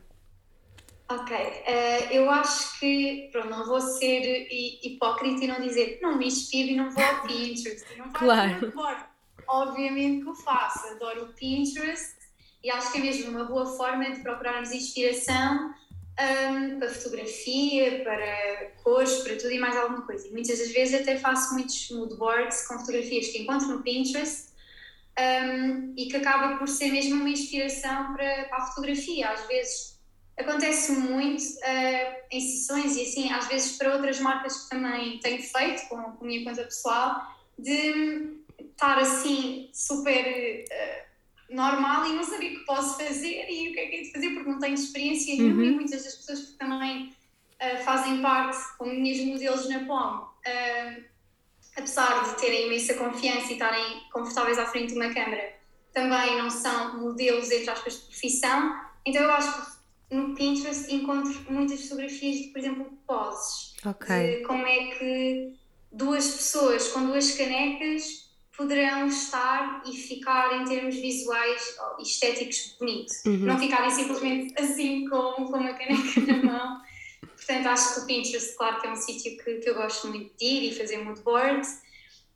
Ok, 1.14 1.36
uh, 1.36 2.14
eu 2.14 2.30
acho 2.30 2.80
que, 2.80 3.28
pronto, 3.34 3.50
não 3.50 3.66
vou 3.66 3.82
ser 3.82 4.48
hipócrita 4.82 5.44
e 5.44 5.48
não 5.48 5.60
dizer 5.60 6.00
não 6.02 6.18
me 6.18 6.28
inspiro 6.28 6.70
e 6.70 6.76
não 6.76 6.90
vou 6.90 7.04
ao 7.04 7.22
Pinterest. 7.24 7.86
Não 7.98 8.10
claro. 8.14 9.06
Obviamente 9.46 10.24
que 10.24 10.30
o 10.30 10.36
faço, 10.36 10.88
adoro 10.88 11.26
o 11.26 11.34
Pinterest 11.34 12.16
e 12.64 12.72
acho 12.72 12.94
que 12.94 13.00
é 13.00 13.02
mesmo 13.02 13.32
uma 13.32 13.44
boa 13.44 13.66
forma 13.66 14.10
de 14.10 14.22
procurarmos 14.22 14.72
inspiração 14.72 15.74
um, 16.22 16.80
para 16.80 16.90
fotografia, 16.90 18.04
para 18.06 18.72
cores, 18.82 19.16
para 19.16 19.36
tudo 19.36 19.52
e 19.52 19.60
mais 19.60 19.76
alguma 19.76 20.04
coisa. 20.04 20.28
E 20.28 20.32
muitas 20.32 20.60
das 20.60 20.72
vezes 20.72 21.02
até 21.02 21.18
faço 21.18 21.54
muitos 21.54 21.90
moodboards 21.92 22.66
com 22.68 22.80
fotografias 22.80 23.28
que 23.28 23.40
encontro 23.40 23.68
no 23.68 23.84
Pinterest 23.84 24.52
um, 25.20 25.94
e 25.98 26.08
que 26.08 26.16
acaba 26.16 26.58
por 26.58 26.70
ser 26.70 26.90
mesmo 26.90 27.16
uma 27.16 27.30
inspiração 27.30 28.14
para, 28.14 28.46
para 28.46 28.58
a 28.58 28.68
fotografia. 28.68 29.30
Às 29.30 29.46
vezes 29.48 29.91
acontece 30.42 30.92
muito 30.92 31.42
uh, 31.42 32.16
em 32.32 32.42
sessões 32.42 32.96
e 32.96 33.04
assim, 33.04 33.32
às 33.32 33.48
vezes 33.48 33.78
para 33.78 33.94
outras 33.94 34.20
marcas 34.20 34.64
que 34.64 34.70
também 34.70 35.20
tenho 35.20 35.42
feito 35.42 35.88
com, 35.90 36.02
com 36.02 36.24
a 36.24 36.28
minha 36.28 36.44
conta 36.44 36.64
pessoal, 36.64 37.36
de 37.58 38.38
estar 38.60 38.98
assim 39.00 39.70
super 39.74 40.66
uh, 40.66 41.56
normal 41.56 42.06
e 42.08 42.14
não 42.14 42.24
saber 42.24 42.54
o 42.54 42.60
que 42.60 42.66
posso 42.66 42.98
fazer 42.98 43.46
e 43.50 43.70
o 43.70 43.74
que 43.74 43.80
é 43.80 43.86
que 43.88 43.96
é 43.96 44.02
de 44.02 44.12
fazer 44.12 44.30
porque 44.32 44.50
não 44.50 44.60
tenho 44.60 44.74
experiência 44.74 45.36
nenhuma 45.36 45.62
uhum. 45.62 45.70
e 45.70 45.76
muitas 45.76 46.04
das 46.04 46.16
pessoas 46.16 46.40
que 46.42 46.58
também 46.58 47.08
uh, 47.08 47.84
fazem 47.84 48.22
parte 48.22 48.58
como 48.78 48.94
minhas 48.94 49.20
modelos 49.26 49.70
na 49.70 49.80
POM, 49.86 50.28
apesar 51.78 52.24
de 52.24 52.42
terem 52.42 52.68
imensa 52.68 52.94
confiança 52.96 53.50
e 53.50 53.54
estarem 53.54 54.04
confortáveis 54.12 54.60
à 54.60 54.66
frente 54.66 54.94
de 54.94 55.00
uma 55.00 55.14
câmera, 55.14 55.54
também 55.94 56.38
não 56.38 56.50
são 56.50 57.00
modelos, 57.00 57.52
entre 57.52 57.70
aspas, 57.70 57.94
de 57.96 58.06
profissão. 58.08 58.80
Então 59.06 59.24
eu 59.24 59.32
acho 59.32 59.54
que 59.54 59.81
no 60.12 60.36
Pinterest 60.36 60.94
encontro 60.94 61.34
muitas 61.50 61.82
fotografias 61.84 62.38
de, 62.38 62.48
por 62.50 62.60
exemplo, 62.60 62.94
poses. 63.08 63.74
Okay. 63.86 64.38
De 64.38 64.44
como 64.44 64.66
é 64.66 64.92
que 64.92 65.54
duas 65.92 66.28
pessoas 66.28 66.90
com 66.90 67.06
duas 67.06 67.32
canecas 67.32 68.30
poderão 68.56 69.08
estar 69.08 69.82
e 69.86 69.96
ficar 69.96 70.62
em 70.62 70.66
termos 70.66 70.96
visuais 70.96 71.78
e 72.00 72.04
estéticos 72.04 72.76
bonito. 72.80 73.12
Uhum. 73.26 73.38
Não 73.38 73.58
ficarem 73.58 73.90
simplesmente 73.90 74.54
assim 74.62 75.08
com, 75.08 75.46
com 75.46 75.58
uma 75.58 75.74
caneca 75.74 76.22
na 76.28 76.44
mão. 76.44 76.82
Portanto, 77.36 77.68
acho 77.68 77.96
que 77.96 78.00
o 78.02 78.06
Pinterest, 78.06 78.56
claro 78.56 78.80
que 78.80 78.88
é 78.88 78.92
um 78.92 78.96
sítio 78.96 79.38
que, 79.44 79.56
que 79.56 79.70
eu 79.70 79.76
gosto 79.76 80.10
muito 80.10 80.32
de 80.38 80.46
ir 80.46 80.72
e 80.72 80.76
fazer 80.76 81.04
mood 81.04 81.22
boards 81.22 81.82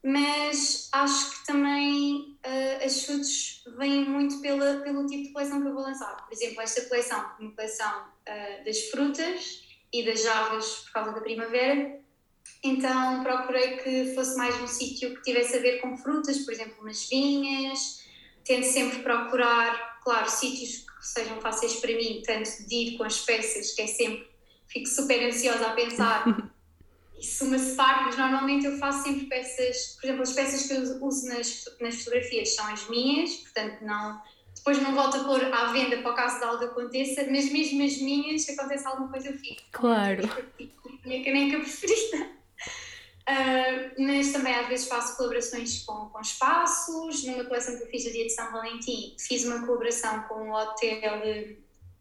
mas 0.05 0.87
acho 0.91 1.31
que 1.31 1.47
também 1.47 2.37
uh, 2.45 2.85
as 2.85 3.01
chutes 3.01 3.63
vêm 3.75 4.05
muito 4.05 4.39
pela, 4.39 4.75
pelo 4.81 5.07
tipo 5.07 5.23
de 5.23 5.33
coleção 5.33 5.59
que 5.63 5.67
eu 5.67 5.73
vou 5.73 5.81
lançar. 5.81 6.15
Por 6.27 6.31
exemplo, 6.31 6.61
esta 6.61 6.85
coleção, 6.85 7.25
uma 7.39 7.51
coleção 7.53 8.03
uh, 8.03 8.63
das 8.63 8.81
frutas 8.91 9.63
e 9.91 10.05
das 10.05 10.21
jarras 10.21 10.83
por 10.83 10.91
causa 10.91 11.11
da 11.11 11.21
primavera, 11.21 11.99
então 12.63 13.23
procurei 13.23 13.77
que 13.77 14.13
fosse 14.13 14.37
mais 14.37 14.55
um 14.61 14.67
sítio 14.67 15.15
que 15.15 15.23
tivesse 15.23 15.57
a 15.57 15.59
ver 15.59 15.81
com 15.81 15.97
frutas, 15.97 16.37
por 16.37 16.53
exemplo, 16.53 16.75
umas 16.81 17.09
vinhas. 17.09 18.05
Tento 18.43 18.67
sempre 18.67 18.99
procurar, 18.99 20.01
claro, 20.03 20.29
sítios 20.29 20.85
que 20.87 21.07
sejam 21.07 21.41
fáceis 21.41 21.77
para 21.77 21.93
mim, 21.93 22.21
tanto 22.23 22.67
de 22.67 22.75
ir 22.75 22.97
com 22.97 23.05
as 23.05 23.21
peças, 23.21 23.71
que 23.71 23.81
é 23.81 23.87
sempre, 23.87 24.29
fico 24.67 24.87
super 24.87 25.19
ansiosa 25.25 25.65
a 25.65 25.73
pensar 25.73 26.25
isso 27.25 27.45
suma-se 27.45 27.75
parte, 27.75 28.05
mas 28.05 28.17
normalmente 28.17 28.65
eu 28.65 28.77
faço 28.77 29.03
sempre 29.03 29.25
peças, 29.25 29.97
por 29.99 30.05
exemplo, 30.05 30.21
as 30.21 30.33
peças 30.33 30.67
que 30.67 30.73
eu 30.73 31.03
uso 31.03 31.27
nas, 31.27 31.65
nas 31.81 31.95
fotografias 31.95 32.55
são 32.55 32.65
as 32.67 32.87
minhas, 32.87 33.31
portanto 33.37 33.81
não, 33.81 34.21
depois 34.55 34.81
não 34.81 34.93
volto 34.93 35.17
a 35.17 35.23
pôr 35.23 35.43
à 35.53 35.71
venda 35.71 35.97
para 35.97 36.11
o 36.11 36.15
caso 36.15 36.39
de 36.39 36.45
algo 36.45 36.63
aconteça, 36.63 37.25
mas 37.29 37.51
mesmo 37.51 37.83
as 37.83 37.97
minhas, 37.97 38.43
se 38.43 38.51
acontece 38.51 38.87
alguma 38.87 39.09
coisa 39.09 39.29
eu 39.29 39.37
fico. 39.37 39.61
Claro. 39.71 40.29
Minha 41.03 41.23
caneca 41.23 41.59
preferida. 41.61 42.35
Uh, 43.27 44.03
mas 44.03 44.31
também 44.31 44.53
às 44.53 44.67
vezes 44.67 44.87
faço 44.87 45.17
colaborações 45.17 45.83
com, 45.83 46.09
com 46.09 46.21
espaços. 46.21 47.23
Numa 47.25 47.43
coleção 47.45 47.75
que 47.75 47.83
eu 47.83 47.87
fiz 47.87 48.05
a 48.05 48.11
dia 48.11 48.25
de 48.25 48.31
São 48.31 48.51
Valentim, 48.51 49.15
fiz 49.19 49.45
uma 49.45 49.65
colaboração 49.65 50.21
com 50.23 50.51
o 50.51 50.53
hotel 50.53 50.99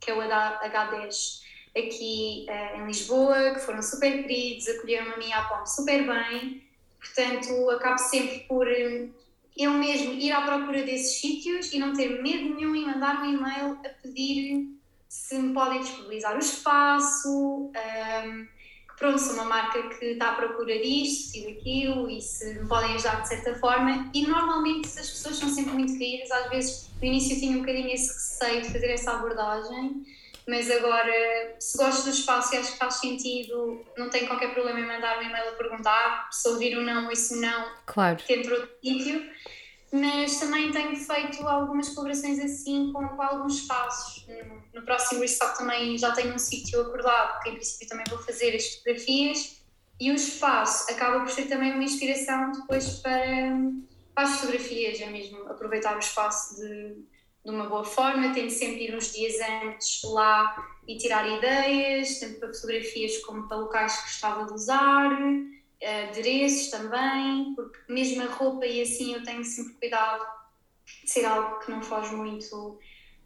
que 0.00 0.10
é 0.10 0.14
o 0.14 0.18
H10 0.18 1.43
aqui 1.76 2.46
uh, 2.48 2.80
em 2.80 2.86
Lisboa, 2.86 3.54
que 3.54 3.60
foram 3.60 3.82
super 3.82 4.22
queridos, 4.22 4.68
acolheram 4.68 5.12
a 5.12 5.16
minha 5.16 5.38
a 5.38 5.66
super 5.66 6.06
bem, 6.06 6.62
portanto 6.98 7.70
acabo 7.70 7.98
sempre 7.98 8.40
por 8.40 8.66
um, 8.66 9.10
eu 9.56 9.70
mesmo 9.72 10.12
ir 10.12 10.32
à 10.32 10.42
procura 10.42 10.82
desses 10.82 11.20
sítios 11.20 11.72
e 11.72 11.78
não 11.78 11.92
ter 11.92 12.22
medo 12.22 12.54
nenhum 12.54 12.74
em 12.74 12.86
mandar 12.86 13.22
um 13.22 13.34
e-mail 13.34 13.78
a 13.84 13.88
pedir 14.02 14.68
se 15.08 15.38
me 15.38 15.54
podem 15.54 15.80
disponibilizar 15.80 16.34
o 16.34 16.40
espaço, 16.40 17.70
um, 17.70 18.46
que 18.88 18.98
pronto, 18.98 19.18
sou 19.18 19.34
uma 19.34 19.44
marca 19.44 19.80
que 19.90 20.06
está 20.06 20.30
à 20.30 20.34
procura 20.34 20.76
disto 20.78 21.36
e 21.36 21.54
daquilo 21.54 22.10
e 22.10 22.20
se 22.20 22.54
me 22.54 22.68
podem 22.68 22.94
ajudar 22.94 23.22
de 23.22 23.28
certa 23.28 23.54
forma. 23.56 24.10
E 24.12 24.26
normalmente 24.26 24.86
as 24.88 25.10
pessoas 25.10 25.36
são 25.36 25.48
sempre 25.48 25.72
muito 25.72 25.96
queridas, 25.96 26.30
às 26.32 26.50
vezes 26.50 26.90
no 27.00 27.06
início 27.06 27.36
eu 27.36 27.40
tinha 27.40 27.56
um 27.56 27.60
bocadinho 27.60 27.90
esse 27.90 28.12
receio 28.12 28.62
de 28.62 28.72
fazer 28.72 28.90
essa 28.90 29.12
abordagem 29.12 30.04
mas 30.46 30.70
agora, 30.70 31.56
se 31.58 31.76
gosto 31.78 32.04
do 32.04 32.10
espaço 32.10 32.54
e 32.54 32.58
acho 32.58 32.72
que 32.72 32.78
faz 32.78 32.94
sentido, 32.96 33.84
não 33.96 34.10
tenho 34.10 34.26
qualquer 34.26 34.52
problema 34.52 34.78
em 34.78 34.86
mandar 34.86 35.18
um 35.18 35.22
e-mail 35.22 35.48
a 35.48 35.52
perguntar 35.52 36.28
se 36.30 36.46
ouvir 36.48 36.76
ou 36.76 36.84
não, 36.84 37.10
isso 37.10 37.40
não, 37.40 37.72
claro. 37.86 38.18
dentro 38.28 38.54
outro 38.54 38.70
sítio. 38.82 39.24
Mas 39.90 40.40
também 40.40 40.72
tenho 40.72 40.96
feito 40.96 41.46
algumas 41.46 41.88
colaborações 41.90 42.40
assim 42.40 42.92
com, 42.92 43.06
com 43.08 43.22
alguns 43.22 43.60
espaços. 43.60 44.26
No, 44.26 44.80
no 44.80 44.84
próximo 44.84 45.20
restock 45.20 45.56
também 45.56 45.96
já 45.96 46.10
tenho 46.10 46.34
um 46.34 46.38
sítio 46.38 46.80
acordado, 46.80 47.40
que 47.42 47.50
em 47.50 47.54
princípio 47.54 47.88
também 47.88 48.04
vou 48.10 48.18
fazer 48.18 48.56
as 48.56 48.66
fotografias. 48.74 49.62
E 50.00 50.10
o 50.10 50.14
espaço 50.14 50.90
acaba 50.90 51.20
por 51.20 51.30
ser 51.30 51.44
também 51.44 51.72
uma 51.72 51.84
inspiração 51.84 52.50
depois 52.50 52.98
para, 52.98 53.56
para 54.12 54.24
as 54.24 54.40
fotografias, 54.40 55.00
é 55.00 55.06
mesmo 55.06 55.48
aproveitar 55.48 55.94
o 55.94 56.00
espaço 56.00 56.56
de 56.56 56.96
de 57.44 57.50
uma 57.50 57.66
boa 57.66 57.84
forma, 57.84 58.32
tento 58.32 58.50
sempre 58.50 58.84
ir 58.84 58.96
uns 58.96 59.12
dias 59.12 59.34
antes 59.62 60.02
lá 60.04 60.56
e 60.88 60.96
tirar 60.96 61.28
ideias, 61.28 62.18
tanto 62.18 62.40
para 62.40 62.54
fotografias 62.54 63.18
como 63.18 63.46
para 63.46 63.58
locais 63.58 63.96
que 63.96 64.02
gostava 64.02 64.46
de 64.46 64.54
usar, 64.54 65.18
adereços 66.08 66.70
também, 66.70 67.54
porque 67.54 67.78
mesmo 67.88 68.22
a 68.22 68.26
roupa 68.26 68.64
e 68.64 68.80
assim 68.80 69.14
eu 69.14 69.22
tenho 69.22 69.44
sempre 69.44 69.74
cuidado 69.74 70.24
de 71.02 71.10
ser 71.10 71.26
algo 71.26 71.58
que 71.58 71.70
não 71.70 71.82
foge 71.82 72.14
muito 72.14 72.78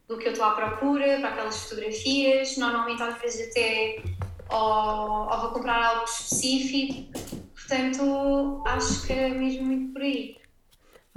do 0.09 0.19
que 0.19 0.27
eu 0.27 0.33
estou 0.33 0.47
à 0.47 0.53
procura, 0.53 1.21
para 1.21 1.29
aquelas 1.29 1.63
fotografias. 1.63 2.57
Normalmente, 2.57 3.03
às 3.03 3.21
vezes, 3.21 3.51
até 3.51 4.03
ou, 4.51 5.31
ou 5.31 5.41
vou 5.41 5.51
comprar 5.51 5.85
algo 5.85 6.05
específico, 6.05 7.13
portanto, 7.55 8.63
acho 8.67 9.07
que 9.07 9.13
é 9.13 9.29
mesmo 9.29 9.67
muito 9.67 9.93
por 9.93 10.03
aí. 10.03 10.38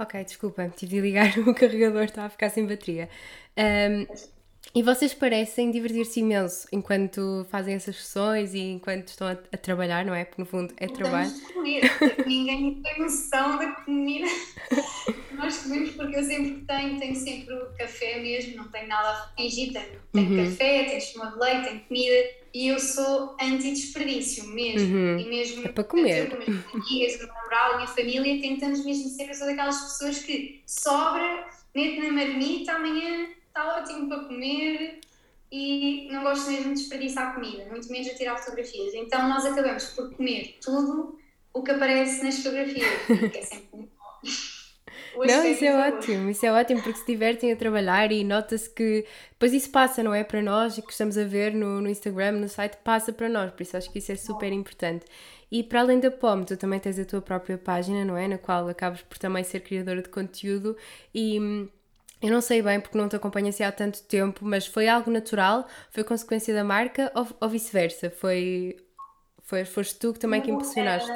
Ok, 0.02 0.14
desculpa, 0.24 0.68
tive 0.70 0.96
de 0.96 1.00
ligar 1.00 1.38
o 1.48 1.54
carregador, 1.54 2.02
está 2.04 2.24
a 2.24 2.30
ficar 2.30 2.50
sem 2.50 2.66
bateria. 2.66 3.08
Um, 3.56 4.06
E 4.74 4.82
vocês 4.82 5.12
parecem 5.12 5.70
divertir-se 5.70 6.20
imenso 6.20 6.66
enquanto 6.72 7.46
fazem 7.50 7.74
essas 7.74 7.96
sessões 7.96 8.54
e 8.54 8.60
enquanto 8.60 9.08
estão 9.08 9.28
a, 9.28 9.32
a 9.32 9.56
trabalhar, 9.58 10.02
não 10.02 10.14
é? 10.14 10.24
Porque 10.24 10.40
no 10.40 10.46
fundo 10.46 10.72
é 10.78 10.86
trabalho. 10.86 11.30
De 11.30 11.52
comer. 11.52 11.82
Ninguém 12.26 12.80
tem 12.82 12.98
noção 12.98 13.58
da 13.58 13.72
comida. 13.72 14.26
Nós 15.32 15.58
comemos 15.58 15.90
porque 15.90 16.16
eu 16.16 16.24
sempre 16.24 16.64
tenho, 16.66 16.98
tenho 16.98 17.14
sempre 17.14 17.54
o 17.54 17.66
café 17.76 18.20
mesmo, 18.20 18.56
não 18.56 18.68
tenho 18.68 18.88
nada 18.88 19.08
a 19.08 19.32
fingir. 19.36 19.72
Tenho, 19.74 20.00
tenho 20.10 20.30
uhum. 20.30 20.50
café, 20.50 20.84
tenho 20.84 20.98
espuma 20.98 21.32
de 21.32 21.38
leite, 21.38 21.68
tenho 21.68 21.80
comida 21.80 22.30
e 22.54 22.68
eu 22.68 22.78
sou 22.78 23.36
anti-desperdício 23.40 24.46
mesmo. 24.48 24.94
Uhum. 24.94 25.18
E 25.18 25.28
mesmo 25.28 25.66
é 25.66 25.68
para 25.68 25.84
comer. 25.84 26.30
com 26.30 26.36
as 26.38 26.48
minhas 26.48 26.64
amigas, 26.74 27.14
o 27.14 27.18
meu 27.18 27.26
namorado, 27.26 27.72
a 27.72 27.76
minha 27.76 27.88
família, 27.88 28.40
tentamos 28.40 28.84
mesmo 28.84 29.10
ser 29.10 29.28
eu 29.28 29.34
sou 29.34 29.46
daquelas 29.46 29.80
pessoas 29.80 30.18
que 30.20 30.62
sobra, 30.66 31.46
mete 31.74 32.00
na 32.00 32.12
marmita, 32.12 32.72
amanhã 32.72 33.28
está 33.52 33.76
ótimo 33.78 34.08
para 34.08 34.24
comer 34.24 35.00
e 35.50 36.08
não 36.10 36.22
gosto 36.22 36.50
mesmo 36.50 36.72
de 36.72 36.80
desperdiçar 36.80 37.34
comida, 37.34 37.66
muito 37.66 37.90
menos 37.90 38.08
de 38.08 38.16
tirar 38.16 38.38
fotografias. 38.38 38.94
Então 38.94 39.28
nós 39.28 39.44
acabamos 39.44 39.84
por 39.90 40.10
comer 40.16 40.56
tudo 40.62 41.18
o 41.52 41.62
que 41.62 41.70
aparece 41.70 42.24
nas 42.24 42.38
fotografias, 42.38 42.88
que 43.06 43.38
é 43.38 43.42
sempre 43.42 43.68
muito 43.72 43.92
bom. 43.94 45.26
não, 45.26 45.44
isso 45.44 45.64
é 45.64 45.88
ótimo, 45.88 46.30
isso 46.30 46.46
é 46.46 46.52
ótimo 46.52 46.82
porque 46.82 46.98
se 46.98 47.06
divertem 47.06 47.52
a 47.52 47.56
trabalhar 47.56 48.10
e 48.10 48.24
nota-se 48.24 48.70
que 48.70 49.06
depois 49.32 49.52
isso 49.52 49.70
passa, 49.70 50.02
não 50.02 50.14
é? 50.14 50.24
Para 50.24 50.40
nós 50.40 50.78
e 50.78 50.82
que 50.82 50.90
estamos 50.90 51.18
a 51.18 51.24
ver 51.24 51.52
no, 51.52 51.82
no 51.82 51.90
Instagram, 51.90 52.32
no 52.32 52.48
site, 52.48 52.78
passa 52.82 53.12
para 53.12 53.28
nós, 53.28 53.52
por 53.52 53.62
isso 53.62 53.76
acho 53.76 53.92
que 53.92 53.98
isso 53.98 54.10
é 54.10 54.16
super 54.16 54.50
importante. 54.50 55.04
E 55.50 55.62
para 55.62 55.80
além 55.80 56.00
da 56.00 56.10
POM, 56.10 56.44
tu 56.44 56.56
também 56.56 56.80
tens 56.80 56.98
a 56.98 57.04
tua 57.04 57.20
própria 57.20 57.58
página, 57.58 58.06
não 58.06 58.16
é? 58.16 58.26
Na 58.26 58.38
qual 58.38 58.66
acabas 58.70 59.02
por 59.02 59.18
também 59.18 59.44
ser 59.44 59.60
criadora 59.60 60.00
de 60.00 60.08
conteúdo 60.08 60.74
e 61.14 61.38
hum, 61.38 61.68
eu 62.22 62.30
não 62.30 62.40
sei 62.40 62.62
bem 62.62 62.80
porque 62.80 62.96
não 62.96 63.08
te 63.08 63.16
acompanho 63.16 63.48
assim 63.48 63.64
há 63.64 63.72
tanto 63.72 64.02
tempo, 64.04 64.44
mas 64.44 64.66
foi 64.66 64.88
algo 64.88 65.10
natural? 65.10 65.66
Foi 65.90 66.04
consequência 66.04 66.54
da 66.54 66.62
marca 66.62 67.10
ou, 67.14 67.26
ou 67.40 67.48
vice-versa? 67.48 68.10
Foi, 68.10 68.76
foi, 69.42 69.64
foste 69.64 69.96
tu 69.96 70.12
que 70.12 70.20
também 70.20 70.40
que 70.40 70.50
impulsionaste? 70.50 71.10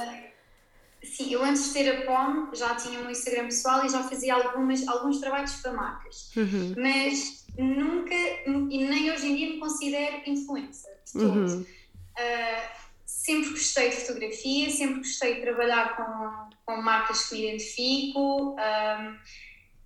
sim, 1.06 1.32
eu 1.32 1.44
antes 1.44 1.68
de 1.68 1.72
ter 1.74 1.88
a 1.90 2.04
POM 2.04 2.52
já 2.52 2.74
tinha 2.74 3.00
um 3.00 3.08
Instagram 3.08 3.44
pessoal 3.44 3.86
e 3.86 3.88
já 3.88 4.02
fazia 4.02 4.34
algumas, 4.34 4.86
alguns 4.88 5.20
trabalhos 5.20 5.52
para 5.56 5.72
marcas. 5.72 6.32
Uhum. 6.36 6.74
Mas 6.76 7.46
nunca, 7.56 8.14
e 8.14 8.84
nem 8.84 9.10
hoje 9.10 9.28
em 9.28 9.36
dia 9.36 9.50
me 9.50 9.58
considero 9.58 10.22
influencer 10.26 10.92
de 11.06 11.12
todo. 11.12 11.36
Uhum. 11.36 11.60
Uh, 11.62 12.86
sempre 13.04 13.50
gostei 13.50 13.90
de 13.90 13.96
fotografia, 13.96 14.70
sempre 14.70 14.98
gostei 14.98 15.36
de 15.36 15.40
trabalhar 15.42 15.96
com, 15.96 16.56
com 16.64 16.82
marcas 16.82 17.28
que 17.28 17.36
me 17.36 17.46
identifico. 17.46 18.56
Um, 18.56 19.16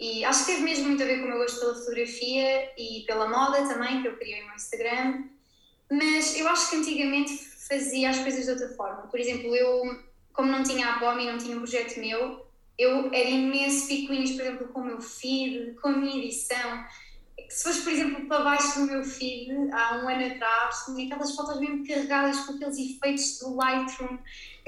e 0.01 0.25
acho 0.25 0.47
que 0.47 0.53
teve 0.53 0.63
mesmo 0.63 0.87
muito 0.87 1.03
a 1.03 1.07
ver 1.07 1.19
com 1.19 1.27
o 1.27 1.29
meu 1.29 1.39
gosto 1.39 1.61
pela 1.61 1.75
fotografia 1.75 2.73
e 2.79 3.05
pela 3.07 3.29
moda 3.29 3.69
também, 3.69 4.01
que 4.01 4.09
eu 4.09 4.17
criei 4.17 4.43
no 4.47 4.55
Instagram. 4.55 5.25
Mas 5.91 6.39
eu 6.39 6.49
acho 6.49 6.71
que 6.71 6.77
antigamente 6.77 7.37
fazia 7.69 8.09
as 8.09 8.19
coisas 8.19 8.47
de 8.47 8.51
outra 8.53 8.69
forma. 8.71 9.03
Por 9.09 9.21
exemplo, 9.21 9.55
eu, 9.55 10.03
como 10.33 10.51
não 10.51 10.63
tinha 10.63 10.89
a 10.89 10.99
POM 10.99 11.21
e 11.21 11.31
não 11.31 11.37
tinha 11.37 11.55
um 11.55 11.61
projeto 11.61 12.01
meu, 12.01 12.47
eu 12.79 13.13
era 13.13 13.29
imenso 13.29 13.89
picuinhos, 13.89 14.31
por 14.31 14.41
exemplo, 14.41 14.69
com 14.69 14.81
o 14.81 14.85
meu 14.85 15.01
feed, 15.03 15.75
com 15.75 15.89
a 15.89 15.93
minha 15.93 16.25
edição 16.25 16.87
se 17.51 17.65
fores, 17.65 17.81
por 17.81 17.93
exemplo, 17.93 18.27
para 18.27 18.45
baixo 18.45 18.79
do 18.79 18.87
meu 18.87 19.03
feed, 19.03 19.51
há 19.73 19.97
um 19.97 20.09
ano 20.09 20.27
atrás, 20.27 20.85
tinha 20.85 21.07
aquelas 21.07 21.35
fotos 21.35 21.59
mesmo 21.59 21.85
carregadas 21.85 22.39
com 22.41 22.55
aqueles 22.55 22.79
efeitos 22.79 23.41
do 23.41 23.57
Lightroom, 23.57 24.19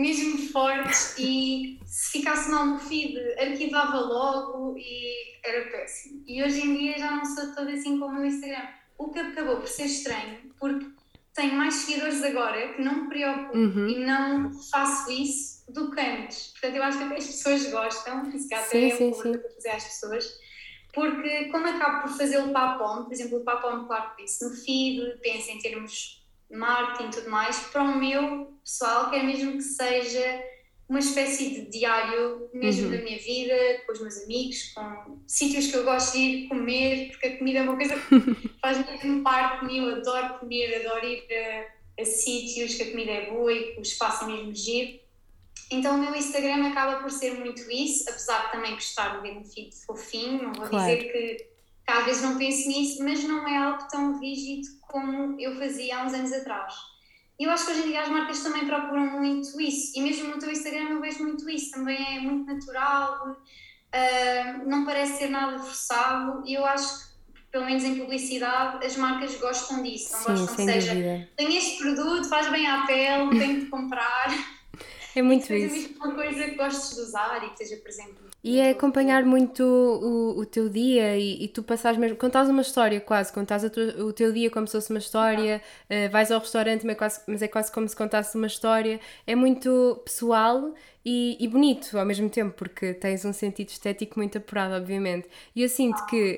mesmo 0.02 0.50
fortes, 0.50 1.14
e 1.18 1.80
se 1.86 2.18
ficasse 2.18 2.50
mal 2.50 2.66
no 2.66 2.78
feed, 2.78 3.16
arquivava 3.38 4.00
logo 4.00 4.76
e 4.76 5.38
era 5.44 5.70
péssimo. 5.70 6.22
E 6.26 6.42
hoje 6.42 6.60
em 6.60 6.76
dia 6.76 6.98
já 6.98 7.10
não 7.12 7.24
sou 7.24 7.54
toda 7.54 7.72
assim 7.72 7.98
como 7.98 8.18
no 8.18 8.26
Instagram. 8.26 8.68
O 8.98 9.10
que 9.10 9.18
acabou 9.18 9.56
por 9.56 9.68
ser 9.68 9.86
estranho, 9.86 10.38
porque 10.58 10.86
tenho 11.34 11.54
mais 11.54 11.74
seguidores 11.74 12.22
agora 12.22 12.74
que 12.74 12.82
não 12.82 13.04
me 13.04 13.08
preocupo 13.08 13.56
uhum. 13.56 13.88
e 13.88 14.04
não 14.04 14.52
faço 14.70 15.10
isso 15.10 15.64
do 15.72 15.90
que 15.90 16.00
antes. 16.00 16.48
Portanto, 16.48 16.76
eu 16.76 16.82
acho 16.82 16.98
que 16.98 17.04
até 17.04 17.16
as 17.16 17.26
pessoas 17.26 17.70
gostam, 17.70 18.28
isso 18.30 18.48
que 18.48 18.54
até 18.54 18.88
é 18.88 18.90
sim. 18.90 19.10
para 19.12 19.40
fazer 19.54 19.70
às 19.70 19.84
pessoas 19.84 20.42
porque 20.92 21.46
como 21.46 21.66
acabo 21.66 22.02
por 22.02 22.16
fazer 22.18 22.38
o 22.38 22.52
PAPOM, 22.52 23.04
por 23.04 23.12
exemplo, 23.12 23.38
o 23.38 23.44
PAPOM, 23.44 23.86
claro 23.86 24.14
que 24.14 24.24
disse, 24.24 24.44
no 24.44 24.54
feed, 24.54 25.18
penso 25.22 25.50
em 25.50 25.58
termos 25.58 26.21
marketing 26.52 27.08
e 27.08 27.10
tudo 27.10 27.30
mais, 27.30 27.58
para 27.58 27.82
o 27.82 27.98
meu 27.98 28.58
pessoal, 28.62 29.10
quero 29.10 29.26
mesmo 29.26 29.52
que 29.52 29.62
seja 29.62 30.42
uma 30.88 30.98
espécie 30.98 31.50
de 31.50 31.70
diário 31.70 32.50
mesmo 32.52 32.86
uhum. 32.86 32.96
da 32.96 33.02
minha 33.02 33.18
vida, 33.18 33.54
com 33.86 33.92
os 33.92 34.00
meus 34.00 34.22
amigos, 34.24 34.72
com 34.74 35.22
sítios 35.26 35.68
que 35.68 35.76
eu 35.76 35.84
gosto 35.84 36.12
de 36.12 36.18
ir 36.18 36.48
comer, 36.48 37.08
porque 37.10 37.26
a 37.28 37.38
comida 37.38 37.60
é 37.60 37.62
uma 37.62 37.76
coisa 37.76 37.94
que 37.94 38.48
faz 38.60 38.86
mesmo 38.86 39.22
parte 39.22 39.60
de 39.60 39.66
mim, 39.66 39.78
eu 39.78 39.96
adoro 39.96 40.38
comer, 40.38 40.84
adoro 40.84 41.06
ir 41.06 41.24
a, 41.32 42.02
a 42.02 42.04
sítios 42.04 42.74
que 42.74 42.82
a 42.82 42.90
comida 42.90 43.10
é 43.10 43.30
boa 43.30 43.52
e 43.52 43.72
que 43.72 43.78
o 43.78 43.82
espaço 43.82 44.24
é 44.24 44.26
mesmo 44.26 44.54
giro. 44.54 45.00
Então 45.70 45.96
o 45.96 45.98
meu 45.98 46.14
Instagram 46.14 46.68
acaba 46.68 47.00
por 47.00 47.10
ser 47.10 47.38
muito 47.38 47.62
isso, 47.70 48.10
apesar 48.10 48.46
de 48.46 48.52
também 48.52 48.74
gostar 48.74 49.16
de 49.16 49.22
ver 49.22 49.38
um 49.38 49.44
feed 49.44 49.74
fofinho, 49.86 50.42
não 50.42 50.52
vou 50.52 50.68
claro. 50.68 50.94
dizer 50.94 51.10
que, 51.10 51.51
que 51.86 51.92
às 51.92 52.04
vezes 52.04 52.22
não 52.22 52.38
penso 52.38 52.68
nisso, 52.68 53.02
mas 53.02 53.22
não 53.24 53.46
é 53.46 53.56
algo 53.56 53.86
tão 53.88 54.18
rígido 54.20 54.68
como 54.82 55.40
eu 55.40 55.56
fazia 55.56 55.98
há 55.98 56.04
uns 56.04 56.14
anos 56.14 56.32
atrás. 56.32 56.74
E 57.38 57.44
eu 57.44 57.50
acho 57.50 57.66
que 57.66 57.72
hoje 57.72 57.80
em 57.80 57.86
dia 57.88 58.02
as 58.02 58.08
marcas 58.08 58.40
também 58.40 58.66
procuram 58.66 59.18
muito 59.18 59.60
isso, 59.60 59.98
e 59.98 60.02
mesmo 60.02 60.28
no 60.28 60.38
teu 60.38 60.50
Instagram 60.50 60.90
eu 60.90 61.00
vejo 61.00 61.24
muito 61.24 61.48
isso, 61.50 61.72
também 61.72 62.18
é 62.18 62.20
muito 62.20 62.46
natural, 62.46 63.32
uh, 63.32 64.68
não 64.68 64.84
parece 64.84 65.18
ser 65.18 65.28
nada 65.28 65.58
forçado, 65.58 66.46
e 66.46 66.54
eu 66.54 66.64
acho 66.64 67.06
que 67.06 67.12
pelo 67.50 67.66
menos 67.66 67.84
em 67.84 67.98
publicidade, 67.98 68.84
as 68.84 68.96
marcas 68.96 69.34
gostam 69.36 69.82
disso, 69.82 70.12
não 70.12 70.36
Sim, 70.36 70.46
gostam, 70.46 70.64
seja, 70.64 70.94
dúvida. 70.94 71.28
tem 71.36 71.56
este 71.56 71.82
produto, 71.82 72.28
faz 72.28 72.50
bem 72.50 72.66
à 72.66 72.86
pele, 72.86 73.38
tem 73.38 73.60
de 73.60 73.66
comprar. 73.66 74.28
É 75.14 75.20
muito 75.20 75.44
seja 75.44 75.66
isso. 75.66 75.94
uma 75.96 76.14
coisa 76.14 76.42
que 76.42 76.54
gostes 76.54 76.94
de 76.94 77.02
usar 77.02 77.36
e 77.44 77.50
que 77.50 77.62
esteja 77.62 77.82
presente. 77.82 78.14
E 78.44 78.58
é 78.58 78.70
acompanhar 78.70 79.24
muito 79.24 79.62
o, 79.62 80.40
o 80.40 80.44
teu 80.44 80.68
dia 80.68 81.16
e, 81.16 81.44
e 81.44 81.48
tu 81.48 81.62
passares 81.62 81.96
mesmo. 81.98 82.16
Contas 82.16 82.48
uma 82.48 82.62
história 82.62 83.00
quase, 83.00 83.32
contas 83.32 83.62
o, 83.62 84.06
o 84.06 84.12
teu 84.12 84.32
dia 84.32 84.50
como 84.50 84.66
se 84.66 84.72
fosse 84.72 84.90
uma 84.90 84.98
história, 84.98 85.62
uh, 85.88 86.10
vais 86.10 86.32
ao 86.32 86.40
restaurante, 86.40 86.84
mas 86.84 86.94
é, 86.94 86.98
quase, 86.98 87.20
mas 87.28 87.42
é 87.42 87.48
quase 87.48 87.70
como 87.70 87.88
se 87.88 87.94
contasse 87.94 88.36
uma 88.36 88.48
história. 88.48 88.98
É 89.26 89.36
muito 89.36 90.00
pessoal 90.04 90.74
e, 91.04 91.36
e, 91.38 91.46
bonito 91.46 91.96
ao 91.96 92.04
mesmo 92.04 92.28
tempo, 92.28 92.54
porque 92.56 92.94
tens 92.94 93.24
um 93.24 93.32
sentido 93.32 93.68
estético 93.68 94.18
muito 94.18 94.38
apurado, 94.38 94.74
obviamente. 94.74 95.28
E 95.54 95.62
eu 95.62 95.68
sinto 95.68 96.04
que 96.06 96.36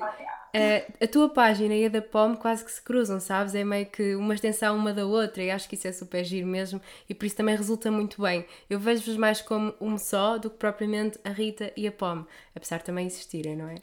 a, 0.55 1.03
a 1.03 1.07
tua 1.07 1.29
página 1.29 1.75
e 1.75 1.85
a 1.85 1.89
da 1.89 2.01
POM 2.01 2.35
quase 2.35 2.63
que 2.63 2.71
se 2.71 2.81
cruzam, 2.81 3.19
sabes? 3.19 3.53
É 3.53 3.63
meio 3.63 3.85
que 3.85 4.15
uma 4.15 4.33
extensão 4.33 4.75
uma 4.75 4.93
da 4.93 5.05
outra 5.05 5.43
e 5.43 5.51
acho 5.51 5.67
que 5.67 5.75
isso 5.75 5.87
é 5.87 5.91
super 5.91 6.23
giro 6.23 6.47
mesmo 6.47 6.81
e 7.09 7.13
por 7.13 7.25
isso 7.25 7.35
também 7.35 7.55
resulta 7.55 7.91
muito 7.91 8.21
bem. 8.21 8.45
Eu 8.69 8.79
vejo-vos 8.79 9.17
mais 9.17 9.41
como 9.41 9.73
um 9.81 9.97
só 9.97 10.37
do 10.37 10.49
que 10.49 10.57
propriamente 10.57 11.19
a 11.23 11.29
Rita 11.29 11.73
e 11.75 11.87
a 11.87 11.91
POM, 11.91 12.25
apesar 12.55 12.77
de 12.77 12.85
também 12.85 13.05
existirem, 13.05 13.55
não 13.55 13.69
é? 13.69 13.75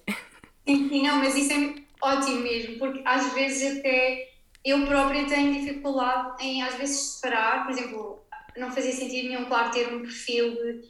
Sim, 0.66 0.88
sim, 0.88 1.02
não, 1.02 1.16
mas 1.16 1.34
isso 1.34 1.52
é 1.52 1.74
ótimo 2.00 2.40
mesmo, 2.40 2.78
porque 2.78 3.02
às 3.04 3.32
vezes 3.34 3.78
até 3.78 4.28
eu 4.64 4.86
própria 4.86 5.26
tenho 5.26 5.52
dificuldade 5.52 6.42
em 6.44 6.62
às 6.62 6.74
vezes 6.76 7.14
separar, 7.14 7.64
por 7.64 7.72
exemplo, 7.72 8.22
não 8.56 8.70
fazia 8.70 8.92
sentido 8.92 9.28
nenhum, 9.28 9.44
claro, 9.46 9.72
ter 9.72 9.92
um 9.92 10.02
perfil 10.02 10.52
de, 10.54 10.82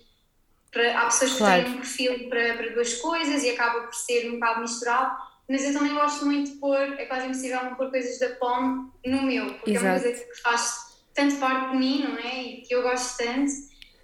para, 0.70 1.00
há 1.00 1.04
pessoas 1.06 1.32
que 1.32 1.38
claro. 1.38 1.64
têm 1.64 1.72
um 1.72 1.76
perfil 1.76 2.28
para, 2.28 2.54
para 2.54 2.70
duas 2.70 2.94
coisas 2.94 3.42
e 3.42 3.50
acaba 3.50 3.82
por 3.82 3.94
ser 3.94 4.28
um 4.28 4.34
bocado 4.34 4.60
misturado 4.60 5.31
mas 5.48 5.64
eu 5.64 5.72
também 5.72 5.94
gosto 5.94 6.24
muito 6.24 6.52
de 6.52 6.56
pôr, 6.58 6.76
é 6.76 7.06
quase 7.06 7.26
impossível 7.26 7.64
não 7.64 7.74
pôr 7.74 7.90
coisas 7.90 8.18
da 8.18 8.30
POM 8.36 8.90
no 9.04 9.22
meu, 9.22 9.54
porque 9.54 9.72
Exato. 9.72 9.86
é 9.86 9.90
uma 9.90 10.00
coisa 10.00 10.24
que 10.24 10.40
faz 10.40 10.92
tanto 11.14 11.36
parte 11.36 11.72
de 11.72 11.76
mim, 11.76 12.04
não 12.04 12.18
é? 12.18 12.42
E 12.42 12.60
que 12.62 12.74
eu 12.74 12.82
gosto 12.82 13.18
tanto, 13.18 13.52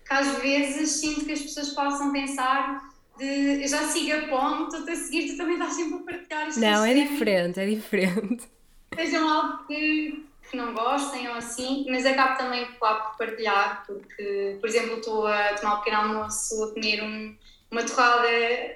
que 0.07 0.13
às 0.13 0.39
vezes 0.39 0.91
sinto 0.91 1.25
que 1.25 1.33
as 1.33 1.41
pessoas 1.41 1.71
possam 1.71 2.13
pensar 2.13 2.89
de 3.19 3.63
eu 3.63 3.69
já 3.69 3.83
sigo 3.89 4.17
a 4.17 4.29
POM, 4.29 4.65
estou-te 4.65 4.91
a 4.91 4.97
seguir, 4.97 5.31
tu 5.31 5.37
também 5.37 5.55
estás 5.55 5.75
sempre 5.75 5.95
a 5.95 5.99
partilhar 5.99 6.49
isto. 6.49 6.61
Não, 6.61 6.85
é 6.85 6.95
diferente, 6.95 7.61
é 7.61 7.67
diferente. 7.67 8.49
Sejam 8.95 9.29
algo 9.29 9.67
que, 9.67 10.25
que 10.51 10.57
não 10.57 10.73
gostem 10.73 11.29
ou 11.29 11.35
assim, 11.35 11.87
mas 11.89 12.07
acabo 12.07 12.39
também, 12.39 12.67
claro, 12.79 13.11
por 13.11 13.27
partilhar, 13.27 13.85
porque, 13.87 14.57
por 14.61 14.69
exemplo, 14.69 14.99
estou 14.99 15.27
a 15.27 15.55
tomar 15.55 15.75
um 15.75 15.79
pequeno 15.79 15.97
almoço, 15.97 16.65
a 16.65 16.75
comer 16.75 17.03
um 17.03 17.37
uma 17.71 17.83
torrada 17.85 18.29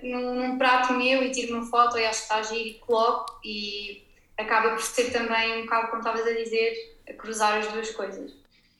num, 0.02 0.34
num, 0.34 0.58
prato 0.58 0.92
meu 0.94 1.22
e 1.22 1.30
tiro 1.30 1.56
uma 1.56 1.66
foto 1.66 1.98
e 1.98 2.04
acho 2.04 2.18
que 2.18 2.24
está 2.24 2.36
a 2.36 2.42
giro 2.42 2.68
e 2.68 2.74
coloco 2.74 3.40
e 3.44 4.06
acaba 4.36 4.70
por 4.70 4.82
ser 4.82 5.10
também 5.10 5.58
um 5.58 5.62
bocado, 5.62 5.88
como 5.88 6.00
estavas 6.00 6.26
a 6.26 6.32
dizer, 6.32 6.96
a 7.08 7.12
cruzar 7.14 7.58
as 7.58 7.68
duas 7.68 7.90
coisas. 7.90 8.32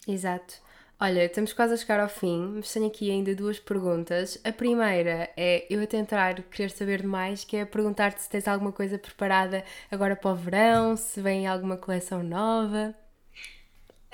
Exato. 0.06 0.54
Olha, 1.00 1.24
estamos 1.24 1.52
quase 1.52 1.74
a 1.74 1.76
chegar 1.76 1.98
ao 1.98 2.08
fim, 2.08 2.52
mas 2.56 2.72
tenho 2.72 2.86
aqui 2.86 3.10
ainda 3.10 3.34
duas 3.34 3.58
perguntas. 3.58 4.38
A 4.44 4.52
primeira 4.52 5.28
é 5.36 5.66
eu 5.68 5.82
a 5.82 5.86
tentar 5.86 6.40
querer 6.44 6.70
saber 6.70 7.02
mais, 7.02 7.42
que 7.44 7.56
é 7.56 7.64
perguntar-te 7.64 8.22
se 8.22 8.30
tens 8.30 8.46
alguma 8.46 8.70
coisa 8.70 8.96
preparada 8.98 9.64
agora 9.90 10.14
para 10.14 10.30
o 10.30 10.36
verão, 10.36 10.96
se 10.96 11.20
vem 11.20 11.46
alguma 11.46 11.76
coleção 11.76 12.22
nova. 12.22 12.94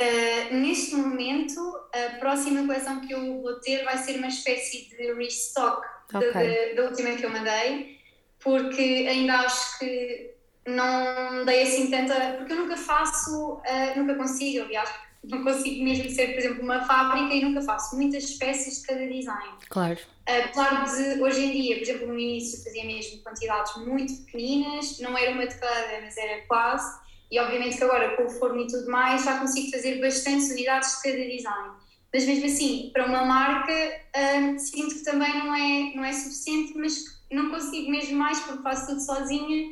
Uh, 0.01 0.55
neste 0.55 0.95
momento, 0.95 1.61
a 1.93 2.19
próxima 2.19 2.65
coleção 2.65 3.01
que 3.01 3.13
eu 3.13 3.43
vou 3.43 3.55
ter 3.61 3.85
vai 3.85 3.99
ser 3.99 4.17
uma 4.19 4.29
espécie 4.29 4.89
de 4.91 5.13
restock 5.15 5.85
okay. 6.15 6.75
da, 6.77 6.83
da, 6.83 6.89
última 6.89 7.17
que 7.17 7.27
eu 7.27 7.31
mandei, 7.31 7.99
porque 8.39 9.07
ainda 9.09 9.41
acho 9.41 9.79
que 9.81 10.31
não 10.67 11.45
dei 11.45 11.63
assim 11.63 11.91
tanta. 11.91 12.37
Porque 12.37 12.53
eu 12.53 12.59
nunca 12.59 12.77
faço, 12.77 13.55
uh, 13.55 13.99
nunca 13.99 14.15
consigo, 14.15 14.65
aliás, 14.65 14.89
não 15.25 15.43
consigo 15.43 15.85
mesmo 15.85 16.09
ser, 16.11 16.29
por 16.29 16.39
exemplo, 16.39 16.63
uma 16.63 16.85
fábrica 16.85 17.35
e 17.35 17.45
nunca 17.45 17.61
faço 17.63 17.97
muitas 17.97 18.35
peças 18.35 18.81
de 18.81 18.87
cada 18.87 19.07
design. 19.07 19.55
Claro. 19.69 19.99
Apesar 20.27 20.85
de, 20.85 21.21
hoje 21.21 21.45
em 21.45 21.53
dia, 21.53 21.77
por 21.77 21.83
exemplo, 21.83 22.07
no 22.07 22.19
início 22.19 22.63
fazia 22.63 22.85
mesmo 22.85 23.21
quantidades 23.23 23.77
muito 23.79 24.15
pequeninas, 24.25 25.01
não 25.01 25.17
era 25.17 25.33
uma 25.33 25.47
de 25.47 25.55
cada, 25.57 26.01
mas 26.03 26.17
era 26.17 26.43
quase, 26.47 27.01
e 27.31 27.39
obviamente 27.39 27.77
que 27.77 27.85
agora 27.85 28.17
com 28.17 28.25
o 28.25 28.31
forno 28.31 28.63
e 28.63 28.67
tudo 28.67 28.91
mais 28.91 29.25
já 29.25 29.39
consigo 29.39 29.71
fazer 29.71 30.01
bastantes 30.01 30.51
unidades 30.51 30.97
de 30.97 31.03
cada 31.03 31.29
design. 31.29 31.71
Mas 32.13 32.27
mesmo 32.27 32.47
assim, 32.47 32.91
para 32.93 33.07
uma 33.07 33.25
marca, 33.25 33.73
uh, 33.73 34.59
sinto 34.59 34.95
que 34.95 35.05
também 35.05 35.39
não 35.39 35.55
é, 35.55 35.95
não 35.95 36.05
é 36.05 36.13
suficiente, 36.13 36.73
mas 36.77 37.05
não 37.31 37.51
consigo 37.51 37.91
mesmo 37.91 38.17
mais 38.17 38.41
porque 38.41 38.63
faço 38.63 38.87
tudo 38.87 39.01
sozinha 39.01 39.67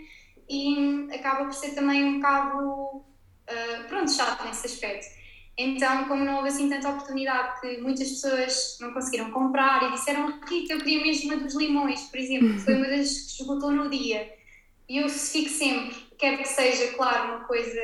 e 0.48 1.08
acaba 1.14 1.46
por 1.46 1.54
ser 1.54 1.74
também 1.74 2.04
um 2.04 2.16
bocado, 2.16 2.58
uh, 2.58 3.88
pronto, 3.88 4.10
chato 4.12 4.44
nesse 4.44 4.66
aspecto. 4.66 5.16
Então, 5.58 6.04
como 6.04 6.22
não 6.22 6.36
houve 6.36 6.48
assim 6.48 6.68
tanta 6.68 6.90
oportunidade 6.90 7.58
que 7.62 7.78
muitas 7.80 8.10
pessoas 8.10 8.76
não 8.78 8.92
conseguiram 8.92 9.30
comprar 9.30 9.82
e 9.84 9.92
disseram, 9.92 10.38
Rita, 10.46 10.74
eu 10.74 10.78
queria 10.78 11.02
mesmo 11.02 11.32
uma 11.32 11.42
dos 11.42 11.54
limões, 11.54 12.02
por 12.02 12.18
exemplo, 12.18 12.52
que 12.52 12.60
foi 12.60 12.74
uma 12.74 12.86
das 12.86 13.08
que 13.08 13.42
esgotou 13.42 13.70
no 13.70 13.88
dia. 13.88 14.30
E 14.88 14.98
eu 14.98 15.08
fico 15.08 15.50
sempre, 15.50 15.96
quero 16.18 16.38
que 16.38 16.48
seja, 16.48 16.92
claro, 16.94 17.36
uma 17.36 17.44
coisa. 17.44 17.80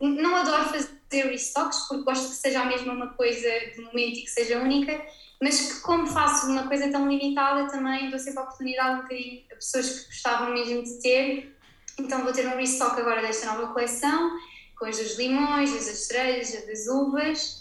Não 0.00 0.36
adoro 0.36 0.64
fazer 0.64 1.26
restocks, 1.26 1.86
porque 1.88 2.04
gosto 2.04 2.28
que 2.28 2.36
seja 2.36 2.62
a 2.62 2.64
mesma 2.64 2.92
uma 2.92 3.08
coisa 3.14 3.48
de 3.74 3.80
momento 3.82 4.18
e 4.18 4.22
que 4.22 4.30
seja 4.30 4.58
única, 4.58 5.00
mas 5.40 5.60
que, 5.60 5.80
como 5.80 6.06
faço 6.06 6.48
uma 6.48 6.66
coisa 6.66 6.90
tão 6.90 7.08
limitada, 7.08 7.70
também 7.70 8.10
dou 8.10 8.18
sempre 8.18 8.40
a 8.40 8.42
oportunidade 8.42 8.98
um 8.98 9.02
bocadinho 9.02 9.42
a 9.52 9.54
pessoas 9.54 10.00
que 10.00 10.06
gostavam 10.06 10.52
mesmo 10.52 10.82
de 10.82 11.00
ter. 11.00 11.56
Então, 11.98 12.22
vou 12.24 12.32
ter 12.32 12.46
um 12.46 12.56
restock 12.56 13.00
agora 13.00 13.22
desta 13.22 13.46
nova 13.46 13.72
coleção 13.72 14.30
com 14.78 14.86
as 14.86 14.96
dos 14.96 15.18
limões, 15.18 15.74
as 15.74 15.86
das 15.86 16.06
cerejas, 16.06 16.54
as 16.54 16.66
das 16.66 16.86
uvas 16.86 17.60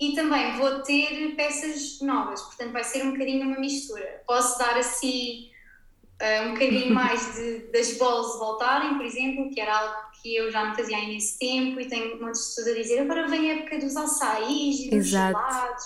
e 0.00 0.14
também 0.14 0.56
vou 0.56 0.80
ter 0.80 1.34
peças 1.36 2.00
novas, 2.00 2.40
portanto 2.40 2.72
vai 2.72 2.82
ser 2.82 3.04
um 3.04 3.12
bocadinho 3.12 3.46
uma 3.46 3.60
mistura. 3.60 4.22
Posso 4.26 4.58
dar 4.58 4.78
assim 4.78 5.49
uh, 6.20 6.48
um 6.48 6.52
bocadinho 6.52 6.92
mais 6.94 7.34
de, 7.34 7.58
das 7.72 7.96
bolas 7.96 8.38
voltarem, 8.38 8.96
por 8.96 9.04
exemplo, 9.04 9.50
que 9.50 9.60
era 9.60 9.76
algo 9.76 10.10
que 10.22 10.36
eu 10.36 10.50
já 10.50 10.66
não 10.66 10.74
fazia 10.74 10.96
há 10.96 11.00
imenso 11.00 11.38
tempo 11.38 11.80
e 11.80 11.86
tenho 11.86 12.20
muitas 12.20 12.48
pessoas 12.48 12.68
a 12.68 12.74
dizer 12.74 13.00
agora 13.00 13.26
vem 13.28 13.50
a 13.50 13.54
época 13.56 13.78
dos 13.78 13.96
açaís 13.96 14.80
e 14.80 14.90
dos 14.90 15.06
Exato. 15.06 15.38
gelados, 15.38 15.84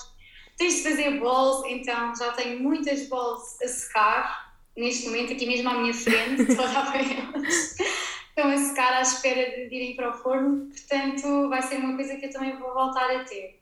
tens 0.59 0.75
de 0.75 0.83
fazer 0.83 1.21
bols, 1.21 1.65
então 1.67 2.15
já 2.17 2.33
tenho 2.33 2.61
muitas 2.61 3.09
bols 3.09 3.61
a 3.63 3.69
secar 3.69 4.55
neste 4.77 5.07
momento 5.07 5.33
aqui 5.33 5.47
mesmo 5.47 5.71
à 5.71 5.75
minha 5.75 5.95
frente, 5.95 6.51
a 6.59 6.63
olhar 6.63 6.93
para 6.93 7.01
elas 7.01 7.77
estão 8.37 8.51
a 8.51 8.57
secar 8.57 8.93
à 8.95 9.01
espera 9.01 9.69
de 9.69 9.75
irem 9.75 9.95
para 9.95 10.11
o 10.11 10.13
forno, 10.13 10.67
portanto 10.67 11.49
vai 11.49 11.63
ser 11.63 11.77
uma 11.77 11.95
coisa 11.95 12.17
que 12.17 12.27
eu 12.27 12.33
também 12.33 12.57
vou 12.59 12.75
voltar 12.75 13.09
a 13.15 13.25
ter. 13.25 13.61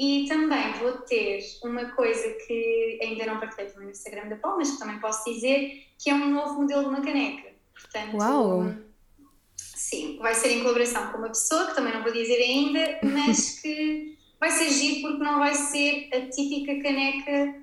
E 0.00 0.24
também 0.26 0.72
vou 0.78 0.92
ter 0.92 1.44
uma 1.62 1.84
coisa 1.90 2.32
que 2.46 2.98
ainda 3.02 3.26
não 3.26 3.38
partilhei 3.38 3.70
no 3.76 3.90
Instagram 3.90 4.30
da 4.30 4.36
Pau, 4.36 4.56
mas 4.56 4.70
que 4.70 4.78
também 4.78 4.98
posso 4.98 5.30
dizer, 5.30 5.86
que 5.98 6.08
é 6.08 6.14
um 6.14 6.30
novo 6.30 6.62
modelo 6.62 6.84
de 6.84 6.88
uma 6.88 7.02
caneca. 7.02 7.50
Portanto, 7.74 8.16
Uau! 8.16 8.74
Sim, 9.58 10.16
vai 10.18 10.34
ser 10.34 10.52
em 10.52 10.60
colaboração 10.60 11.12
com 11.12 11.18
uma 11.18 11.28
pessoa, 11.28 11.66
que 11.66 11.74
também 11.74 11.92
não 11.92 12.02
vou 12.02 12.14
dizer 12.14 12.40
ainda, 12.40 12.98
mas 13.02 13.58
que 13.60 14.16
vai 14.40 14.50
ser 14.50 14.70
giro 14.70 15.02
porque 15.02 15.22
não 15.22 15.38
vai 15.38 15.54
ser 15.54 16.08
a 16.14 16.30
típica 16.30 16.82
caneca 16.82 17.60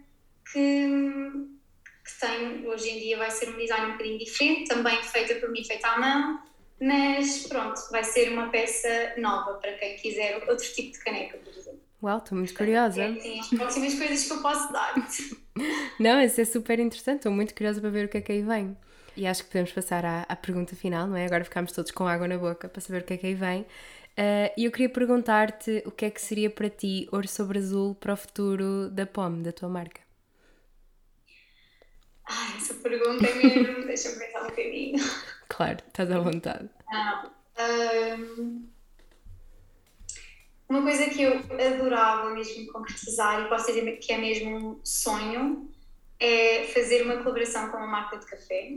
que 0.53 1.57
que 2.05 2.19
tem, 2.21 2.65
hoje 2.67 2.89
em 2.89 2.99
dia 2.99 3.17
vai 3.17 3.31
ser 3.31 3.49
um 3.49 3.57
design 3.57 3.87
um 3.87 3.91
bocadinho 3.93 4.19
diferente, 4.19 4.69
também 4.69 5.03
feita 5.03 5.35
por 5.35 5.49
mim, 5.49 5.63
feita 5.63 5.89
à 5.89 5.99
mão, 5.99 6.41
mas 6.79 7.47
pronto, 7.47 7.81
vai 7.91 8.03
ser 8.03 8.31
uma 8.31 8.47
peça 8.49 9.15
nova 9.17 9.55
para 9.55 9.73
quem 9.73 9.97
quiser 9.97 10.47
outro 10.47 10.73
tipo 10.73 10.93
de 10.93 10.99
caneca, 10.99 11.37
por 11.39 11.51
exemplo. 11.51 11.86
Uau, 12.01 12.17
estou 12.19 12.37
muito 12.37 12.53
curiosa. 12.53 13.01
É, 13.01 13.19
sim, 13.19 13.39
as 13.39 13.49
próximas 13.49 13.95
coisas 13.95 14.23
que 14.25 14.33
eu 14.33 14.41
posso 14.41 14.71
dar. 14.71 14.93
não, 15.99 16.21
isso 16.21 16.39
é 16.39 16.45
super 16.45 16.79
interessante, 16.79 17.17
estou 17.17 17.31
muito 17.31 17.55
curiosa 17.55 17.81
para 17.81 17.89
ver 17.89 18.05
o 18.05 18.09
que 18.09 18.17
é 18.17 18.21
que 18.21 18.31
aí 18.31 18.41
vem. 18.43 18.77
E 19.15 19.25
acho 19.25 19.43
que 19.43 19.49
podemos 19.49 19.71
passar 19.71 20.05
à, 20.05 20.21
à 20.29 20.35
pergunta 20.35 20.75
final, 20.75 21.07
não 21.07 21.17
é? 21.17 21.25
Agora 21.25 21.43
ficamos 21.43 21.71
todos 21.71 21.89
com 21.91 22.07
água 22.07 22.27
na 22.27 22.37
boca 22.37 22.69
para 22.69 22.79
saber 22.79 23.01
o 23.01 23.05
que 23.05 23.13
é 23.15 23.17
que 23.17 23.25
aí 23.27 23.33
vem. 23.33 23.61
Uh, 23.61 24.53
e 24.55 24.65
eu 24.65 24.71
queria 24.71 24.89
perguntar-te 24.89 25.83
o 25.85 25.91
que 25.91 26.05
é 26.05 26.09
que 26.11 26.21
seria 26.21 26.49
para 26.49 26.69
ti 26.69 27.07
ouro 27.11 27.27
sobre 27.27 27.57
azul 27.57 27.95
para 27.95 28.13
o 28.13 28.17
futuro 28.17 28.89
da 28.91 29.07
POM, 29.07 29.41
da 29.41 29.51
tua 29.51 29.69
marca. 29.69 30.01
Ah, 32.25 32.53
essa 32.57 32.75
pergunta 32.75 33.25
é 33.25 33.33
mesmo. 33.35 33.85
Deixa-me 33.87 34.19
pensar 34.19 34.43
um 34.43 34.47
bocadinho. 34.47 35.03
Claro, 35.47 35.77
estás 35.87 36.11
à 36.11 36.19
vontade. 36.19 36.69
Não. 36.91 37.31
Um, 37.59 38.67
uma 40.69 40.81
coisa 40.81 41.09
que 41.09 41.21
eu 41.21 41.39
adorava 41.59 42.29
mesmo 42.31 42.71
concretizar 42.71 43.41
e 43.41 43.49
posso 43.49 43.67
dizer 43.67 43.89
que 43.97 44.11
é 44.11 44.17
mesmo 44.17 44.57
um 44.57 44.79
sonho 44.83 45.69
é 46.19 46.63
fazer 46.73 47.03
uma 47.03 47.17
colaboração 47.17 47.69
com 47.69 47.77
uma 47.77 47.87
marca 47.87 48.17
de 48.17 48.25
café. 48.25 48.73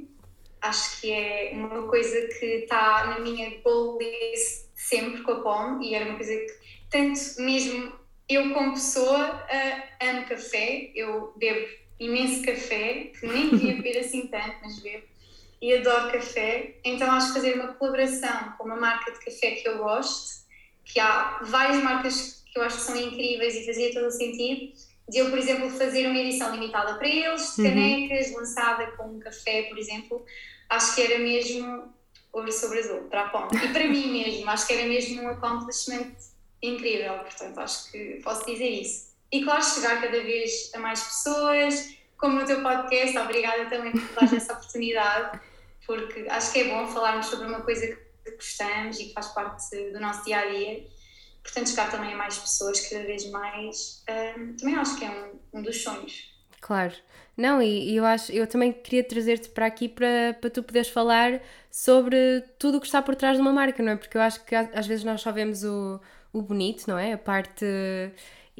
Acho 0.61 1.01
que 1.01 1.11
é 1.11 1.51
uma 1.55 1.89
coisa 1.89 2.29
que 2.39 2.45
está 2.45 3.07
na 3.07 3.19
minha 3.21 3.61
goal 3.63 3.99
list 3.99 4.67
sempre 4.75 5.23
com 5.23 5.33
a 5.33 5.41
POM 5.41 5.83
e 5.83 5.95
era 5.95 6.05
uma 6.05 6.17
coisa 6.17 6.33
que, 6.33 6.59
tanto 6.91 7.21
mesmo 7.39 7.93
eu 8.29 8.55
como 8.55 8.75
pessoa, 8.75 9.43
uh, 9.43 10.07
amo 10.07 10.27
café, 10.27 10.93
eu 10.95 11.33
bebo 11.37 11.67
imenso 11.99 12.45
café, 12.45 13.11
que 13.19 13.27
nem 13.27 13.51
devia 13.51 13.75
beber 13.75 13.99
assim 14.01 14.29
tanto, 14.29 14.57
mas 14.63 14.79
bebo, 14.79 15.05
e 15.61 15.75
adoro 15.75 16.13
café. 16.13 16.77
Então 16.85 17.11
acho 17.11 17.29
que 17.29 17.35
fazer 17.35 17.55
uma 17.55 17.75
colaboração 17.75 18.55
com 18.57 18.65
uma 18.65 18.77
marca 18.77 19.13
de 19.13 19.19
café 19.19 19.53
que 19.53 19.69
eu 19.69 19.79
gosto, 19.79 20.41
que 20.93 21.01
há 21.01 21.41
várias 21.43 21.83
marcas 21.83 22.45
que 22.53 22.59
eu 22.59 22.63
acho 22.63 22.79
que 22.79 22.83
são 22.83 22.97
incríveis 22.97 23.55
e 23.55 23.65
fazia 23.65 23.93
todo 23.93 24.07
o 24.07 24.11
sentido, 24.11 24.73
de 25.09 25.19
eu, 25.19 25.31
por 25.31 25.39
exemplo, 25.39 25.71
fazer 25.71 26.07
uma 26.07 26.19
edição 26.19 26.53
limitada 26.53 26.95
para 26.95 27.09
eles, 27.09 27.57
de 27.57 27.63
uhum. 27.63 27.69
canecas, 27.69 28.29
uhum. 28.29 28.37
lançada 28.37 28.87
com 28.93 29.05
um 29.05 29.19
café, 29.19 29.63
por 29.65 29.79
exemplo, 29.79 30.25
acho 30.69 30.95
que 30.95 31.03
era 31.03 31.19
mesmo 31.19 31.93
ouro 32.33 32.53
sobre 32.53 32.79
azul, 32.79 33.03
para 33.11 33.27
a 33.27 33.29
ponta. 33.29 33.57
E 33.57 33.73
para 33.73 33.87
mim 33.87 34.13
mesmo, 34.13 34.49
acho 34.49 34.67
que 34.67 34.73
era 34.75 34.87
mesmo 34.87 35.23
um 35.23 35.29
accomplishment 35.29 36.13
incrível, 36.63 37.19
portanto 37.19 37.59
acho 37.59 37.91
que 37.91 38.21
posso 38.23 38.47
dizer 38.47 38.69
isso. 38.69 39.11
E 39.33 39.43
claro, 39.43 39.63
chegar 39.63 40.01
cada 40.01 40.23
vez 40.23 40.71
a 40.75 40.79
mais 40.79 41.03
pessoas, 41.03 41.95
como 42.17 42.39
no 42.39 42.47
teu 42.47 42.63
podcast, 42.63 43.17
obrigada 43.19 43.67
também 43.67 43.93
por 43.93 44.03
dar 44.15 44.35
essa 44.37 44.53
oportunidade, 44.53 45.41
porque 45.87 46.27
acho 46.29 46.53
que 46.53 46.61
é 46.61 46.65
bom 46.65 46.87
falarmos 46.87 47.27
sobre 47.27 47.47
uma 47.47 47.63
coisa 47.63 47.87
que 47.87 48.10
gostamos 48.37 48.99
e 48.99 49.07
que 49.07 49.13
faz 49.13 49.29
parte 49.29 49.93
do 49.93 50.01
nosso 50.01 50.25
dia 50.25 50.39
a 50.39 50.47
dia. 50.47 50.87
Portanto, 51.43 51.71
chegar 51.71 51.91
também 51.91 52.13
a 52.13 52.17
mais 52.17 52.39
pessoas, 52.39 52.81
cada 52.89 53.05
vez 53.05 53.29
mais, 53.31 54.05
um, 54.37 54.57
também 54.57 54.77
acho 54.77 54.99
que 54.99 55.05
é 55.05 55.11
um, 55.11 55.59
um 55.59 55.63
dos 55.63 55.83
sonhos. 55.83 56.31
Claro. 56.61 56.95
Não, 57.37 57.63
e, 57.63 57.93
e, 57.93 57.97
eu 57.97 58.05
acho, 58.05 58.31
eu 58.33 58.47
também 58.47 58.71
queria 58.73 59.03
trazer-te 59.03 59.49
para 59.49 59.65
aqui 59.65 59.89
para, 59.89 60.37
para 60.39 60.51
tu 60.51 60.63
poderes 60.63 60.89
falar 60.89 61.41
sobre 61.71 62.43
tudo 62.59 62.77
o 62.77 62.81
que 62.81 62.87
está 62.87 63.01
por 63.01 63.17
trás 63.17 63.37
de 63.37 63.41
uma 63.41 63.53
marca, 63.53 63.83
não 63.83 63.93
é? 63.93 63.97
Porque 63.97 64.17
eu 64.17 64.21
acho 64.21 64.45
que 64.45 64.55
às 64.55 64.87
vezes 64.87 65.03
nós 65.03 65.23
só 65.23 65.33
vemos 65.33 65.65
o, 65.65 65.99
o 66.33 66.43
bonito, 66.43 66.87
não 66.87 66.99
é? 66.99 67.15
A 67.15 67.19
parte 67.19 67.65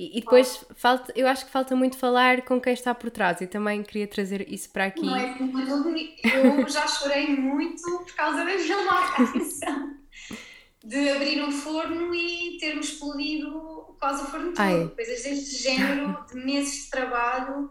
e, 0.01 0.17
e 0.17 0.21
depois 0.23 0.65
falta, 0.77 1.13
eu 1.15 1.29
acho 1.29 1.45
que 1.45 1.53
falta 1.53 1.77
muito 1.77 1.99
falar 1.99 2.41
com 2.41 2.59
quem 2.59 2.73
está 2.73 2.95
por 2.95 3.11
trás 3.11 3.43
e 3.43 3.47
também 3.47 3.83
queria 3.83 4.07
trazer 4.07 4.51
isso 4.51 4.71
para 4.71 4.87
aqui. 4.87 5.05
Não 5.05 5.15
é, 5.15 5.37
eu 6.59 6.67
já 6.67 6.87
chorei 6.89 7.29
muito 7.37 7.83
por 7.83 8.15
causa 8.15 8.43
da 8.43 8.51
atenção. 8.53 9.97
De 10.83 11.11
abrir 11.11 11.45
um 11.45 11.53
forno 11.53 12.15
e 12.15 12.57
termos 12.59 12.89
explodido 12.89 13.95
quase 14.01 14.23
o 14.23 14.27
forno 14.27 14.55
todo. 14.55 14.91
Coisas 14.95 15.23
deste 15.23 15.63
género, 15.63 16.25
de 16.33 16.37
meses 16.37 16.85
de 16.85 16.91
trabalho, 16.91 17.69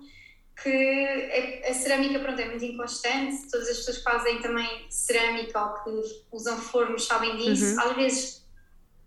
que 0.61 1.63
a, 1.65 1.71
a, 1.71 1.73
cerâmica 1.73 2.19
pronto, 2.19 2.39
é 2.39 2.45
muito 2.45 2.63
inconstante, 2.63 3.49
todas 3.49 3.67
as 3.69 3.77
pessoas 3.77 3.97
que 3.97 4.03
fazem 4.03 4.39
também 4.39 4.85
cerâmica 4.91 5.65
ou 5.65 5.73
que 5.83 6.25
usam 6.31 6.59
fornos 6.59 7.07
sabem 7.07 7.35
disso. 7.37 7.73
Uhum. 7.73 7.81
Às 7.81 7.95
vezes 7.95 8.45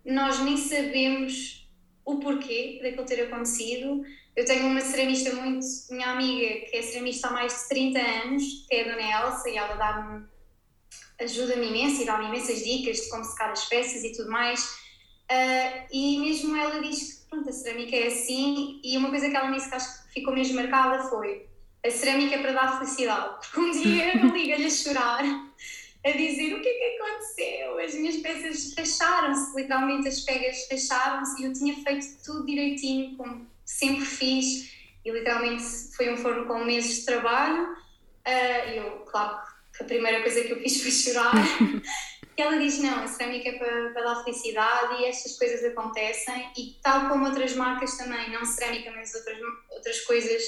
nós 0.03 0.39
nem 0.41 0.57
sabemos 0.57 1.62
o 2.05 2.19
porquê 2.19 2.79
daquilo 2.81 3.05
ter 3.05 3.23
acontecido. 3.23 4.03
Eu 4.35 4.45
tenho 4.45 4.67
uma 4.67 4.81
ceramista 4.81 5.33
muito, 5.33 5.65
minha 5.91 6.07
amiga, 6.07 6.65
que 6.65 6.77
é 6.77 6.81
ceramista 6.81 7.27
há 7.27 7.31
mais 7.31 7.53
de 7.53 7.69
30 7.69 7.99
anos, 7.99 8.43
que 8.67 8.75
é 8.75 8.81
a 8.81 8.91
Dona 8.91 9.27
Elsa, 9.27 9.49
e 9.49 9.57
ela 9.57 9.75
dá-me, 9.75 10.25
ajuda-me 11.19 11.67
imenso 11.67 12.01
e 12.01 12.05
dá-me 12.05 12.27
imensas 12.27 12.63
dicas 12.63 12.97
de 12.97 13.09
como 13.09 13.23
secar 13.23 13.51
as 13.51 13.65
peças 13.65 14.03
e 14.03 14.11
tudo 14.11 14.29
mais. 14.29 14.63
Uh, 15.31 15.87
e 15.91 16.19
mesmo 16.19 16.55
ela 16.55 16.81
diz 16.81 17.13
que 17.13 17.29
pronto, 17.29 17.49
a 17.49 17.53
cerâmica 17.53 17.95
é 17.95 18.07
assim, 18.07 18.81
e 18.83 18.97
uma 18.97 19.09
coisa 19.09 19.29
que 19.29 19.35
ela 19.35 19.49
me 19.49 19.55
disse 19.55 19.69
que 19.69 19.75
acho 19.75 20.07
que 20.07 20.13
ficou 20.13 20.33
mesmo 20.33 20.55
marcada 20.55 21.03
foi 21.09 21.47
a 21.85 21.91
cerâmica 21.91 22.35
é 22.35 22.41
para 22.41 22.53
dar 22.53 22.77
felicidade, 22.79 23.35
porque 23.43 23.59
um 23.59 23.71
dia 23.71 24.17
eu 24.17 24.27
liga-lhe 24.29 24.65
a 24.65 24.69
chorar 24.69 25.23
a 26.05 26.11
dizer 26.11 26.53
o 26.53 26.61
que 26.61 26.67
é 26.67 26.73
que 26.73 27.01
aconteceu, 27.01 27.79
as 27.79 27.93
minhas 27.93 28.17
peças 28.17 28.73
racharam-se, 28.77 29.55
literalmente 29.55 30.07
as 30.07 30.19
pegas 30.21 30.67
racharam-se 30.69 31.41
e 31.41 31.45
eu 31.45 31.53
tinha 31.53 31.75
feito 31.75 32.05
tudo 32.25 32.45
direitinho, 32.45 33.15
como 33.15 33.47
sempre 33.65 34.05
fiz, 34.05 34.73
e 35.05 35.11
literalmente 35.11 35.63
foi 35.95 36.13
um 36.13 36.17
forno 36.17 36.45
com 36.45 36.63
meses 36.63 36.99
de 36.99 37.05
trabalho. 37.05 37.73
Uh, 38.25 38.69
eu, 38.75 38.91
claro 39.05 39.39
que 39.75 39.83
a 39.83 39.85
primeira 39.85 40.21
coisa 40.21 40.43
que 40.43 40.51
eu 40.51 40.59
fiz 40.59 40.81
foi 40.83 40.91
chorar. 40.91 41.33
que 42.35 42.41
ela 42.41 42.57
diz 42.57 42.79
não, 42.79 43.03
a 43.03 43.07
cerâmica 43.07 43.49
é 43.49 43.57
para, 43.59 43.91
para 43.91 44.03
dar 44.03 44.23
felicidade 44.23 45.01
e 45.01 45.05
estas 45.05 45.37
coisas 45.37 45.63
acontecem 45.63 46.51
e 46.57 46.79
tal 46.81 47.07
como 47.07 47.25
outras 47.25 47.55
marcas 47.55 47.95
também, 47.95 48.31
não 48.31 48.43
cerâmica, 48.43 48.91
mas 48.91 49.13
outras, 49.13 49.37
outras 49.69 50.01
coisas 50.01 50.43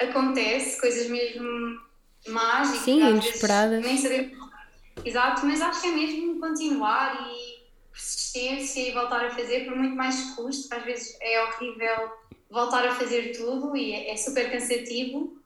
acontece, 0.00 0.80
coisas 0.80 1.08
mesmo 1.08 1.78
e 2.26 2.78
Sim, 2.78 3.00
inesperadas. 3.08 3.84
nem 3.84 3.96
sabemos. 3.96 4.47
Exato, 5.04 5.46
mas 5.46 5.60
acho 5.60 5.80
que 5.80 5.88
é 5.88 5.92
mesmo 5.92 6.40
continuar 6.40 7.28
e 7.30 7.58
persistência 7.92 8.88
e 8.88 8.92
voltar 8.92 9.24
a 9.24 9.30
fazer 9.30 9.64
por 9.64 9.76
muito 9.76 9.96
mais 9.96 10.34
custo, 10.34 10.72
às 10.74 10.84
vezes 10.84 11.16
é 11.20 11.42
horrível 11.44 12.12
voltar 12.50 12.86
a 12.86 12.94
fazer 12.94 13.36
tudo 13.36 13.76
e 13.76 13.92
é, 13.92 14.10
é 14.12 14.16
super 14.16 14.50
cansativo 14.50 15.36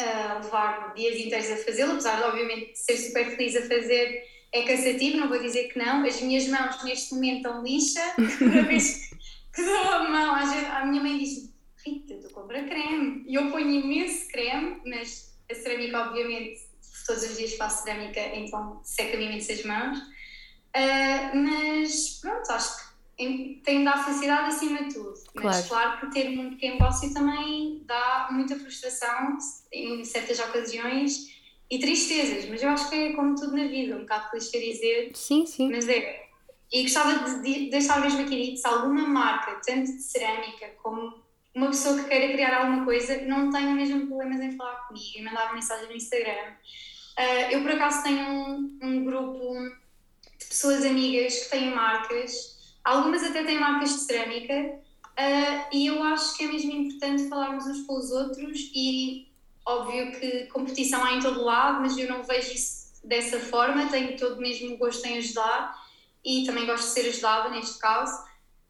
uh, 0.00 0.42
levar 0.42 0.94
dias 0.94 1.16
inteiros 1.16 1.50
a 1.50 1.56
fazê-lo, 1.56 1.92
apesar 1.92 2.16
de 2.16 2.22
obviamente 2.24 2.78
ser 2.78 2.96
super 2.96 3.36
feliz 3.36 3.56
a 3.56 3.62
fazer 3.62 4.22
é 4.52 4.62
cansativo, 4.62 5.18
não 5.18 5.28
vou 5.28 5.38
dizer 5.38 5.68
que 5.68 5.78
não. 5.78 6.04
As 6.04 6.20
minhas 6.20 6.48
mãos 6.48 6.82
neste 6.84 7.14
momento 7.14 7.36
estão 7.36 7.62
lixa, 7.62 8.00
cada 8.38 8.62
vez 8.62 9.10
que 9.54 9.62
dou 9.62 9.76
a 9.76 10.08
mão, 10.08 10.34
a 10.34 10.86
minha 10.86 11.02
mãe 11.02 11.18
diz 11.18 11.52
Rita, 11.84 12.14
tu 12.16 12.30
compra 12.32 12.64
creme. 12.64 13.24
E 13.26 13.34
eu 13.34 13.50
ponho 13.50 13.70
imenso 13.70 14.28
creme, 14.28 14.80
mas 14.84 15.36
a 15.50 15.54
cerâmica, 15.54 16.08
obviamente, 16.08 16.60
todos 17.06 17.22
os 17.22 17.36
dias 17.36 17.54
faço 17.54 17.84
cerâmica, 17.84 18.20
então 18.34 18.80
seca-me 18.82 19.26
imenso 19.26 19.52
as 19.52 19.64
mãos. 19.64 19.98
Uh, 19.98 21.36
mas 21.36 22.18
pronto, 22.20 22.50
acho 22.50 22.76
que 23.16 23.60
tem 23.64 23.78
de 23.78 23.84
dar 23.84 24.04
felicidade 24.04 24.48
acima 24.48 24.84
de 24.84 24.94
tudo. 24.94 25.14
Claro. 25.34 25.56
Mas 25.56 25.68
claro 25.68 26.00
que 26.00 26.10
ter 26.10 26.38
um 26.38 26.50
pequeno 26.50 26.74
negócio 26.74 27.12
também 27.14 27.82
dá 27.86 28.28
muita 28.30 28.56
frustração 28.56 29.38
em 29.72 30.04
certas 30.04 30.38
ocasiões 30.38 31.34
e 31.70 31.78
tristezas, 31.78 32.48
mas 32.48 32.62
eu 32.62 32.68
acho 32.68 32.88
que 32.88 32.94
é 32.94 33.12
como 33.14 33.34
tudo 33.34 33.56
na 33.56 33.66
vida, 33.66 33.96
um 33.96 34.00
bocado 34.00 34.30
clichê 34.30 34.60
dizer. 34.60 35.10
Sim, 35.14 35.46
sim. 35.46 35.70
Mas 35.70 35.88
é. 35.88 36.26
E 36.72 36.82
gostava 36.82 37.40
de 37.40 37.70
deixar 37.70 38.00
mesmo 38.00 38.20
aqui 38.20 38.44
dito: 38.44 38.60
se 38.60 38.66
alguma 38.66 39.06
marca, 39.06 39.60
tanto 39.64 39.92
de 39.92 40.02
cerâmica 40.02 40.68
como 40.82 41.24
uma 41.54 41.68
pessoa 41.68 41.98
que 41.98 42.08
queira 42.08 42.32
criar 42.34 42.58
alguma 42.58 42.84
coisa, 42.84 43.22
não 43.22 43.50
tenha 43.50 43.72
mesmo 43.74 44.06
problemas 44.06 44.40
em 44.40 44.56
falar 44.56 44.86
comigo 44.86 45.06
e 45.16 45.22
mandar 45.22 45.46
uma 45.46 45.54
mensagem 45.54 45.88
no 45.88 45.96
Instagram. 45.96 46.52
Uh, 47.18 47.52
eu, 47.52 47.62
por 47.62 47.70
acaso, 47.72 48.02
tenho 48.02 48.26
um, 48.28 48.78
um 48.82 49.04
grupo 49.04 49.54
de 50.38 50.46
pessoas 50.46 50.84
amigas 50.84 51.44
que 51.44 51.50
têm 51.50 51.74
marcas, 51.74 52.74
algumas 52.84 53.22
até 53.22 53.42
têm 53.44 53.58
marcas 53.58 53.90
de 53.90 54.00
cerâmica, 54.00 54.54
uh, 54.54 55.68
e 55.72 55.86
eu 55.86 56.02
acho 56.02 56.36
que 56.36 56.44
é 56.44 56.48
mesmo 56.48 56.72
importante 56.72 57.28
falarmos 57.28 57.66
uns 57.66 57.86
com 57.86 57.98
os 57.98 58.10
outros 58.10 58.70
e 58.74 59.26
Óbvio 59.66 60.12
que 60.12 60.46
competição 60.46 61.04
há 61.04 61.14
em 61.14 61.20
todo 61.20 61.42
lado, 61.42 61.80
mas 61.80 61.98
eu 61.98 62.08
não 62.08 62.22
vejo 62.22 62.52
isso 62.52 62.92
dessa 63.02 63.40
forma. 63.40 63.88
Tenho 63.88 64.16
todo 64.16 64.40
mesmo 64.40 64.78
gosto 64.78 65.04
em 65.04 65.18
ajudar 65.18 65.76
e 66.24 66.44
também 66.46 66.66
gosto 66.66 66.84
de 66.84 66.90
ser 66.92 67.08
ajudada 67.08 67.48
neste 67.48 67.76
caso. 67.80 68.25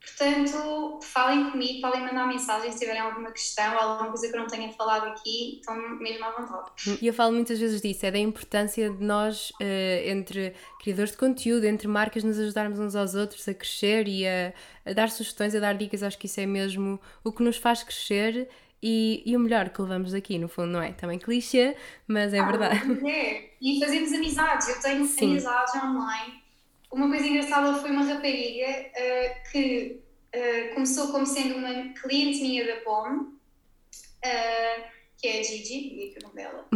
Portanto, 0.07 1.01
falem 1.03 1.51
comigo, 1.51 1.81
podem 1.81 2.01
mandar 2.01 2.29
mensagem 2.29 2.71
se 2.71 2.79
tiverem 2.79 3.01
alguma 3.01 3.33
questão 3.33 3.75
ou 3.75 3.81
alguma 3.81 4.09
coisa 4.11 4.29
que 4.29 4.37
eu 4.37 4.41
não 4.41 4.47
tenha 4.47 4.73
falado 4.73 5.09
aqui, 5.09 5.57
estão 5.57 5.77
mesmo 5.99 6.25
à 6.25 6.31
vontade. 6.31 6.71
E 7.03 7.07
eu 7.07 7.13
falo 7.13 7.33
muitas 7.33 7.59
vezes 7.59 7.81
disso, 7.81 8.07
é 8.07 8.13
da 8.13 8.19
importância 8.19 8.89
de 8.89 9.03
nós, 9.03 9.51
uh, 9.51 10.09
entre 10.09 10.55
criadores 10.81 11.11
de 11.11 11.17
conteúdo, 11.17 11.65
entre 11.65 11.89
marcas, 11.89 12.23
nos 12.23 12.39
ajudarmos 12.39 12.79
uns 12.79 12.95
aos 12.95 13.17
outros 13.17 13.47
a 13.49 13.55
crescer 13.55 14.07
e 14.07 14.27
a, 14.27 14.53
a 14.85 14.93
dar 14.93 15.11
sugestões, 15.11 15.55
a 15.57 15.61
dar 15.61 15.75
dicas. 15.75 16.05
Acho 16.05 16.17
que 16.17 16.27
isso 16.27 16.41
é 16.41 16.47
mesmo 16.47 17.01
o 17.25 17.33
que 17.33 17.43
nos 17.43 17.57
faz 17.57 17.83
crescer 17.83 18.49
e, 18.83 19.23
e, 19.27 19.37
o 19.37 19.41
melhor 19.41 19.71
que 19.71 19.83
levamos 19.83 20.13
daqui, 20.13 20.39
no 20.39 20.49
fundo, 20.49 20.69
não 20.69 20.83
é? 20.83 20.93
Também 20.93 21.19
clichê, 21.19 21.77
mas 22.07 22.33
é 22.33 22.39
ah, 22.39 22.47
verdade. 22.47 23.09
É, 23.09 23.51
e 23.61 23.81
fazemos 23.81 24.13
amizades. 24.13 24.69
Eu 24.69 24.81
tenho 24.81 25.05
Sim. 25.05 25.33
amizades 25.33 25.75
online. 25.75 26.46
Uma 26.97 27.11
coisa 27.11 27.27
engraçada 27.27 27.79
foi 27.79 27.91
uma 27.91 28.05
rapariga 28.07 28.71
uh, 28.71 29.51
que 29.53 30.01
uh, 30.35 30.75
começou 30.75 31.13
como 31.13 31.27
sendo 31.27 31.57
uma 31.57 31.93
cliente 31.93 32.41
minha 32.41 32.67
da 32.67 32.81
POM, 32.81 33.19
uh, 33.19 33.37
que 35.19 35.29
é 35.29 35.41
a 35.41 35.43
Gigi, 35.43 35.91
que 35.91 36.15
é 36.17 36.19
o 36.21 36.23
nome 36.23 36.37
dela, 36.37 36.67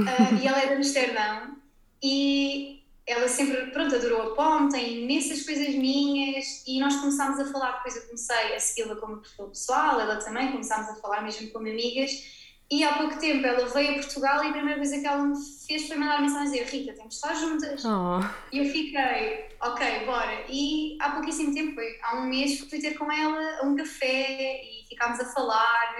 e 0.42 0.46
ela 0.46 0.62
é 0.62 0.66
de 0.66 0.74
Amsterdão. 0.74 1.56
E 2.02 2.82
ela 3.06 3.28
sempre, 3.28 3.70
pronto, 3.70 3.94
adorou 3.94 4.32
a 4.32 4.34
POM, 4.34 4.68
tem 4.68 5.04
imensas 5.04 5.42
coisas 5.42 5.74
minhas 5.74 6.64
e 6.66 6.78
nós 6.78 6.96
começámos 6.96 7.40
a 7.40 7.50
falar, 7.50 7.78
depois 7.78 7.96
eu 7.96 8.02
comecei 8.02 8.54
a 8.54 8.60
segui-la 8.60 8.96
como 8.96 9.22
perfil 9.22 9.46
pessoal, 9.46 10.00
ela 10.00 10.16
também, 10.16 10.52
começámos 10.52 10.90
a 10.90 10.96
falar 10.96 11.22
mesmo 11.22 11.50
como 11.50 11.66
amigas 11.66 12.39
e 12.70 12.84
há 12.84 12.94
pouco 12.94 13.18
tempo 13.18 13.44
ela 13.44 13.66
veio 13.66 13.90
a 13.90 13.94
Portugal 13.94 14.44
e 14.44 14.48
a 14.48 14.52
primeira 14.52 14.78
coisa 14.78 15.00
que 15.00 15.06
ela 15.06 15.24
me 15.24 15.34
fez 15.66 15.88
foi 15.88 15.96
mandar 15.96 16.20
mensagem 16.20 16.52
dizer 16.52 16.64
Rita, 16.66 16.92
temos 16.92 17.10
de 17.10 17.14
estar 17.16 17.34
juntas. 17.34 17.84
Oh. 17.84 18.20
E 18.52 18.58
eu 18.58 18.64
fiquei, 18.66 19.48
ok, 19.60 20.06
bora. 20.06 20.44
E 20.48 20.96
há 21.00 21.10
pouquíssimo 21.10 21.52
tempo, 21.52 21.74
foi 21.74 21.98
há 22.02 22.20
um 22.20 22.28
mês, 22.28 22.60
fui 22.60 22.80
ter 22.80 22.94
com 22.94 23.10
ela 23.10 23.58
a 23.60 23.66
um 23.66 23.74
café 23.74 24.62
e 24.62 24.86
ficámos 24.88 25.18
a 25.18 25.24
falar. 25.24 25.96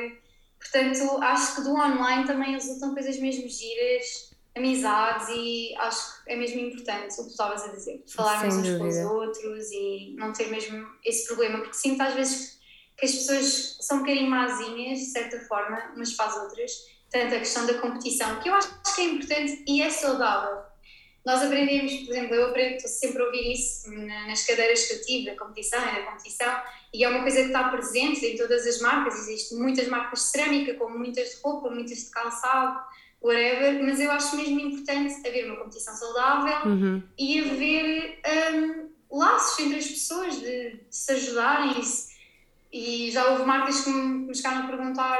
Portanto, 0.60 1.22
acho 1.22 1.56
que 1.56 1.62
do 1.62 1.74
online 1.74 2.24
também 2.24 2.52
resultam 2.52 2.94
coisas 2.94 3.18
mesmo 3.18 3.48
giras 3.48 4.30
amizades 4.56 5.28
e 5.28 5.74
acho 5.76 6.24
que 6.24 6.32
é 6.32 6.36
mesmo 6.36 6.60
importante 6.60 7.14
o 7.14 7.16
que 7.16 7.22
tu 7.22 7.30
estavas 7.30 7.64
a 7.64 7.68
dizer, 7.68 8.04
falarmos 8.06 8.56
uns 8.56 8.78
com 8.78 8.86
os 8.86 8.96
outros 8.96 9.70
e 9.72 10.14
não 10.16 10.32
ter 10.32 10.50
mesmo 10.50 10.86
esse 11.04 11.26
problema, 11.26 11.58
porque 11.58 11.74
sinto 11.74 12.00
às 12.02 12.14
vezes 12.14 12.59
que 13.00 13.06
as 13.06 13.12
pessoas 13.12 13.78
são 13.80 13.96
um 13.96 14.00
bocadinho 14.00 14.30
mazinhas, 14.30 14.98
de 14.98 15.06
certa 15.06 15.40
forma, 15.40 15.92
umas 15.96 16.12
para 16.12 16.26
as 16.26 16.36
outras, 16.36 16.72
tanto 17.10 17.34
a 17.34 17.38
questão 17.38 17.66
da 17.66 17.74
competição, 17.74 18.38
que 18.40 18.48
eu 18.48 18.54
acho 18.54 18.94
que 18.94 19.00
é 19.00 19.04
importante 19.04 19.64
e 19.66 19.82
é 19.82 19.88
saudável. 19.88 20.60
Nós 21.24 21.42
aprendemos, 21.42 21.92
por 21.92 22.10
exemplo, 22.10 22.34
eu 22.34 22.46
aprendo, 22.48 22.76
estou 22.76 22.90
sempre 22.90 23.22
a 23.22 23.26
ouvir 23.26 23.52
isso 23.52 23.90
nas 23.90 24.44
cadeiras 24.44 24.86
que 24.86 24.94
eu 24.94 25.02
tive, 25.02 25.30
da 25.30 25.36
competição 25.36 25.80
e 25.80 25.94
da 25.94 26.02
competição, 26.10 26.62
e 26.92 27.04
é 27.04 27.08
uma 27.08 27.22
coisa 27.22 27.40
que 27.40 27.46
está 27.46 27.68
presente 27.68 28.24
em 28.24 28.36
todas 28.36 28.66
as 28.66 28.80
marcas, 28.80 29.18
existem 29.18 29.58
muitas 29.58 29.88
marcas 29.88 30.20
de 30.20 30.26
cerâmica, 30.26 30.74
como 30.74 30.98
muitas 30.98 31.30
de 31.30 31.36
roupa, 31.42 31.70
muitas 31.70 31.98
de 31.98 32.10
calçado, 32.10 32.80
whatever, 33.22 33.82
mas 33.82 34.00
eu 34.00 34.10
acho 34.10 34.36
mesmo 34.36 34.60
importante 34.60 35.26
haver 35.26 35.46
uma 35.46 35.56
competição 35.56 35.94
saudável 35.94 36.70
uhum. 36.70 37.02
e 37.18 37.40
haver 37.40 38.20
um, 38.54 39.18
laços 39.18 39.58
entre 39.58 39.78
as 39.78 39.86
pessoas 39.86 40.40
de, 40.40 40.76
de 40.76 40.96
se 40.96 41.12
ajudarem 41.12 41.80
e 41.80 42.09
já 43.10 43.30
houve 43.30 43.44
marcas 43.44 43.82
que 43.82 43.90
me, 43.90 44.34
chegaram 44.34 44.64
a 44.64 44.66
perguntar 44.66 45.18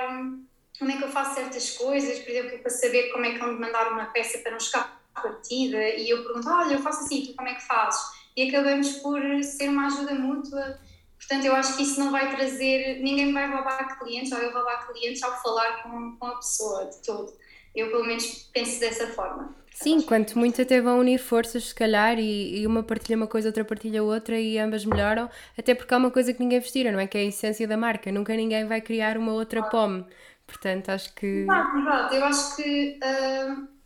como 0.78 0.90
é 0.90 0.96
que 0.96 1.04
eu 1.04 1.08
faço 1.08 1.34
certas 1.34 1.70
coisas, 1.72 2.18
por 2.20 2.30
exemplo, 2.30 2.58
para 2.58 2.70
saber 2.70 3.10
como 3.10 3.24
é 3.24 3.32
que 3.32 3.38
vão 3.38 3.58
mandar 3.58 3.92
uma 3.92 4.06
peça 4.06 4.38
para 4.38 4.52
não 4.52 4.60
chegar 4.60 5.02
à 5.14 5.20
partida 5.20 5.76
e 5.76 6.08
eu 6.08 6.22
pergunto, 6.22 6.48
olha, 6.48 6.74
eu 6.74 6.80
faço 6.80 7.04
assim, 7.04 7.26
tu 7.26 7.34
como 7.34 7.48
é 7.48 7.54
que 7.54 7.66
fazes? 7.66 8.00
E 8.36 8.48
acabamos 8.48 8.92
por 8.98 9.20
ser 9.42 9.68
uma 9.68 9.86
ajuda 9.86 10.14
mútua 10.14 10.78
Portanto, 11.20 11.44
eu 11.44 11.54
acho 11.54 11.76
que 11.76 11.82
isso 11.82 12.00
não 12.00 12.10
vai 12.10 12.34
trazer, 12.34 12.98
ninguém 13.00 13.32
vai 13.32 13.46
roubar 13.46 13.98
clientes 13.98 14.32
ou 14.32 14.38
eu 14.38 14.52
roubar 14.52 14.86
clientes 14.88 15.22
ao 15.22 15.40
falar 15.40 15.82
com, 15.82 16.16
com 16.16 16.26
a 16.26 16.36
pessoa 16.36 16.86
de 16.86 16.96
todo. 17.02 17.32
Eu, 17.76 17.90
pelo 17.90 18.04
menos, 18.04 18.48
penso 18.52 18.80
dessa 18.80 19.06
forma. 19.08 19.54
Sim, 19.72 20.02
quanto 20.02 20.38
muito 20.38 20.60
até 20.60 20.80
vão 20.80 20.98
unir 20.98 21.18
forças, 21.18 21.64
se 21.64 21.74
calhar, 21.74 22.18
e, 22.18 22.60
e, 22.60 22.66
uma 22.66 22.82
partilha 22.82 23.16
uma 23.16 23.26
coisa, 23.26 23.48
outra 23.48 23.64
partilha 23.64 24.02
outra 24.02 24.38
e 24.38 24.58
ambas 24.58 24.84
melhoram, 24.84 25.30
até 25.56 25.74
porque 25.74 25.94
há 25.94 25.96
uma 25.96 26.10
coisa 26.10 26.34
que 26.34 26.40
ninguém 26.40 26.60
vestirá, 26.60 26.92
não 26.92 27.00
é? 27.00 27.06
Que 27.06 27.18
é 27.18 27.20
a 27.22 27.24
essência 27.24 27.66
da 27.66 27.76
marca. 27.76 28.12
Nunca 28.12 28.34
ninguém 28.34 28.66
vai 28.66 28.80
criar 28.80 29.16
uma 29.16 29.32
outra 29.32 29.62
pome. 29.62 30.04
Portanto, 30.46 30.90
acho 30.90 31.14
que. 31.14 31.26
Exato, 31.26 31.78
exato. 31.78 32.14
Eu 32.14 32.24
acho 32.24 32.56
que. 32.56 32.98
Uh 33.02 33.80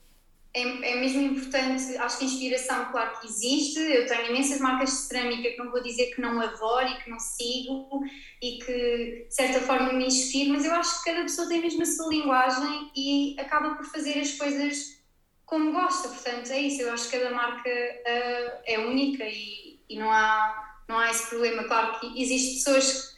é, 0.55 0.93
é 0.93 1.01
mesmo 1.01 1.20
importante, 1.20 1.97
acho 1.97 2.18
que 2.18 2.24
a 2.24 2.28
inspiração, 2.28 2.85
claro 2.93 3.18
que 3.18 3.26
existe, 3.26 3.80
eu 3.80 4.07
tenho 4.07 4.30
imensas 4.30 4.61
marcas 4.61 4.91
de 4.91 4.97
cerâmica 4.99 5.51
que 5.51 5.59
não 5.59 5.72
vou 5.72 5.82
dizer 5.82 6.14
que 6.14 6.20
não 6.20 6.41
adoro 6.41 6.87
e 6.87 7.03
que 7.03 7.11
não 7.11 7.18
sigo 7.18 8.05
e 8.41 8.59
que 8.59 9.26
de 9.28 9.35
certa 9.35 9.59
forma 9.61 9.93
me 9.93 10.07
inspiro, 10.07 10.53
mas 10.53 10.64
eu 10.64 10.72
acho 10.72 10.99
que 10.99 11.11
cada 11.11 11.22
pessoa 11.22 11.49
tem 11.49 11.61
mesmo 11.61 11.82
a 11.82 11.87
sua 11.87 12.09
linguagem 12.09 12.93
e 12.95 13.37
acaba 13.41 13.74
por 13.74 13.85
fazer 13.87 14.20
as 14.20 14.30
coisas 14.35 15.03
como 15.47 15.72
gosta, 15.72 16.09
portanto 16.09 16.51
é 16.51 16.61
isso, 16.61 16.82
eu 16.82 16.92
acho 16.92 17.09
que 17.09 17.18
cada 17.18 17.34
marca 17.34 17.68
uh, 17.68 18.61
é 18.64 18.78
única 18.78 19.24
e, 19.24 19.78
e 19.88 19.99
não, 19.99 20.11
há, 20.11 20.76
não 20.88 20.99
há 20.99 21.11
esse 21.11 21.28
problema, 21.28 21.64
claro 21.64 21.99
que 21.99 22.20
existem 22.20 22.55
pessoas 22.55 23.14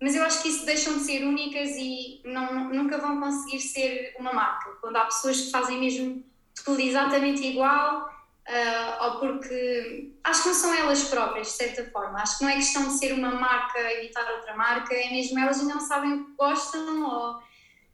mas 0.00 0.14
eu 0.14 0.22
acho 0.24 0.42
que 0.42 0.48
isso 0.48 0.64
deixam 0.64 0.94
de 0.94 1.04
ser 1.04 1.24
únicas 1.24 1.70
e 1.70 2.20
não, 2.24 2.68
nunca 2.70 2.98
vão 2.98 3.20
conseguir 3.20 3.58
ser 3.58 4.14
uma 4.18 4.32
marca. 4.32 4.70
Quando 4.80 4.96
há 4.96 5.04
pessoas 5.06 5.40
que 5.40 5.50
fazem 5.50 5.80
mesmo 5.80 6.24
tudo 6.64 6.80
exatamente 6.80 7.44
igual, 7.44 8.08
uh, 8.48 9.04
ou 9.04 9.18
porque 9.18 10.12
acho 10.22 10.42
que 10.42 10.48
não 10.48 10.54
são 10.54 10.74
elas 10.74 11.04
próprias, 11.04 11.48
de 11.48 11.52
certa 11.54 11.90
forma. 11.90 12.20
Acho 12.20 12.38
que 12.38 12.44
não 12.44 12.50
é 12.50 12.56
questão 12.56 12.86
de 12.86 12.94
ser 12.94 13.12
uma 13.12 13.30
marca 13.30 13.92
imitar 13.94 14.30
outra 14.34 14.54
marca, 14.54 14.94
é 14.94 15.10
mesmo 15.10 15.38
elas 15.38 15.60
ainda 15.60 15.74
não 15.74 15.80
sabem 15.80 16.12
o 16.12 16.24
que 16.26 16.32
gostam 16.32 17.04
ou 17.04 17.47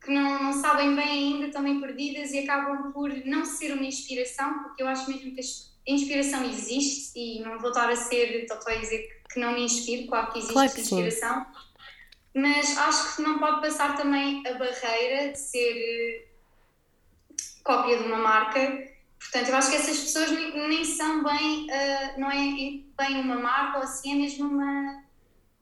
que 0.05 0.13
não, 0.13 0.43
não 0.43 0.53
sabem 0.53 0.95
bem 0.95 1.09
ainda, 1.09 1.47
estão 1.47 1.63
bem 1.63 1.81
perdidas 1.81 2.33
e 2.33 2.41
acabam 2.41 2.93
por 2.93 3.11
não 3.25 3.45
ser 3.45 3.73
uma 3.73 3.85
inspiração, 3.85 4.63
porque 4.63 4.83
eu 4.83 4.89
acho 4.89 5.09
mesmo 5.11 5.35
que 5.35 5.41
a 5.41 5.93
inspiração 5.93 6.45
existe 6.45 7.19
e 7.19 7.41
não 7.41 7.59
vou 7.59 7.71
estar 7.71 7.89
a 7.89 7.97
ser, 7.97 8.43
estou 8.43 8.59
a 8.67 8.75
dizer 8.77 9.23
que 9.33 9.41
não 9.41 9.53
me 9.53 9.63
inspiro, 9.63 10.07
claro 10.09 10.31
que 10.31 10.39
existe 10.39 10.53
claro 10.53 10.73
que 10.73 10.81
inspiração, 10.81 11.47
mas 12.35 12.77
acho 12.77 13.17
que 13.17 13.23
não 13.23 13.39
pode 13.39 13.63
passar 13.63 13.97
também 13.97 14.47
a 14.47 14.55
barreira 14.55 15.33
de 15.33 15.39
ser 15.39 16.29
cópia 17.63 17.99
de 17.99 18.05
uma 18.05 18.19
marca. 18.19 18.93
Portanto, 19.19 19.49
eu 19.49 19.57
acho 19.57 19.71
que 19.71 19.77
essas 19.77 19.99
pessoas 20.01 20.31
nem, 20.31 20.69
nem 20.69 20.85
são 20.85 21.25
bem, 21.25 21.67
uh, 21.67 22.21
não 22.21 22.31
é 22.31 22.37
bem 22.37 23.21
uma 23.21 23.37
marca 23.37 23.79
ou 23.79 23.85
assim, 23.85 24.13
é 24.13 24.15
mesmo 24.17 24.49
uma, 24.49 25.04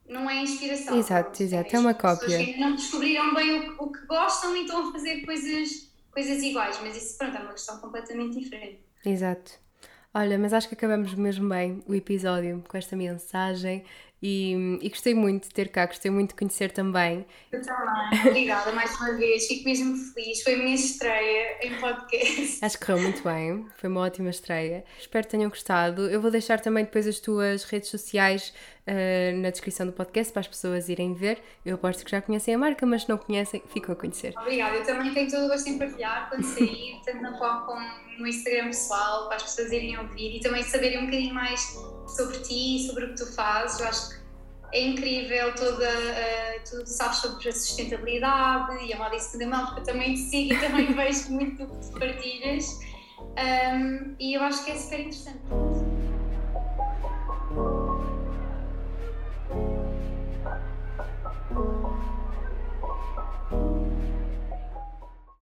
não 0.07 0.29
é 0.29 0.41
inspiração. 0.41 0.97
Exato, 0.97 1.41
exato, 1.41 1.75
é, 1.75 1.79
uma 1.79 1.93
cópia. 1.93 2.37
Que 2.45 2.59
não 2.59 2.75
descobriram 2.75 3.33
bem 3.33 3.69
o, 3.69 3.83
o, 3.83 3.91
que 3.91 4.05
gostam 4.05 4.55
e 4.55 4.61
estão 4.61 4.89
a 4.89 4.91
fazer 4.91 5.25
coisas, 5.25 5.91
coisas 6.11 6.41
iguais, 6.41 6.79
mas 6.81 6.95
isso, 6.95 7.17
pronto, 7.17 7.37
é 7.37 7.39
uma 7.39 7.53
questão 7.53 7.79
completamente 7.79 8.39
diferente. 8.39 8.79
Exato. 9.05 9.51
Olha, 10.13 10.37
mas 10.37 10.53
acho 10.53 10.67
que 10.67 10.75
acabamos 10.75 11.13
mesmo 11.15 11.49
bem 11.49 11.83
o 11.87 11.95
episódio 11.95 12.63
com 12.67 12.77
esta 12.77 12.95
mensagem 12.95 13.83
e, 14.25 14.79
e, 14.81 14.87
gostei 14.87 15.13
muito 15.13 15.49
de 15.49 15.53
ter 15.53 15.67
cá, 15.67 15.85
gostei 15.85 16.09
muito 16.09 16.29
de 16.29 16.35
conhecer 16.35 16.71
também. 16.71 17.25
Eu 17.51 17.61
também, 17.61 18.29
obrigada 18.29 18.71
mais 18.71 18.95
uma 18.95 19.17
vez, 19.17 19.45
fico 19.47 19.65
mesmo 19.65 19.97
feliz. 19.97 20.41
Foi 20.43 20.53
a 20.53 20.57
minha 20.59 20.75
estreia 20.75 21.57
em 21.61 21.77
podcast. 21.77 22.63
Acho 22.63 22.79
que 22.79 22.85
correu 22.85 23.01
muito 23.03 23.21
bem, 23.21 23.67
foi 23.75 23.89
uma 23.89 23.99
ótima 23.99 24.29
estreia. 24.29 24.85
Espero 24.97 25.25
que 25.25 25.31
tenham 25.31 25.49
gostado. 25.49 26.09
Eu 26.09 26.21
vou 26.21 26.31
deixar 26.31 26.61
também 26.61 26.85
depois 26.85 27.05
as 27.05 27.19
tuas 27.19 27.65
redes 27.65 27.89
sociais 27.89 28.53
uh, 28.87 29.41
na 29.41 29.49
descrição 29.49 29.85
do 29.85 29.93
podcast 29.93 30.31
para 30.31 30.41
as 30.41 30.47
pessoas 30.47 30.89
irem 30.89 31.13
ver. 31.13 31.41
Eu 31.65 31.75
aposto 31.75 32.03
que 32.03 32.11
já 32.11 32.21
conhecem 32.21 32.55
a 32.55 32.57
marca, 32.57 32.85
mas 32.85 33.03
se 33.03 33.09
não 33.09 33.17
conhecem, 33.17 33.63
ficam 33.67 33.93
a 33.93 33.95
conhecer. 33.95 34.33
Obrigada, 34.37 34.75
eu 34.75 34.83
também 34.83 35.13
tenho 35.13 35.29
todo 35.29 35.45
o 35.45 35.47
gosto 35.47 35.69
em 35.69 35.77
partilhar 35.77 36.29
quando 36.29 36.43
sair, 36.43 37.01
tanto 37.05 37.21
na 37.21 37.37
POC 37.37 37.65
como 37.65 38.03
no 38.19 38.27
Instagram 38.27 38.65
pessoal, 38.65 39.27
para 39.27 39.37
as 39.37 39.43
pessoas 39.43 39.71
irem 39.71 39.97
ouvir 39.97 40.37
e 40.37 40.39
também 40.39 40.63
saberem 40.63 40.99
um 40.99 41.05
bocadinho 41.05 41.33
mais 41.33 41.61
sobre 42.07 42.37
ti, 42.39 42.85
sobre 42.87 43.05
o 43.05 43.09
que 43.09 43.15
tu 43.15 43.33
fazes. 43.33 43.79
Eu 43.79 43.87
acho 43.87 44.09
que 44.09 44.23
é 44.73 44.87
incrível 44.87 45.53
toda, 45.55 45.87
uh, 45.87 46.63
tu 46.69 46.85
sabes 46.87 47.17
sobre 47.17 47.47
a 47.47 47.51
sustentabilidade 47.51 48.85
e 48.85 48.93
a 48.93 48.97
moda 48.97 49.15
em 49.15 49.19
segunda 49.19 49.57
mão, 49.57 49.65
porque 49.67 49.81
eu 49.81 49.85
também 49.85 50.13
te 50.13 50.19
sigo 50.19 50.53
e 50.53 50.59
também 50.59 50.91
vejo 50.93 51.31
muito 51.31 51.65
do 51.65 51.67
que 51.67 51.91
tu 51.91 51.99
partilhas. 51.99 52.79
Um, 53.19 54.15
e 54.19 54.35
eu 54.35 54.41
acho 54.41 54.65
que 54.65 54.71
é 54.71 54.75
super 54.75 54.99
interessante. 54.99 55.41